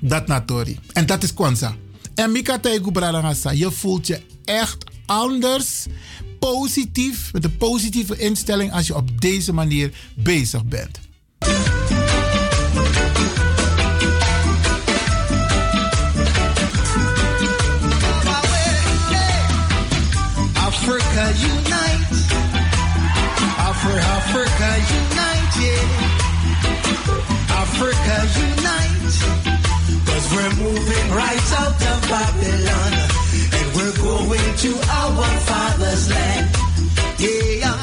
[0.00, 0.78] Dat natori.
[0.92, 1.74] En dat is Kwanzaa.
[2.14, 2.58] En Mika
[2.92, 5.86] Bradangasa, je voelt je echt anders,
[6.38, 10.98] positief, met een positieve instelling als je op deze manier bezig bent.
[20.54, 22.16] Africa unite.
[23.56, 27.37] Afri- Africa unite, yeah.
[27.80, 29.14] Africa unite.
[30.04, 32.92] Cause we're moving right out of Babylon.
[33.54, 36.56] And we're going to our father's land.
[37.20, 37.77] Yeah.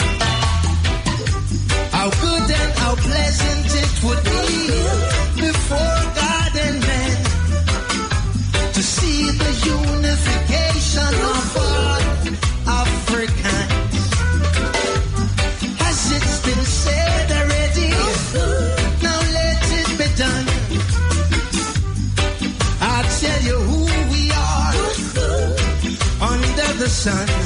[27.06, 27.45] Sun.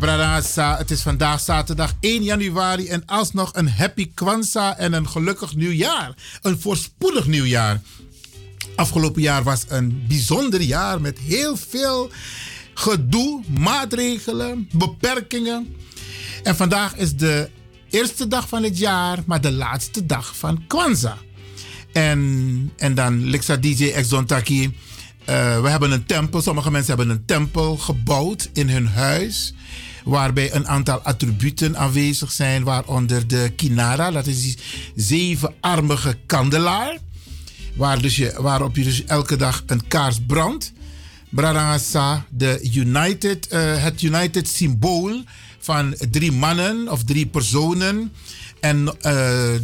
[0.00, 5.08] Ja, Bradassa, het is vandaag zaterdag 1 januari en alsnog een happy Kwanzaa en een
[5.08, 6.14] gelukkig nieuwjaar.
[6.42, 7.80] Een voorspoedig nieuwjaar.
[8.76, 12.10] Afgelopen jaar was een bijzonder jaar met heel veel
[12.74, 15.76] gedoe, maatregelen, beperkingen.
[16.42, 17.50] En vandaag is de
[17.90, 21.18] eerste dag van het jaar, maar de laatste dag van Kwanzaa.
[21.92, 24.62] En, en dan Lixa DJ Exxon Taki.
[25.24, 29.54] eh, we hebben een tempel, sommige mensen hebben een tempel gebouwd in hun huis.
[30.04, 34.56] Waarbij een aantal attributen aanwezig zijn, waaronder de Kinara, dat is die
[34.94, 36.98] zevenarmige kandelaar.
[37.76, 40.72] Waar dus je, waarop je dus elke dag een kaars brandt.
[41.28, 45.22] Bradangasa, de United, eh, het United symbool
[45.58, 48.12] van drie mannen of drie personen.
[48.60, 49.12] En eh,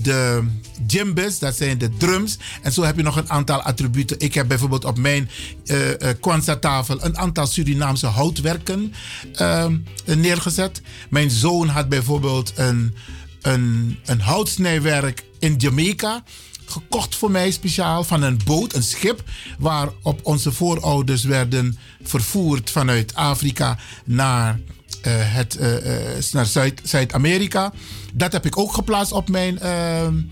[0.02, 0.46] de
[0.86, 2.38] djembes, dat zijn de drums.
[2.62, 4.20] En zo heb je nog een aantal attributen.
[4.20, 5.30] Ik heb bijvoorbeeld op mijn
[5.64, 8.94] eh uh, Kwanzaa-tafel een aantal Surinaamse houtwerken
[9.32, 9.66] eh,
[10.04, 10.82] neergezet.
[11.10, 12.94] Mijn zoon had bijvoorbeeld een,
[13.42, 16.22] een, een houtsnijwerk in Jamaica
[16.66, 19.22] gekocht voor mij speciaal van een boot, een schip,
[19.58, 24.75] waarop onze voorouders werden vervoerd vanuit Afrika naar, uh,
[25.10, 27.72] het, uh, uh, naar Zuid, Zuid-Amerika.
[28.14, 30.28] Dat heb ik ook geplaatst op mijn, um,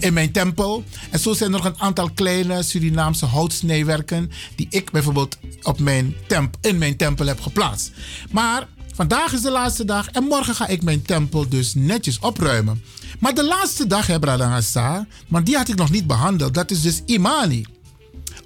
[0.00, 0.84] in mijn tempel.
[1.10, 6.14] En zo zijn er nog een aantal kleine Surinaamse houtsnijwerken die ik bijvoorbeeld op mijn
[6.26, 7.92] temp, in mijn tempel heb geplaatst.
[8.30, 12.82] Maar vandaag is de laatste dag en morgen ga ik mijn tempel dus netjes opruimen.
[13.18, 16.54] Maar de laatste dag, hè, Bradangasa, maar die had ik nog niet behandeld.
[16.54, 17.66] Dat is dus Imani.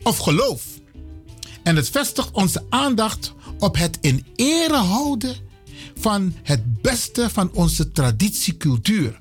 [0.02, 0.62] Of geloof.
[1.62, 5.36] En het vestigt onze aandacht op het in ere houden
[6.00, 9.20] van het beste van onze traditiecultuur.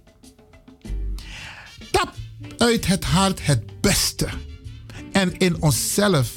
[1.92, 2.14] Tap
[2.58, 4.28] uit het hart het beste.
[5.12, 6.32] En in onszelf.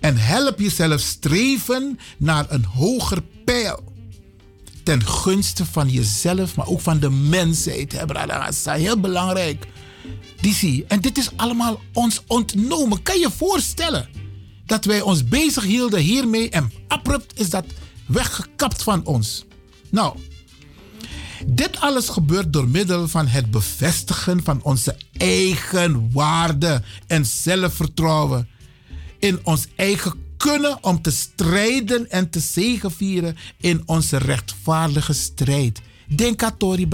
[0.00, 3.92] En help jezelf streven naar een hoger pijl
[4.82, 8.06] ten gunste van jezelf, maar ook van de mensheid.
[8.06, 8.50] Brada?
[8.64, 9.66] Heel belangrijk.
[10.40, 13.02] Die En dit is allemaal ons ontnomen.
[13.02, 14.08] Kan je je voorstellen
[14.68, 17.64] dat wij ons bezig hielden hiermee en abrupt is dat
[18.06, 19.44] weggekapt van ons?
[19.90, 20.18] Nou,
[21.46, 28.48] dit alles gebeurt door middel van het bevestigen van onze eigen waarde en zelfvertrouwen
[29.18, 35.80] in ons eigen kunnen om te strijden en te zegevieren in onze rechtvaardige strijd.
[36.06, 36.88] Denk aan Tori.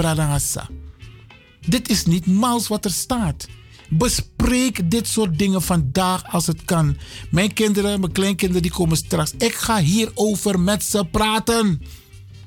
[1.67, 3.47] Dit is niet mals wat er staat.
[3.89, 6.97] Bespreek dit soort dingen vandaag als het kan.
[7.31, 9.33] Mijn kinderen, mijn kleinkinderen, die komen straks.
[9.39, 11.83] Ik ga hierover met ze praten.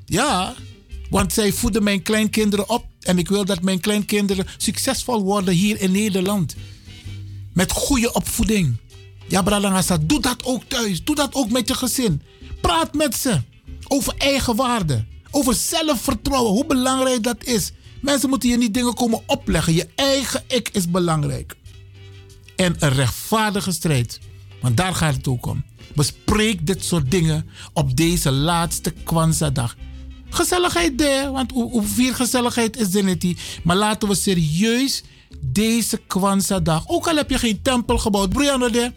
[0.06, 0.54] Ja,
[1.10, 2.86] want zij voeden mijn kleinkinderen op.
[3.00, 6.56] En ik wil dat mijn kleinkinderen succesvol worden hier in Nederland.
[7.54, 8.78] Met goede opvoeding.
[9.28, 11.04] Ja, Bralangasa, doe dat ook thuis.
[11.04, 12.22] Doe dat ook met je gezin.
[12.62, 13.42] Praat met ze
[13.88, 15.06] over eigen waarde.
[15.32, 16.52] Over zelfvertrouwen.
[16.52, 17.72] Hoe belangrijk dat is.
[18.02, 19.74] Mensen moeten je niet dingen komen opleggen.
[19.74, 21.56] Je eigen ik is belangrijk.
[22.56, 24.19] En een rechtvaardige strijd.
[24.61, 25.64] Want daar gaat het ook om.
[25.95, 29.76] Bespreek dit soort dingen op deze laatste Kwanzaa-dag.
[30.30, 33.38] Gezelligheid daar, want hoeveel gezelligheid is er niet.
[33.64, 35.03] Maar laten we serieus
[35.40, 36.84] deze Kwanzaa-dag.
[36.88, 38.30] Ook al heb je geen tempel gebouwd.
[38.30, 38.91] Brianna, de,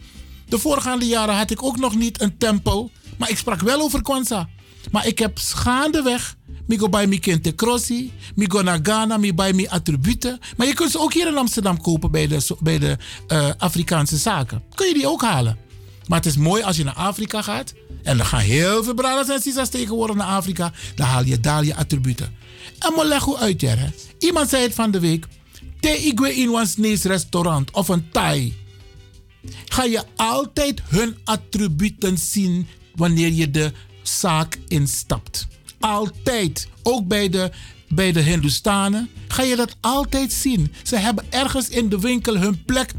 [0.45, 2.91] de voorgaande jaren had ik ook nog niet een tempel.
[3.17, 4.49] Maar ik sprak wel over Kwanzaa.
[4.91, 6.35] Maar ik heb gaandeweg.
[6.67, 8.11] Ik go bij mi kente crossi.
[8.35, 9.17] Ik go naar Ghana.
[9.21, 10.39] Ik bij mi attributen.
[10.57, 12.97] Maar je kunt ze ook hier in Amsterdam kopen bij de, bij de
[13.27, 14.63] uh, Afrikaanse zaken.
[14.75, 15.57] Kun je die ook halen.
[16.07, 17.73] Maar het is mooi als je naar Afrika gaat.
[18.03, 20.71] En er gaan heel veel brothers en sisters tegenwoordig naar Afrika.
[20.95, 22.35] Dan haal je daar je attributen.
[22.79, 23.65] En maar leg hoe uit.
[24.19, 25.27] Iemand zei het van de week.
[25.79, 28.53] Te igwe in Snees restaurant of een Thai.
[29.65, 33.71] Ga je altijd hun attributen zien wanneer je de
[34.03, 35.47] zaak instapt.
[35.81, 36.67] Altijd.
[36.83, 37.51] Ook bij de,
[37.89, 40.73] bij de Hindustanen ga je dat altijd zien.
[40.83, 42.91] Ze hebben ergens in de winkel hun plek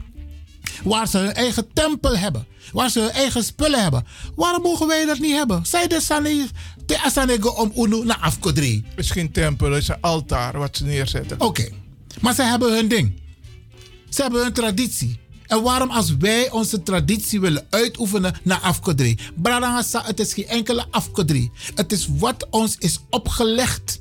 [0.85, 2.47] waar ze hun eigen tempel hebben.
[2.73, 4.07] Waar ze hun eigen spullen hebben.
[4.35, 5.67] Waarom mogen wij dat niet hebben?
[5.67, 6.47] Zij de Sani
[6.87, 8.85] te asanego om unu naar afkodri.
[8.89, 11.41] Het is geen tempel, het is een altaar wat ze neerzetten.
[11.41, 11.61] Oké.
[11.61, 11.73] Okay.
[12.21, 13.21] Maar ze hebben hun ding.
[14.09, 15.21] Ze hebben hun traditie.
[15.53, 19.19] En waarom als wij onze traditie willen uitoefenen naar afkodri?
[19.35, 21.51] Bradangasa, het is geen enkele afkodri.
[21.75, 24.01] Het is wat ons is opgelegd.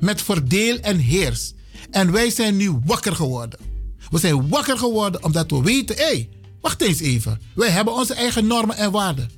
[0.00, 1.52] Met verdeel en heers.
[1.90, 3.58] En wij zijn nu wakker geworden.
[4.10, 6.28] We zijn wakker geworden omdat we weten, hé, hey,
[6.60, 7.40] wacht eens even.
[7.54, 9.30] Wij hebben onze eigen normen en waarden.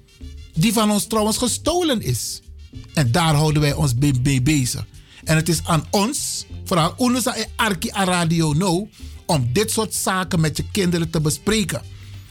[0.54, 2.40] die van ons trouwens gestolen is.
[2.94, 4.86] En daar houden wij ons mee bezig.
[5.24, 8.88] En het is aan ons, vooral ons en Arki Radio No,
[9.26, 11.82] om dit soort zaken met je kinderen te bespreken.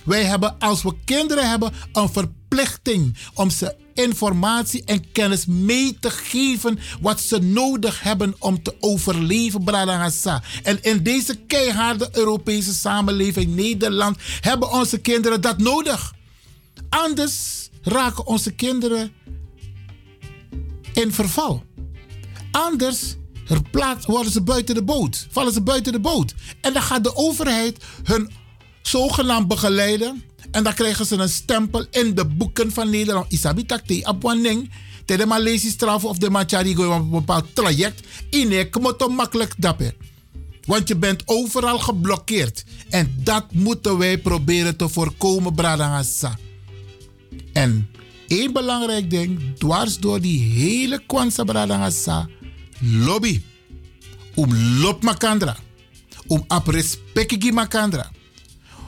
[0.04, 6.10] Wij hebben, als we kinderen hebben, een verplichting om ze informatie en kennis mee te
[6.10, 9.64] geven wat ze nodig hebben om te overleven.
[10.64, 16.14] En in deze keiharde Europese samenleving, Nederland, hebben onze kinderen dat nodig.
[16.90, 19.12] Anders raken onze kinderen
[20.94, 21.64] in verval.
[22.52, 23.16] Anders
[23.72, 26.34] plaats, worden ze buiten de boot, vallen ze buiten de boot.
[26.62, 28.32] En dan gaat de overheid hun
[28.82, 30.24] zogenaamd begeleiden.
[30.52, 33.32] En dan krijgen ze een stempel in de boeken van Nederland.
[33.32, 34.72] Isabi takte abwaning.
[35.06, 38.08] Te de Maleisi straf of de Machari op een bepaald traject.
[38.30, 39.94] Inek moet makkelijk dappen.
[40.66, 42.64] Want je bent overal geblokkeerd.
[42.90, 46.38] En dat moeten wij proberen te voorkomen, Bradangasa.
[47.54, 47.90] En
[48.28, 52.28] één belangrijk ding, dwars door die hele Kwanza Bradangasa,
[52.86, 53.44] lobby.
[54.36, 55.56] Om lop makandra.
[56.28, 58.12] Om ap respectgi makandra.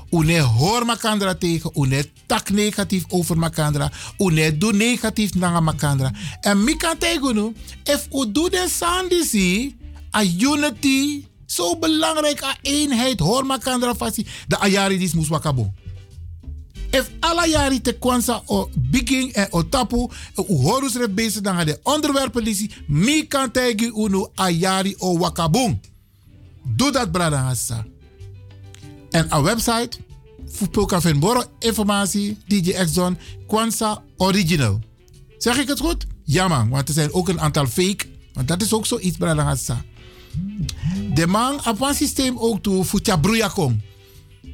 [0.10, 6.12] Une hoor makandra tegen, une tak negatief over makandra, une doe negatief naar makandra.
[6.42, 9.76] En mi kan tegen if u doet de sandisi,
[10.16, 15.74] a unity, zo belangrijk, a eenheid, hoor makandra fasi, de ayari dis wakabo.
[16.98, 21.66] If alle jaren te kwansa o begin en o tapu, u horus rep bezig dan
[21.66, 23.52] de onderwerpen lisi, mi kan
[23.94, 25.80] unu ayari o wakabong.
[26.64, 27.86] Doe dat, brada Hassa.
[29.10, 29.98] En een website,
[30.52, 33.18] Fupoka Venboro informatie, DJ Exxon,
[33.48, 34.80] Kwanza Original.
[35.38, 36.06] Zeg ik het goed?
[36.24, 39.44] Ja man, want er zijn ook een aantal fake, want dat is ook zoiets, brada
[39.44, 39.84] Hassa.
[41.14, 42.86] De man op systeem ook toe,
[43.22, 43.82] Broeia kom.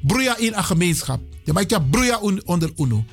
[0.01, 1.21] Broeia in een gemeenschap.
[1.43, 3.05] Je maakt broeia onder UNO.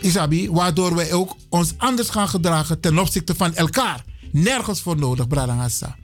[0.00, 4.04] Isabi, waardoor wij ook ons anders gaan gedragen ten opzichte van elkaar.
[4.32, 5.96] Nergens voor nodig, Bradangasa.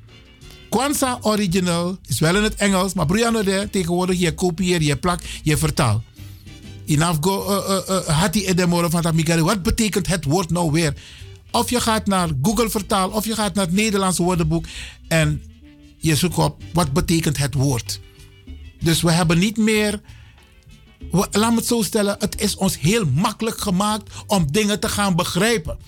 [0.69, 4.97] Kwanzaa Original is wel in het Engels, maar broeia no de, tegenwoordig je kopieert, je
[4.97, 6.03] plakt, je vertaalt.
[6.85, 9.43] Inafgo uh, uh, had die edemore van Tamigari.
[9.43, 10.95] Wat betekent het woord nou weer?
[11.51, 14.65] Of je gaat naar Google vertaal, of je gaat naar het Nederlandse woordenboek
[15.09, 15.43] en
[15.97, 18.01] je zoekt op wat betekent het woord.
[18.81, 20.01] Dus we hebben niet meer
[21.11, 25.17] laat me het zo stellen, het is ons heel makkelijk gemaakt om dingen te gaan
[25.17, 25.79] begrijpen.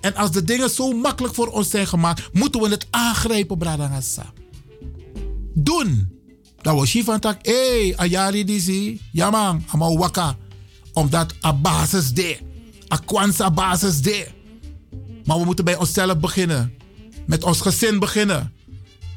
[0.00, 4.32] En als de dingen zo makkelijk voor ons zijn gemaakt, moeten we het aangrijpen, Bradangasa.
[5.54, 6.20] Doen.
[6.60, 10.36] Dat was van tak, hé, ayari disi, ja man, ama waka.
[10.92, 12.38] Omdat a basis de,
[12.92, 14.26] a kwansa basis de.
[15.24, 16.74] Maar we moeten bij onszelf beginnen.
[17.26, 18.52] Met ons gezin beginnen.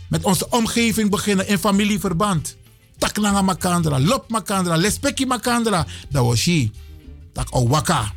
[0.09, 2.57] Met onze omgeving beginnen in familieverband
[3.05, 5.85] tak nanga makandra, lop makandra, lespeki makandra.
[6.09, 6.71] Dat was hij.
[7.33, 8.13] Tak waka.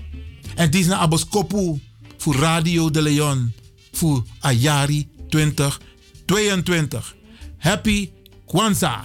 [0.54, 1.80] En dit is naar Aboskopu
[2.16, 3.52] voor Radio de Leon
[3.92, 7.14] voor Ayari 2022.
[7.58, 8.10] Happy
[8.46, 9.04] Kwanzaa.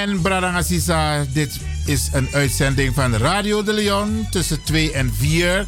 [0.00, 5.66] En Bradangasiza, dit is een uitzending van Radio de Leon tussen 2 en 4.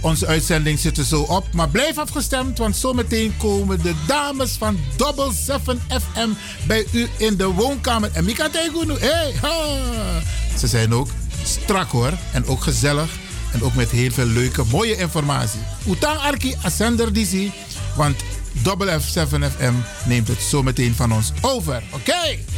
[0.00, 4.78] Onze uitzending zit er zo op, maar blijf afgestemd, want zometeen komen de dames van
[4.96, 6.28] Double 7 FM
[6.66, 8.10] bij u in de woonkamer.
[8.12, 9.32] En Mika Tegunu, hey.
[10.58, 11.08] Ze zijn ook
[11.44, 13.10] strak hoor, en ook gezellig.
[13.52, 15.60] En ook met heel veel leuke, mooie informatie.
[15.88, 17.50] Utang Arki Ascender DC,
[17.96, 18.16] want
[18.62, 19.74] Double F 7 FM
[20.04, 21.82] neemt het zometeen van ons over.
[21.90, 22.12] Oké?
[22.12, 22.53] Reaching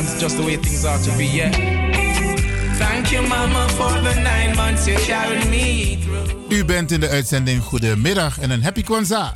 [0.00, 1.52] Sometimes it's just the way things are to be, yeah.
[2.78, 6.58] Thank you, Mama, for the nine months you carried me through.
[6.58, 9.32] U bent in de uitzending Goedemiddag en een happy Kwanzaa.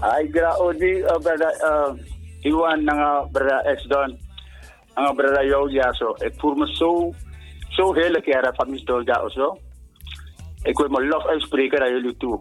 [0.00, 1.92] Ay, gra odi, uh, brada, uh,
[2.40, 4.18] Iwan, nanga brada Esdon,
[4.94, 6.14] nanga brada jou, ja, zo.
[6.18, 7.14] Ik voel me zo,
[7.68, 9.58] zo heerlijk, ja, van stol, ja, zo.
[10.62, 12.40] Ik wil mijn lof uitspreken naar jullie toe.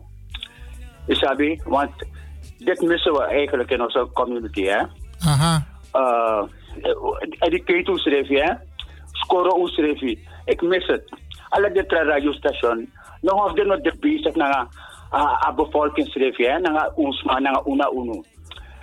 [1.08, 1.92] Isabi, want
[2.58, 4.82] dit missen we eigenlijk in onze community, hè.
[5.20, 5.68] Aha.
[5.94, 6.44] Uh,
[7.40, 8.54] educate schreef je, hè.
[9.12, 10.20] Scoren schreef je.
[10.46, 11.14] Ik mis het.
[11.50, 12.92] Alle dit radiostation,
[13.22, 14.68] nog of dit nog de bezig naar
[15.14, 16.88] a bevolking schreef je, hè.
[16.96, 18.24] Ons maar, naar una uno.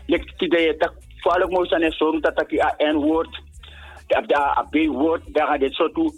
[0.06, 3.42] Lek het idee dat vooral mooi zijn en zo, dat a N-woord,
[4.06, 6.12] dat a B-woord, daar gaat dit zo toe.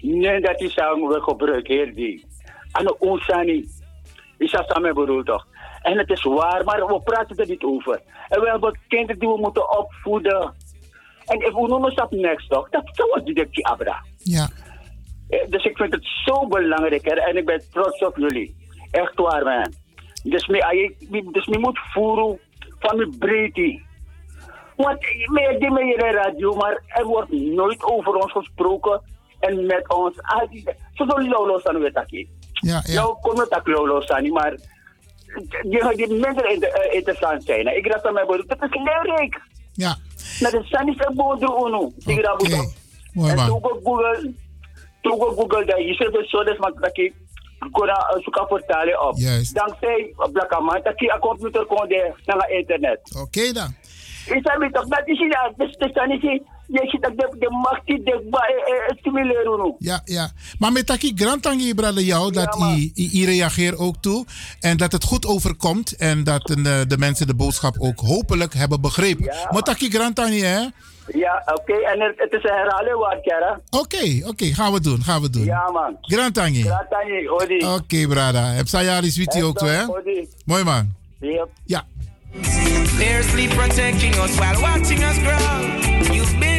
[0.00, 2.26] Nee, dat is aan we gebruiken, die.
[2.72, 3.28] En ons.
[4.38, 5.46] Is dat samen toch?
[5.82, 8.00] En het is waar, maar we praten er niet over.
[8.28, 10.54] En we hebben kinderen die we moeten opvoeden.
[11.26, 14.04] En if we noemen dat next toch, dat was die Abra.
[14.18, 14.48] Ja.
[15.28, 18.56] Eh, Dus ik vind het zo belangrijk hè, en ik ben trots op jullie.
[18.90, 19.72] Echt waar, man.
[20.22, 20.94] Dus me,
[21.32, 22.38] dus me moet voeren
[22.78, 23.80] van mijn breedte.
[24.76, 24.98] Want
[25.32, 29.00] meer die meer in de radio, maar er wordt nooit over ons gesproken
[29.40, 30.14] en met ons.
[30.94, 32.04] Zo doen lolo staan we dat
[32.52, 32.94] Ja, ja.
[32.94, 34.54] Nou, kom het lolo staan, maar
[35.62, 37.76] die, die mensen inter- eh, interessant zijn.
[37.76, 39.40] Ik raad aan mijn broer, dat is leerrijk.
[39.72, 39.96] Ja.
[40.40, 41.92] Na de san is een boodro uno.
[41.96, 42.82] Die raad moet
[43.12, 43.48] Mooi man.
[43.48, 43.80] Google,
[45.34, 45.78] Google, dat
[46.44, 47.12] dat maar dat ik
[47.70, 47.88] kon
[48.22, 49.16] zoeken vertalen op.
[49.16, 49.54] Juist.
[49.54, 53.00] Dankzij Blakama, dat je een computer kon de naar internet.
[53.20, 53.74] Oké dan.
[54.26, 54.86] Is dat niet toch?
[54.86, 58.38] Dat is niet, dat is niet, je ziet dat de, de macht die de ba-
[58.38, 59.74] eh, eh, stimuleren.
[59.78, 60.30] Ja, ja.
[60.58, 64.26] Maar met taki grantangi brada jou dat i, i, i reageer ook toe
[64.60, 68.80] en dat het goed overkomt en dat de, de mensen de boodschap ook hopelijk hebben
[68.80, 69.34] begrepen.
[69.50, 70.60] maar taki grantangi hè?
[71.12, 73.60] Ja, oké, en het, het is een herhaling waard, Kara.
[73.70, 75.44] Oké, oké, gaan we doen, gaan we doen.
[75.44, 75.96] Ja, man.
[76.00, 76.62] Grantangi.
[76.62, 77.66] Grantangi, Odi.
[77.66, 78.44] Oké, brada.
[78.46, 79.86] Heb sayari sweetie ook toe, hè?
[79.88, 80.28] Odi.
[80.44, 80.92] Mooi man.
[81.20, 81.48] Yep.
[81.64, 81.84] Ja.
[82.42, 86.14] Fiercely protecting us while watching us grow.
[86.14, 86.53] You've been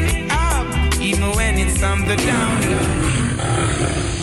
[1.06, 2.64] even when it's on the down.
[2.64, 4.14] In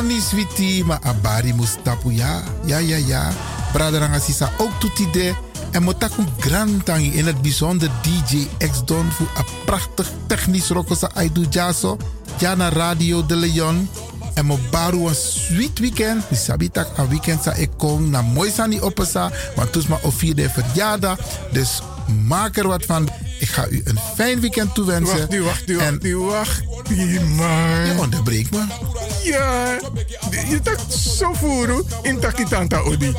[0.00, 2.42] switi, oni switi, maar abari mustapu ja.
[2.64, 3.32] Ja, ja, ja.
[3.72, 5.34] Braderanga sisa ook toetie de.
[5.70, 11.96] En motaku grantangi in het bijzonder DJ X-Don voor een prachtig technisch rokosa Aidu Jaso.
[12.38, 13.88] Ja, naar Radio de Leon.
[14.34, 16.22] En mo baru een sweet weekend.
[16.28, 19.30] Die sabitak een weekend sa ik kom na mooi sani opesa.
[19.56, 21.18] Want toen is maar vierde verjaardag.
[21.52, 21.82] Dus
[22.26, 23.08] maak er wat van.
[23.38, 25.16] Ik ga u een fijn weekend toewensen.
[25.16, 28.64] Wacht nu, wacht nu, wacht nu, wacht Je onderbreekt me.
[29.24, 29.78] Ja,
[30.48, 33.14] je tak zo voeren in takitanta odi.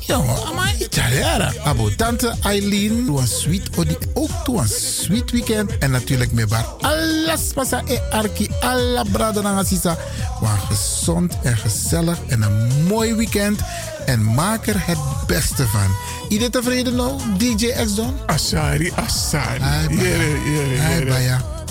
[0.00, 0.18] Ja,
[0.54, 1.52] maar Tjara.
[1.64, 3.06] Abo tante Eileen.
[3.06, 3.96] Doe een sweet odi.
[4.14, 5.78] Ook doe een sweet weekend.
[5.78, 6.64] En natuurlijk met bar.
[6.80, 8.48] Alles pasa e arki.
[8.60, 9.96] Alla brada na sisa.
[10.40, 12.18] Maar gezond en gezellig.
[12.26, 13.60] En een mooi weekend.
[14.06, 15.96] En maak er het beste van.
[16.28, 17.20] Iedereen tevreden nou?
[17.38, 18.16] DJ X-Don?
[18.26, 19.62] Asari, Asari.
[19.88, 21.61] Jere, jere, Hai, baya.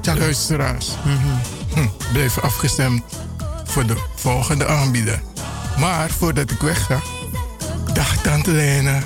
[0.00, 0.18] Tjaka.
[0.18, 0.88] Luisteraars,
[1.74, 3.02] hm, blijf afgestemd
[3.64, 5.22] voor de volgende aanbieder.
[5.78, 7.00] Maar voordat ik wegga,
[7.92, 9.02] dag Tante Lena,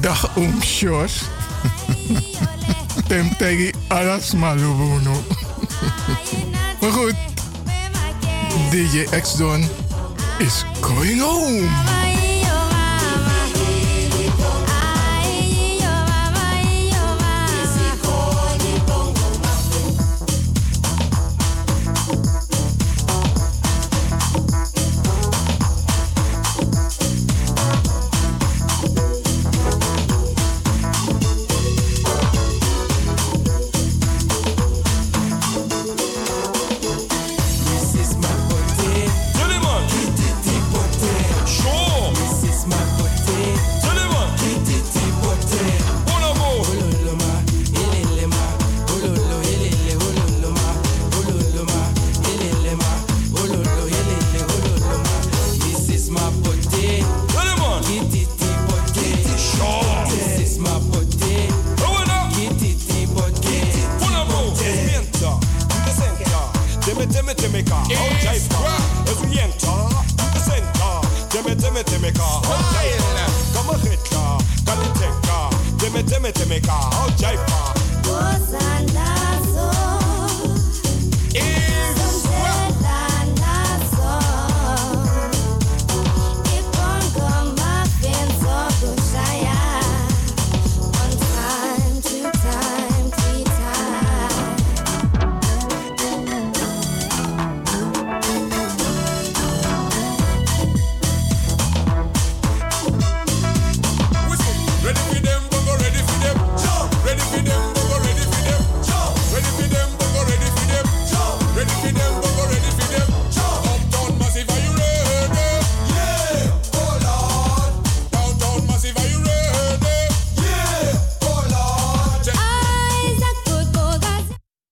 [0.00, 1.22] dag Oom Sjors.
[3.08, 5.22] Tem tegi alas malubuno.
[6.80, 7.14] maar goed,
[8.70, 9.68] DJ X-Don
[10.38, 11.66] is going home.